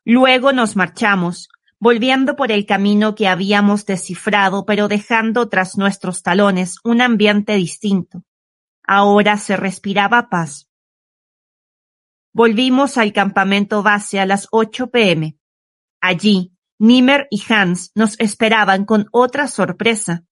Luego 0.04 0.52
nos 0.52 0.76
marchamos, 0.76 1.48
volviendo 1.80 2.36
por 2.36 2.52
el 2.52 2.66
camino 2.66 3.14
que 3.14 3.28
habíamos 3.28 3.86
descifrado, 3.86 4.66
pero 4.66 4.88
dejando 4.88 5.48
tras 5.48 5.78
nuestros 5.78 6.22
talones 6.22 6.76
un 6.84 7.00
ambiente 7.00 7.54
distinto. 7.54 8.24
Ahora 8.86 9.38
se 9.38 9.56
respiraba 9.56 10.28
paz. 10.28 10.65
Volvimos 12.38 12.98
al 12.98 13.14
campamento 13.14 13.82
base 13.82 14.20
a 14.20 14.26
las 14.26 14.46
8 14.50 14.90
pm. 14.90 15.38
Allí, 16.02 16.52
Nimmer 16.78 17.28
y 17.30 17.42
Hans 17.48 17.92
nos 17.94 18.20
esperaban 18.20 18.84
con 18.84 19.06
otra 19.10 19.48
sorpresa. 19.48 20.22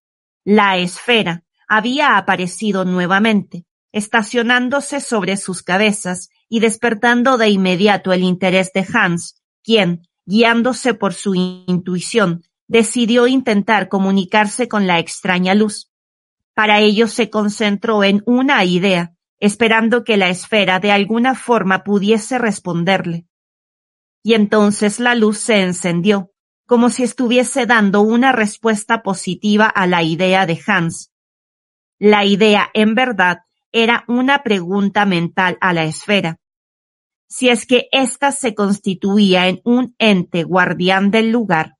La 0.44 0.76
esfera 0.76 1.44
había 1.66 2.18
aparecido 2.18 2.84
nuevamente, 2.84 3.64
estacionándose 3.90 5.00
sobre 5.00 5.38
sus 5.38 5.62
cabezas 5.62 6.28
y 6.46 6.60
despertando 6.60 7.38
de 7.38 7.48
inmediato 7.48 8.12
el 8.12 8.22
interés 8.22 8.70
de 8.74 8.86
Hans, 8.92 9.42
quien, 9.62 10.02
guiándose 10.26 10.92
por 10.92 11.14
su 11.14 11.34
intuición, 11.34 12.42
decidió 12.68 13.26
intentar 13.26 13.88
comunicarse 13.88 14.68
con 14.68 14.86
la 14.86 14.98
extraña 14.98 15.54
luz. 15.54 15.90
Para 16.52 16.80
ello 16.80 17.08
se 17.08 17.30
concentró 17.30 18.04
en 18.04 18.22
una 18.26 18.62
idea, 18.66 19.13
esperando 19.40 20.04
que 20.04 20.16
la 20.16 20.28
esfera 20.28 20.80
de 20.80 20.92
alguna 20.92 21.34
forma 21.34 21.84
pudiese 21.84 22.38
responderle. 22.38 23.26
Y 24.22 24.34
entonces 24.34 25.00
la 25.00 25.14
luz 25.14 25.38
se 25.38 25.60
encendió, 25.60 26.30
como 26.66 26.88
si 26.90 27.02
estuviese 27.02 27.66
dando 27.66 28.00
una 28.00 28.32
respuesta 28.32 29.02
positiva 29.02 29.66
a 29.66 29.86
la 29.86 30.02
idea 30.02 30.46
de 30.46 30.60
Hans. 30.66 31.12
La 31.98 32.24
idea, 32.24 32.70
en 32.74 32.94
verdad, 32.94 33.40
era 33.70 34.04
una 34.08 34.42
pregunta 34.42 35.04
mental 35.04 35.58
a 35.60 35.72
la 35.72 35.84
esfera. 35.84 36.38
Si 37.28 37.48
es 37.48 37.66
que 37.66 37.88
ésta 37.92 38.32
se 38.32 38.54
constituía 38.54 39.48
en 39.48 39.60
un 39.64 39.94
ente 39.98 40.44
guardián 40.44 41.10
del 41.10 41.30
lugar. 41.30 41.76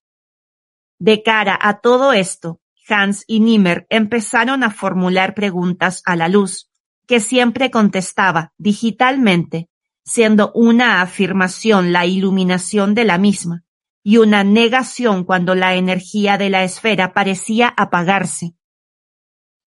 De 0.98 1.22
cara 1.22 1.58
a 1.60 1.80
todo 1.80 2.12
esto, 2.12 2.60
Hans 2.88 3.24
y 3.26 3.40
Nimmer 3.40 3.86
empezaron 3.88 4.62
a 4.64 4.70
formular 4.70 5.34
preguntas 5.34 6.02
a 6.04 6.16
la 6.16 6.28
luz, 6.28 6.70
que 7.06 7.20
siempre 7.20 7.70
contestaba 7.70 8.52
digitalmente, 8.58 9.68
siendo 10.04 10.52
una 10.52 11.00
afirmación 11.00 11.92
la 11.92 12.06
iluminación 12.06 12.94
de 12.94 13.04
la 13.04 13.18
misma 13.18 13.64
y 14.02 14.18
una 14.18 14.44
negación 14.44 15.24
cuando 15.24 15.54
la 15.54 15.74
energía 15.74 16.36
de 16.36 16.50
la 16.50 16.62
esfera 16.62 17.14
parecía 17.14 17.72
apagarse. 17.76 18.54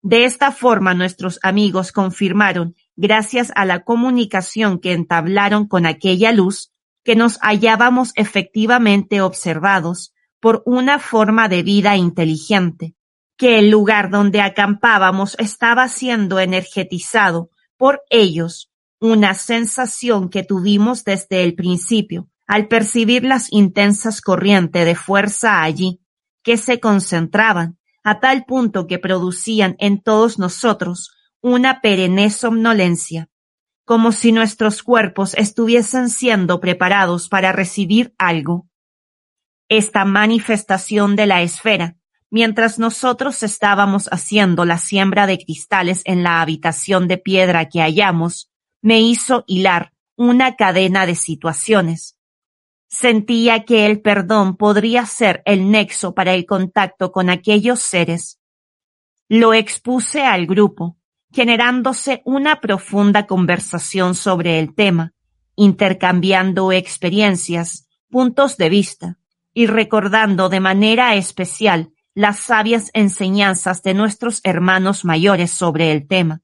De 0.00 0.24
esta 0.24 0.50
forma 0.50 0.94
nuestros 0.94 1.38
amigos 1.42 1.92
confirmaron, 1.92 2.74
gracias 2.96 3.52
a 3.54 3.64
la 3.66 3.84
comunicación 3.84 4.80
que 4.80 4.92
entablaron 4.92 5.68
con 5.68 5.86
aquella 5.86 6.32
luz, 6.32 6.72
que 7.04 7.14
nos 7.14 7.38
hallábamos 7.40 8.12
efectivamente 8.16 9.20
observados 9.20 10.12
por 10.40 10.62
una 10.66 10.98
forma 10.98 11.48
de 11.48 11.62
vida 11.62 11.96
inteligente, 11.96 12.94
que 13.42 13.58
el 13.58 13.70
lugar 13.70 14.08
donde 14.08 14.40
acampábamos 14.40 15.34
estaba 15.36 15.88
siendo 15.88 16.38
energetizado 16.38 17.50
por 17.76 18.04
ellos, 18.08 18.70
una 19.00 19.34
sensación 19.34 20.28
que 20.28 20.44
tuvimos 20.44 21.02
desde 21.02 21.42
el 21.42 21.56
principio, 21.56 22.28
al 22.46 22.68
percibir 22.68 23.24
las 23.24 23.52
intensas 23.52 24.20
corrientes 24.20 24.86
de 24.86 24.94
fuerza 24.94 25.60
allí, 25.60 26.00
que 26.44 26.56
se 26.56 26.78
concentraban, 26.78 27.80
a 28.04 28.20
tal 28.20 28.44
punto 28.44 28.86
que 28.86 29.00
producían 29.00 29.74
en 29.80 30.00
todos 30.00 30.38
nosotros 30.38 31.10
una 31.40 31.80
perenne 31.80 32.30
somnolencia, 32.30 33.28
como 33.84 34.12
si 34.12 34.30
nuestros 34.30 34.84
cuerpos 34.84 35.34
estuviesen 35.34 36.10
siendo 36.10 36.60
preparados 36.60 37.28
para 37.28 37.50
recibir 37.50 38.14
algo. 38.18 38.68
Esta 39.68 40.04
manifestación 40.04 41.16
de 41.16 41.26
la 41.26 41.42
esfera, 41.42 41.96
mientras 42.32 42.80
nosotros 42.80 43.44
estábamos 43.44 44.08
haciendo 44.10 44.64
la 44.64 44.78
siembra 44.78 45.28
de 45.28 45.38
cristales 45.38 46.02
en 46.04 46.24
la 46.24 46.40
habitación 46.40 47.06
de 47.06 47.18
piedra 47.18 47.68
que 47.68 47.78
hallamos, 47.78 48.50
me 48.80 49.00
hizo 49.00 49.44
hilar 49.46 49.92
una 50.16 50.56
cadena 50.56 51.06
de 51.06 51.14
situaciones, 51.14 52.16
Sentía 52.92 53.64
que 53.64 53.86
el 53.86 54.02
perdón 54.02 54.58
podría 54.58 55.06
ser 55.06 55.42
el 55.46 55.70
nexo 55.70 56.14
para 56.14 56.34
el 56.34 56.44
contacto 56.44 57.10
con 57.10 57.30
aquellos 57.30 57.80
seres. 57.80 58.38
Lo 59.30 59.54
expuse 59.54 60.26
al 60.26 60.46
grupo, 60.46 60.98
generándose 61.32 62.20
una 62.26 62.60
profunda 62.60 63.26
conversación 63.26 64.14
sobre 64.14 64.58
el 64.58 64.74
tema, 64.74 65.14
intercambiando 65.56 66.70
experiencias, 66.70 67.88
puntos 68.10 68.58
de 68.58 68.68
vista 68.68 69.18
y 69.54 69.64
recordando 69.64 70.50
de 70.50 70.60
manera 70.60 71.14
especial 71.14 71.91
las 72.14 72.40
sabias 72.40 72.90
enseñanzas 72.92 73.82
de 73.82 73.94
nuestros 73.94 74.40
hermanos 74.44 75.04
mayores 75.04 75.50
sobre 75.50 75.92
el 75.92 76.06
tema. 76.06 76.42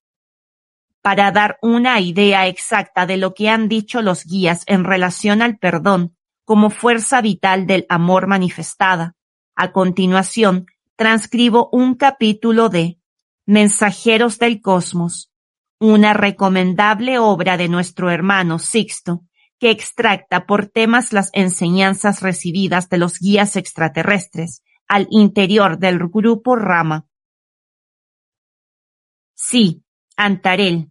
Para 1.03 1.31
dar 1.31 1.59
una 1.63 2.01
idea 2.01 2.47
exacta 2.47 3.07
de 3.07 3.19
lo 3.19 3.35
que 3.35 3.49
han 3.49 3.69
dicho 3.69 4.03
los 4.03 4.25
guías 4.25 4.63
en 4.67 4.85
relación 4.85 5.43
al 5.43 5.59
perdón, 5.59 6.17
como 6.45 6.71
fuerza 6.71 7.21
vital 7.21 7.67
del 7.67 7.85
amor 7.89 8.27
manifestada. 8.27 9.15
A 9.55 9.73
continuación, 9.73 10.67
transcribo 10.97 11.69
un 11.73 11.95
capítulo 11.95 12.69
de 12.71 12.99
Mensajeros 13.45 14.39
del 14.39 14.61
Cosmos, 14.63 15.31
una 15.79 16.15
recomendable 16.15 17.19
obra 17.19 17.57
de 17.57 17.69
nuestro 17.69 18.11
hermano 18.11 18.59
Sixto, 18.59 19.25
que 19.59 19.71
extracta 19.71 20.47
por 20.47 20.67
temas 20.67 21.13
las 21.13 21.31
enseñanzas 21.33 22.23
recibidas 22.23 22.89
de 22.89 22.99
los 22.99 23.19
guías 23.19 23.57
extraterrestres 23.57 24.63
al 24.89 25.07
interior 25.11 25.79
del 25.79 25.99
grupo 26.09 26.57
Rama. 26.57 27.07
Sí, 29.35 29.85
Antarel. 30.17 30.91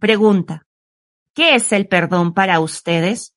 Pregunta. 0.00 0.66
¿Qué 1.34 1.54
es 1.54 1.72
el 1.72 1.86
perdón 1.86 2.34
para 2.34 2.58
ustedes? 2.60 3.34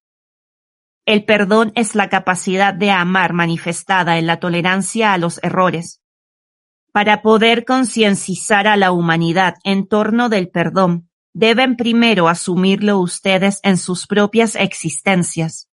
El 1.06 1.26
perdón 1.26 1.72
es 1.76 1.96
la 1.96 2.10
capacidad 2.10 2.74
de 2.74 2.92
amar 2.92 3.34
manifestada 3.34 4.18
en 4.18 4.28
la 4.28 4.40
tolerancia 4.40 5.14
a 5.14 5.18
los 5.18 5.40
errores. 5.44 6.02
Para 6.92 7.22
poder 7.22 7.66
concienciar 7.66 8.68
a 8.68 8.78
la 8.78 8.92
humanidad 8.92 9.56
en 9.64 9.88
torno 9.88 10.30
del 10.30 10.50
perdón, 10.50 11.10
deben 11.34 11.78
primero 11.78 12.28
asumirlo 12.28 13.00
ustedes 13.00 13.60
en 13.64 13.78
sus 13.78 14.08
propias 14.08 14.56
existencias. 14.56 15.71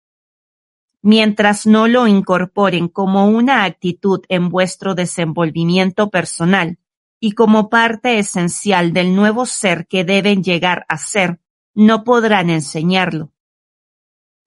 Mientras 1.07 1.67
no 1.67 1.87
lo 1.87 2.07
incorporen 2.07 2.87
como 2.87 3.27
una 3.29 3.63
actitud 3.63 4.21
en 4.27 4.49
vuestro 4.49 4.95
desenvolvimiento 4.95 6.09
personal 6.09 6.79
y 7.19 7.33
como 7.33 7.69
parte 7.69 8.17
esencial 8.17 8.91
del 8.91 9.15
nuevo 9.15 9.45
ser 9.45 9.85
que 9.85 10.03
deben 10.03 10.43
llegar 10.43 10.83
a 10.89 10.97
ser, 10.97 11.39
no 11.75 12.03
podrán 12.03 12.49
enseñarlo. 12.49 13.31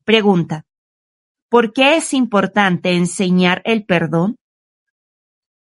Pregunta. 0.03 0.67
¿Por 1.49 1.73
qué 1.73 1.95
es 1.95 2.13
importante 2.13 2.97
enseñar 2.97 3.63
el 3.65 3.87
perdón? 3.87 4.35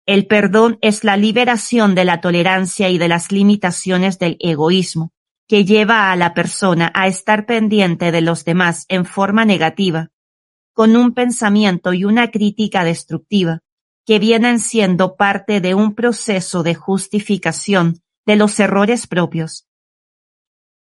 El 0.07 0.25
perdón 0.25 0.79
es 0.81 1.03
la 1.03 1.15
liberación 1.15 1.93
de 1.93 2.05
la 2.05 2.21
tolerancia 2.21 2.89
y 2.89 2.97
de 2.97 3.07
las 3.07 3.31
limitaciones 3.31 4.17
del 4.17 4.35
egoísmo, 4.39 5.13
que 5.47 5.63
lleva 5.63 6.11
a 6.11 6.15
la 6.15 6.33
persona 6.33 6.91
a 6.95 7.05
estar 7.05 7.45
pendiente 7.45 8.11
de 8.11 8.21
los 8.21 8.45
demás 8.45 8.85
en 8.89 9.05
forma 9.05 9.45
negativa, 9.45 10.10
con 10.73 10.95
un 10.95 11.13
pensamiento 11.13 11.93
y 11.93 12.05
una 12.05 12.31
crítica 12.31 12.83
destructiva, 12.83 13.59
que 14.05 14.19
vienen 14.19 14.59
siendo 14.59 15.15
parte 15.15 15.61
de 15.61 15.75
un 15.75 15.95
proceso 15.95 16.63
de 16.63 16.75
justificación 16.75 18.01
de 18.25 18.35
los 18.35 18.59
errores 18.59 19.07
propios. 19.07 19.67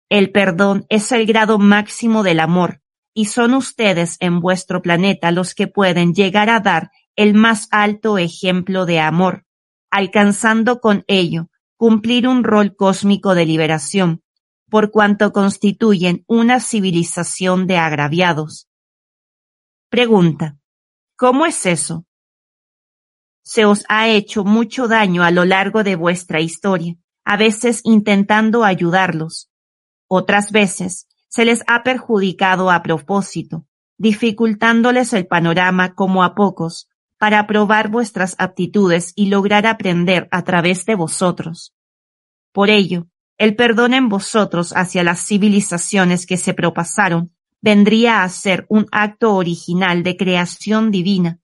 El 0.09 0.33
perdón 0.33 0.87
es 0.89 1.13
el 1.13 1.27
grado 1.27 1.59
máximo 1.59 2.23
del 2.23 2.41
amor, 2.41 2.81
y 3.15 3.27
son 3.27 3.55
ustedes 3.55 4.17
en 4.21 4.41
vuestro 4.41 4.83
planeta 4.83 5.31
los 5.31 5.55
que 5.55 5.67
pueden 5.67 6.15
llegar 6.15 6.49
a 6.49 6.61
dar 6.61 6.91
el 7.17 7.35
más 7.35 7.69
alto 7.71 8.19
ejemplo 8.19 8.87
de 8.87 9.01
amor, 9.01 9.45
alcanzando 9.91 10.81
con 10.81 11.05
ello 11.07 11.49
cumplir 11.77 12.29
un 12.29 12.45
rol 12.45 12.77
cósmico 12.77 13.35
de 13.35 13.47
liberación, 13.47 14.23
por 14.69 14.91
cuanto 14.91 15.33
constituyen 15.33 16.25
una 16.27 16.61
civilización 16.61 17.67
de 17.67 17.79
agraviados. 17.79 18.70
Pregunta. 19.91 20.57
¿Cómo 21.17 21.47
es 21.47 21.67
eso? 21.67 22.07
Se 23.43 23.65
os 23.65 23.85
ha 23.89 24.09
hecho 24.09 24.45
mucho 24.45 24.87
daño 24.87 25.25
a 25.25 25.33
lo 25.33 25.45
largo 25.45 25.83
de 25.83 25.97
vuestra 25.97 26.41
historia, 26.41 26.95
a 27.25 27.37
veces 27.37 27.81
intentando 27.83 28.63
ayudarlos. 28.63 29.51
Otras 30.07 30.53
veces 30.53 31.09
se 31.27 31.45
les 31.45 31.65
ha 31.67 31.83
perjudicado 31.83 32.71
a 32.71 32.85
propósito, 32.85 33.67
dificultándoles 33.99 35.13
el 35.13 35.27
panorama 35.27 35.97
como 35.97 36.23
a 36.23 36.37
pocos, 36.37 36.89
para 37.19 37.49
probar 37.49 37.89
vuestras 37.89 38.37
aptitudes 38.39 39.13
y 39.17 39.27
lograr 39.27 39.67
aprender 39.67 40.29
a 40.31 40.45
través 40.45 40.87
de 40.87 40.95
vosotros. 40.95 41.75
Por 42.53 42.71
ello, 42.71 43.09
el 43.39 43.57
perdón 43.57 43.95
en 43.95 44.09
vosotros 44.09 44.73
hacia 44.77 45.03
las 45.03 45.27
civilizaciones 45.27 46.27
que 46.27 46.37
se 46.37 46.55
propasaron 46.55 47.35
vendría 47.61 48.23
a 48.23 48.29
ser 48.29 48.67
un 48.69 48.87
acto 48.91 49.35
original 49.35 50.03
de 50.03 50.17
creación 50.17 50.91
divina, 50.91 51.39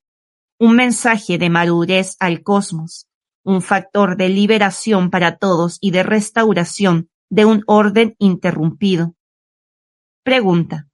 un 0.59 0.77
mensaje 0.77 1.39
de 1.39 1.51
madurez 1.51 2.17
al 2.19 2.43
cosmos, 2.43 3.09
un 3.45 3.63
factor 3.63 4.17
de 4.17 4.29
liberación 4.29 5.11
para 5.11 5.37
todos 5.37 5.79
y 5.81 5.91
de 5.91 6.03
restauración 6.03 7.11
de 7.29 7.45
un 7.45 7.63
orden 7.67 8.17
interrumpido. 8.19 9.15
Pregunta. 10.23 10.89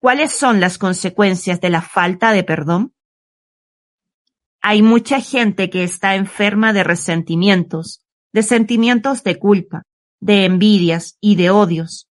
¿Cuáles 0.00 0.32
son 0.32 0.60
las 0.60 0.78
consecuencias 0.78 1.60
de 1.60 1.70
la 1.70 1.82
falta 1.82 2.32
de 2.32 2.42
perdón? 2.42 2.94
Hay 4.60 4.82
mucha 4.82 5.20
gente 5.20 5.70
que 5.70 5.84
está 5.84 6.14
enferma 6.14 6.72
de 6.72 6.84
resentimientos, 6.84 8.04
de 8.32 8.42
sentimientos 8.42 9.22
de 9.24 9.38
culpa, 9.38 9.82
de 10.20 10.44
envidias 10.44 11.18
y 11.20 11.36
de 11.36 11.50
odios. 11.50 12.08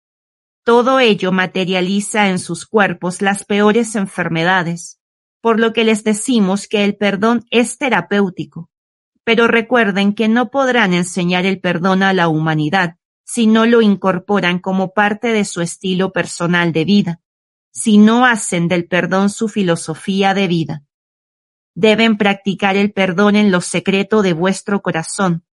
Todo 0.65 0.99
ello 0.99 1.31
materializa 1.31 2.31
en 2.31 2.39
sus 2.39 2.65
cuerpos 2.65 3.21
las 3.21 3.45
peores 3.45 3.97
enfermedades, 3.97 4.99
por 5.43 5.61
lo 5.61 5.75
que 5.75 5.85
les 5.85 6.05
decimos 6.05 6.69
que 6.69 6.85
el 6.85 6.97
perdón 6.97 7.45
es 7.51 7.77
terapéutico. 7.77 8.71
Pero 9.25 9.47
recuerden 9.47 10.15
que 10.15 10.27
no 10.27 10.51
podrán 10.51 10.95
enseñar 10.95 11.45
el 11.45 11.61
perdón 11.61 12.03
a 12.03 12.15
la 12.15 12.29
humanidad, 12.29 12.97
si 13.25 13.47
no 13.47 13.67
lo 13.67 13.83
incorporan 13.83 14.59
como 14.59 14.95
parte 14.95 15.29
de 15.29 15.45
su 15.45 15.61
estilo 15.61 16.13
personal 16.13 16.73
de 16.73 16.87
vida, 16.87 17.21
si 17.71 17.99
no 17.99 18.25
hacen 18.25 18.67
del 18.67 18.87
perdón 18.87 19.29
su 19.29 19.49
filosofía 19.49 20.33
de 20.33 20.49
vida. 20.49 20.83
deben 21.77 22.17
practicar 22.17 22.77
el 22.77 22.93
perdón 22.93 23.35
en 23.35 23.51
lo 23.51 23.61
secreto 23.61 24.23
de 24.23 24.33
vuestro 24.33 24.81
corazón, 24.81 25.45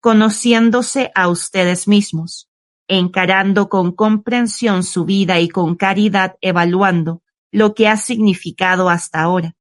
conociéndose 0.00 1.10
a 1.16 1.28
ustedes 1.28 1.88
mismos, 1.88 2.48
encarando 2.88 3.68
con 3.68 3.92
comprensión 3.92 4.82
su 4.82 5.04
vida 5.04 5.40
y 5.40 5.48
con 5.48 5.74
caridad 5.74 6.36
evaluando 6.40 7.22
lo 7.50 7.74
que 7.74 7.88
ha 7.88 7.96
significado 7.96 8.90
hasta 8.90 9.22
ahora. 9.22 9.54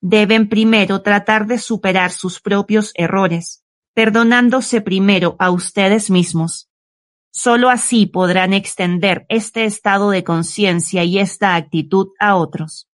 Deben 0.00 0.48
primero 0.48 1.02
tratar 1.02 1.46
de 1.46 1.58
superar 1.58 2.10
sus 2.10 2.40
propios 2.40 2.92
errores, 2.94 3.64
perdonándose 3.94 4.80
primero 4.80 5.36
a 5.38 5.50
ustedes 5.50 6.10
mismos. 6.10 6.70
Solo 7.30 7.68
así 7.70 8.06
podrán 8.06 8.52
extender 8.52 9.26
este 9.28 9.64
estado 9.64 10.10
de 10.10 10.24
conciencia 10.24 11.04
y 11.04 11.18
esta 11.18 11.54
actitud 11.54 12.08
a 12.18 12.36
otros. 12.36 12.88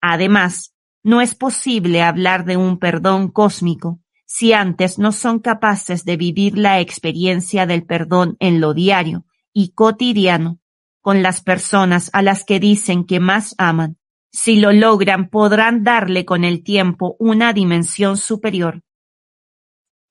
Además, 0.00 0.74
no 1.02 1.20
es 1.20 1.34
posible 1.34 2.02
hablar 2.02 2.44
de 2.44 2.56
un 2.56 2.78
perdón 2.78 3.28
cósmico 3.28 4.00
si 4.32 4.52
antes 4.52 4.96
no 5.00 5.10
son 5.10 5.40
capaces 5.40 6.04
de 6.04 6.16
vivir 6.16 6.56
la 6.56 6.78
experiencia 6.78 7.66
del 7.66 7.84
perdón 7.84 8.36
en 8.38 8.60
lo 8.60 8.74
diario 8.74 9.24
y 9.52 9.72
cotidiano 9.72 10.60
con 11.00 11.20
las 11.20 11.42
personas 11.42 12.10
a 12.12 12.22
las 12.22 12.44
que 12.44 12.60
dicen 12.60 13.04
que 13.04 13.18
más 13.18 13.56
aman. 13.58 13.98
Si 14.30 14.60
lo 14.60 14.72
logran 14.72 15.30
podrán 15.30 15.82
darle 15.82 16.24
con 16.24 16.44
el 16.44 16.62
tiempo 16.62 17.16
una 17.18 17.52
dimensión 17.52 18.16
superior. 18.16 18.84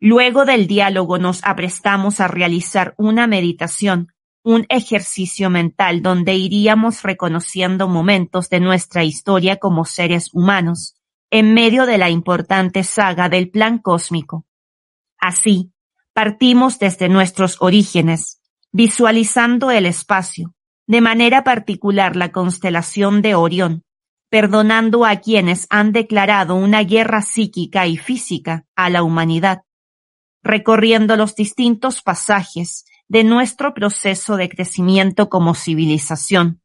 Luego 0.02 0.44
del 0.44 0.68
diálogo 0.68 1.18
nos 1.18 1.42
aprestamos 1.46 2.20
a 2.20 2.28
realizar 2.28 2.96
una 2.98 3.26
meditación, 3.26 4.12
un 4.44 4.66
ejercicio 4.68 5.50
mental 5.50 6.02
donde 6.02 6.36
iríamos 6.36 7.04
reconociendo 7.04 7.88
momentos 7.88 8.50
de 8.50 8.60
nuestra 8.60 9.06
historia 9.06 9.56
como 9.56 9.86
seres 9.86 10.34
humanos, 10.34 10.99
en 11.32 11.54
medio 11.54 11.86
de 11.86 11.98
la 11.98 12.10
importante 12.10 12.84
saga 12.84 13.30
del 13.30 13.50
plan 13.50 13.78
cósmico. 13.78 14.46
Así, 15.20 15.72
partimos 16.14 16.80
desde 16.80 17.10
nuestros 17.10 17.58
orígenes, 17.60 18.42
visualizando 18.72 19.72
el 19.72 19.86
espacio, 19.86 20.54
de 20.88 21.02
manera 21.02 21.44
particular 21.44 22.16
la 22.16 22.32
constelación 22.32 23.22
de 23.22 23.36
Orión, 23.36 23.84
perdonando 24.30 25.06
a 25.06 25.18
quienes 25.18 25.68
han 25.70 25.92
declarado 25.92 26.56
una 26.56 26.84
guerra 26.84 27.22
psíquica 27.22 27.88
y 27.88 27.98
física 27.98 28.66
a 28.76 28.90
la 28.90 29.04
humanidad, 29.04 29.64
recorriendo 30.44 31.16
los 31.16 31.36
distintos 31.36 32.02
pasajes 32.02 32.86
de 33.08 33.24
nuestro 33.24 33.74
proceso 33.74 34.38
de 34.38 34.50
crecimiento 34.50 35.30
como 35.30 35.56
civilización, 35.56 36.62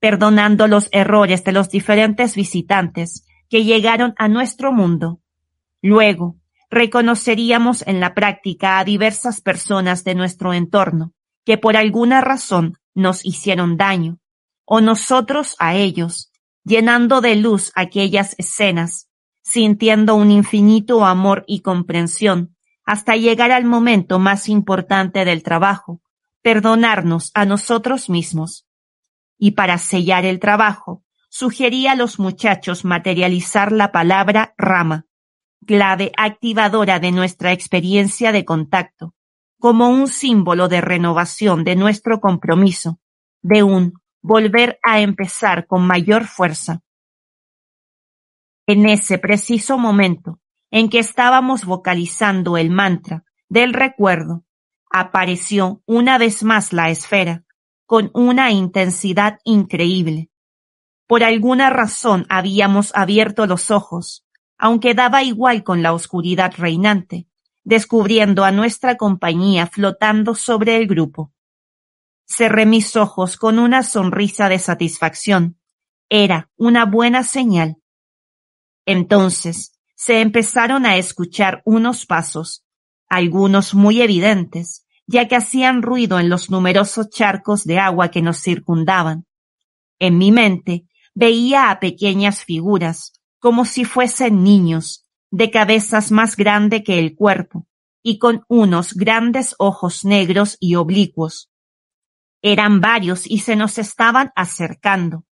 perdonando 0.00 0.68
los 0.68 0.88
errores 0.92 1.44
de 1.44 1.52
los 1.52 1.70
diferentes 1.70 2.36
visitantes 2.36 3.24
que 3.52 3.64
llegaron 3.64 4.14
a 4.16 4.28
nuestro 4.28 4.72
mundo. 4.72 5.20
Luego, 5.82 6.36
reconoceríamos 6.70 7.86
en 7.86 8.00
la 8.00 8.14
práctica 8.14 8.78
a 8.78 8.84
diversas 8.84 9.42
personas 9.42 10.04
de 10.04 10.14
nuestro 10.14 10.54
entorno 10.54 11.12
que 11.44 11.58
por 11.58 11.76
alguna 11.76 12.22
razón 12.22 12.78
nos 12.94 13.26
hicieron 13.26 13.76
daño, 13.76 14.20
o 14.64 14.80
nosotros 14.80 15.54
a 15.58 15.74
ellos, 15.74 16.32
llenando 16.64 17.20
de 17.20 17.36
luz 17.36 17.72
aquellas 17.74 18.34
escenas, 18.38 19.10
sintiendo 19.42 20.14
un 20.14 20.30
infinito 20.30 21.04
amor 21.04 21.44
y 21.46 21.60
comprensión, 21.60 22.56
hasta 22.86 23.16
llegar 23.16 23.52
al 23.52 23.66
momento 23.66 24.18
más 24.18 24.48
importante 24.48 25.26
del 25.26 25.42
trabajo, 25.42 26.00
perdonarnos 26.40 27.30
a 27.34 27.44
nosotros 27.44 28.08
mismos. 28.08 28.66
Y 29.36 29.50
para 29.50 29.76
sellar 29.76 30.24
el 30.24 30.40
trabajo, 30.40 31.04
sugería 31.32 31.92
a 31.92 31.94
los 31.94 32.18
muchachos 32.18 32.84
materializar 32.84 33.72
la 33.72 33.90
palabra 33.90 34.54
rama, 34.58 35.06
clave 35.66 36.12
activadora 36.18 37.00
de 37.00 37.10
nuestra 37.10 37.52
experiencia 37.52 38.32
de 38.32 38.44
contacto, 38.44 39.14
como 39.58 39.88
un 39.88 40.08
símbolo 40.08 40.68
de 40.68 40.82
renovación 40.82 41.64
de 41.64 41.74
nuestro 41.74 42.20
compromiso, 42.20 43.00
de 43.40 43.62
un 43.62 43.94
volver 44.20 44.78
a 44.82 45.00
empezar 45.00 45.66
con 45.66 45.86
mayor 45.86 46.26
fuerza. 46.26 46.82
En 48.66 48.86
ese 48.86 49.16
preciso 49.16 49.78
momento 49.78 50.38
en 50.70 50.90
que 50.90 50.98
estábamos 50.98 51.64
vocalizando 51.64 52.58
el 52.58 52.68
mantra 52.68 53.24
del 53.48 53.72
recuerdo, 53.72 54.44
apareció 54.90 55.80
una 55.86 56.18
vez 56.18 56.42
más 56.42 56.74
la 56.74 56.90
esfera, 56.90 57.46
con 57.86 58.10
una 58.12 58.50
intensidad 58.50 59.38
increíble. 59.44 60.28
Por 61.12 61.24
alguna 61.24 61.68
razón 61.68 62.24
habíamos 62.30 62.90
abierto 62.94 63.46
los 63.46 63.70
ojos, 63.70 64.24
aunque 64.56 64.94
daba 64.94 65.22
igual 65.22 65.62
con 65.62 65.82
la 65.82 65.92
oscuridad 65.92 66.54
reinante, 66.56 67.28
descubriendo 67.64 68.44
a 68.44 68.50
nuestra 68.50 68.96
compañía 68.96 69.66
flotando 69.66 70.34
sobre 70.34 70.78
el 70.78 70.86
grupo. 70.86 71.30
Cerré 72.26 72.64
mis 72.64 72.96
ojos 72.96 73.36
con 73.36 73.58
una 73.58 73.82
sonrisa 73.82 74.48
de 74.48 74.58
satisfacción. 74.58 75.60
Era 76.08 76.50
una 76.56 76.86
buena 76.86 77.24
señal. 77.24 77.76
Entonces 78.86 79.78
se 79.94 80.22
empezaron 80.22 80.86
a 80.86 80.96
escuchar 80.96 81.60
unos 81.66 82.06
pasos, 82.06 82.64
algunos 83.06 83.74
muy 83.74 84.00
evidentes, 84.00 84.86
ya 85.06 85.28
que 85.28 85.36
hacían 85.36 85.82
ruido 85.82 86.18
en 86.18 86.30
los 86.30 86.50
numerosos 86.50 87.10
charcos 87.10 87.64
de 87.64 87.78
agua 87.78 88.10
que 88.10 88.22
nos 88.22 88.38
circundaban. 88.40 89.26
En 89.98 90.16
mi 90.16 90.32
mente 90.32 90.86
Veía 91.14 91.70
a 91.70 91.78
pequeñas 91.78 92.44
figuras, 92.44 93.20
como 93.38 93.64
si 93.66 93.84
fuesen 93.84 94.42
niños, 94.42 95.06
de 95.30 95.50
cabezas 95.50 96.10
más 96.10 96.36
grande 96.36 96.82
que 96.82 96.98
el 96.98 97.14
cuerpo, 97.14 97.66
y 98.02 98.18
con 98.18 98.44
unos 98.48 98.94
grandes 98.94 99.54
ojos 99.58 100.04
negros 100.04 100.56
y 100.58 100.74
oblicuos. 100.76 101.50
Eran 102.40 102.80
varios 102.80 103.26
y 103.26 103.40
se 103.40 103.56
nos 103.56 103.78
estaban 103.78 104.32
acercando. 104.36 105.24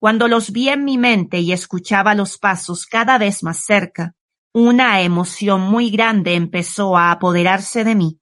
Cuando 0.00 0.26
los 0.26 0.52
vi 0.52 0.68
en 0.70 0.84
mi 0.84 0.96
mente 0.96 1.40
y 1.40 1.52
escuchaba 1.52 2.14
los 2.14 2.38
pasos 2.38 2.86
cada 2.86 3.18
vez 3.18 3.42
más 3.42 3.64
cerca, 3.64 4.14
una 4.54 5.02
emoción 5.02 5.60
muy 5.60 5.90
grande 5.90 6.34
empezó 6.34 6.96
a 6.96 7.10
apoderarse 7.10 7.84
de 7.84 7.94
mí. 7.94 8.20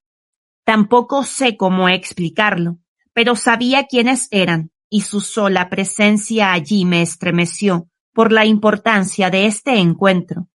Tampoco 0.65 1.23
sé 1.23 1.57
cómo 1.57 1.89
explicarlo, 1.89 2.79
pero 3.13 3.37
sabía 3.37 3.87
quiénes 3.87 4.27
eran 4.31 4.73
y 4.89 5.03
su 5.03 5.21
sola 5.21 5.69
presencia 5.69 6.53
allí 6.53 6.85
me 6.85 7.03
estremeció 7.03 7.89
por 8.13 8.33
la 8.33 8.47
importancia 8.47 9.31
de 9.31 9.47
este 9.47 9.79
encuentro. 9.79 10.49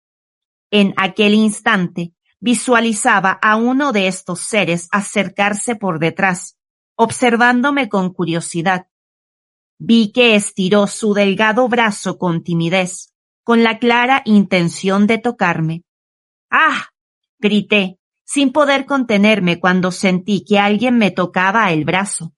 En 0.71 0.93
aquel 0.97 1.33
instante 1.33 2.13
visualizaba 2.39 3.31
a 3.41 3.55
uno 3.55 3.91
de 3.91 4.07
estos 4.07 4.39
seres 4.39 4.87
acercarse 4.91 5.75
por 5.75 5.99
detrás, 5.99 6.57
observándome 6.95 7.87
con 7.87 8.13
curiosidad. 8.13 8.87
Vi 9.77 10.11
que 10.11 10.35
estiró 10.35 10.87
su 10.87 11.13
delgado 11.13 11.67
brazo 11.67 12.17
con 12.17 12.43
timidez, 12.43 13.13
con 13.43 13.63
la 13.63 13.79
clara 13.79 14.21
intención 14.25 15.07
de 15.07 15.17
tocarme. 15.17 15.83
¡Ah! 16.49 16.89
grité, 17.39 17.99
sin 18.23 18.51
poder 18.51 18.85
contenerme 18.85 19.59
cuando 19.59 19.91
sentí 19.91 20.45
que 20.45 20.59
alguien 20.59 20.97
me 20.97 21.11
tocaba 21.11 21.71
el 21.71 21.83
brazo. 21.85 22.33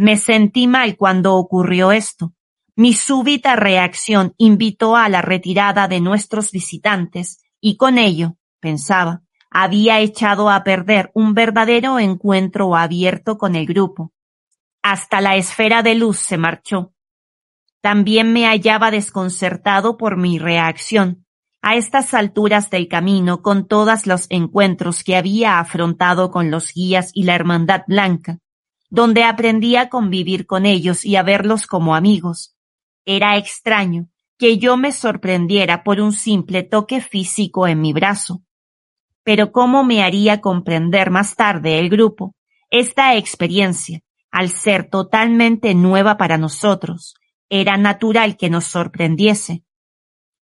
Me 0.00 0.16
sentí 0.16 0.68
mal 0.68 0.96
cuando 0.96 1.34
ocurrió 1.34 1.90
esto. 1.90 2.32
Mi 2.76 2.92
súbita 2.92 3.56
reacción 3.56 4.32
invitó 4.38 4.94
a 4.94 5.08
la 5.08 5.22
retirada 5.22 5.88
de 5.88 6.00
nuestros 6.00 6.52
visitantes 6.52 7.42
y 7.60 7.76
con 7.76 7.98
ello, 7.98 8.36
pensaba, 8.60 9.22
había 9.50 9.98
echado 9.98 10.50
a 10.50 10.62
perder 10.62 11.10
un 11.14 11.34
verdadero 11.34 11.98
encuentro 11.98 12.76
abierto 12.76 13.38
con 13.38 13.56
el 13.56 13.66
grupo. 13.66 14.12
Hasta 14.84 15.20
la 15.20 15.34
esfera 15.34 15.82
de 15.82 15.96
luz 15.96 16.18
se 16.18 16.38
marchó. 16.38 16.92
También 17.80 18.32
me 18.32 18.46
hallaba 18.46 18.92
desconcertado 18.92 19.96
por 19.96 20.16
mi 20.16 20.38
reacción 20.38 21.26
a 21.60 21.74
estas 21.74 22.14
alturas 22.14 22.70
del 22.70 22.86
camino 22.86 23.42
con 23.42 23.66
todos 23.66 24.06
los 24.06 24.28
encuentros 24.30 25.02
que 25.02 25.16
había 25.16 25.58
afrontado 25.58 26.30
con 26.30 26.52
los 26.52 26.72
guías 26.72 27.10
y 27.14 27.24
la 27.24 27.34
Hermandad 27.34 27.82
Blanca 27.88 28.38
donde 28.90 29.24
aprendí 29.24 29.76
a 29.76 29.88
convivir 29.88 30.46
con 30.46 30.66
ellos 30.66 31.04
y 31.04 31.16
a 31.16 31.22
verlos 31.22 31.66
como 31.66 31.94
amigos. 31.94 32.56
Era 33.04 33.36
extraño 33.36 34.08
que 34.38 34.58
yo 34.58 34.76
me 34.76 34.92
sorprendiera 34.92 35.82
por 35.82 36.00
un 36.00 36.12
simple 36.12 36.62
toque 36.62 37.00
físico 37.00 37.66
en 37.66 37.80
mi 37.80 37.92
brazo. 37.92 38.42
Pero 39.24 39.52
cómo 39.52 39.84
me 39.84 40.02
haría 40.02 40.40
comprender 40.40 41.10
más 41.10 41.36
tarde 41.36 41.78
el 41.78 41.90
grupo 41.90 42.34
esta 42.70 43.16
experiencia, 43.16 44.00
al 44.30 44.50
ser 44.50 44.90
totalmente 44.90 45.74
nueva 45.74 46.18
para 46.18 46.36
nosotros, 46.36 47.14
era 47.48 47.78
natural 47.78 48.36
que 48.36 48.50
nos 48.50 48.64
sorprendiese. 48.64 49.64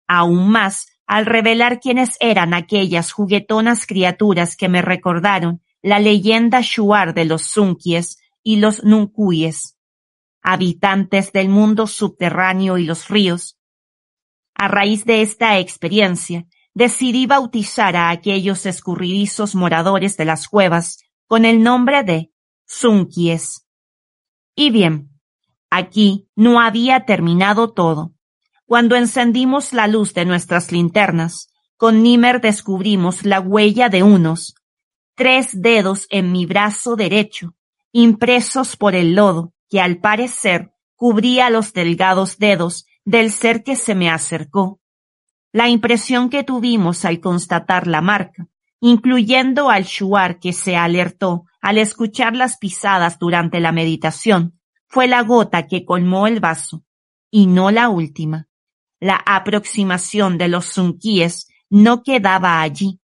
Aún 0.08 0.50
más, 0.50 0.88
al 1.06 1.26
revelar 1.26 1.82
quiénes 1.82 2.16
eran 2.22 2.54
aquellas 2.54 3.12
juguetonas 3.12 3.86
criaturas 3.86 4.56
que 4.56 4.70
me 4.70 4.82
recordaron 4.82 5.62
la 5.82 6.00
leyenda 6.00 6.62
shuar 6.62 7.14
de 7.14 7.26
los 7.26 7.41
Sunkies 7.41 8.20
y 8.44 8.58
los 8.58 8.84
Nuncuyes, 8.84 9.78
habitantes 10.41 11.32
del 11.32 11.50
mundo 11.50 11.88
subterráneo 11.88 12.78
y 12.78 12.86
los 12.86 13.08
ríos. 13.08 13.58
A 14.54 14.68
raíz 14.68 15.06
de 15.06 15.22
esta 15.22 15.58
experiencia, 15.60 16.46
decidí 16.74 17.26
bautizar 17.26 17.96
a 17.96 18.10
aquellos 18.10 18.66
escurridizos 18.66 19.56
moradores 19.56 20.18
de 20.18 20.26
las 20.26 20.48
cuevas 20.48 21.00
con 21.28 21.46
el 21.46 21.64
nombre 21.64 22.04
de 22.04 22.32
Sunkies. 22.66 23.66
Y 24.56 24.70
bien, 24.70 25.10
aquí 25.70 26.28
no 26.36 26.60
había 26.60 27.06
terminado 27.06 27.74
todo. 27.74 28.14
Cuando 28.66 28.96
encendimos 28.96 29.74
la 29.74 29.88
luz 29.88 30.14
de 30.14 30.26
nuestras 30.26 30.72
linternas, 30.72 31.50
con 31.78 32.04
Nimer 32.04 32.41
descubrimos 32.41 33.26
la 33.26 33.39
huella 33.39 33.89
de 33.89 34.04
unos 34.04 34.56
tres 35.16 35.62
dedos 35.62 36.08
en 36.10 36.32
mi 36.32 36.46
brazo 36.46 36.96
derecho, 36.96 37.56
impresos 37.94 38.76
por 38.76 38.96
el 38.96 39.16
lodo 39.16 39.54
que 39.70 39.80
al 39.80 40.00
parecer 40.00 40.74
cubría 40.96 41.50
los 41.50 41.74
delgados 41.74 42.38
dedos 42.39 42.86
del 43.06 43.32
ser 43.32 43.64
que 43.64 43.76
se 43.76 43.96
me 43.96 44.10
acercó. 44.10 44.82
La 45.52 45.70
impresión 45.70 46.30
que 46.30 46.44
tuvimos 46.44 47.06
al 47.06 47.20
constatar 47.20 47.86
la 47.86 48.02
marca, 48.02 48.48
incluyendo 48.82 49.70
al 49.70 49.84
shuar 49.84 50.39
que 50.39 50.52
se 50.52 50.76
alertó 50.76 51.46
al 51.62 51.78
escuchar 51.78 52.36
las 52.36 52.58
pisadas 52.58 53.20
durante 53.20 53.60
la 53.60 53.72
meditación, 53.72 54.60
fue 54.88 55.08
la 55.08 55.22
gota 55.22 55.68
que 55.68 55.86
colmó 55.86 56.28
el 56.28 56.39
vaso, 56.39 56.84
y 57.32 57.46
no 57.48 57.72
la 57.72 57.89
última. 57.89 58.48
La 59.00 59.16
aproximación 59.16 60.38
de 60.38 60.48
los 60.48 60.66
sunquíes 60.66 61.48
no 61.70 62.04
quedaba 62.04 62.62
allí. 62.62 63.00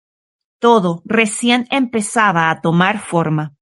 Todo 0.59 1.03
recién 1.05 1.67
empezaba 1.69 2.49
a 2.49 2.61
tomar 2.61 2.99
forma. 2.99 3.56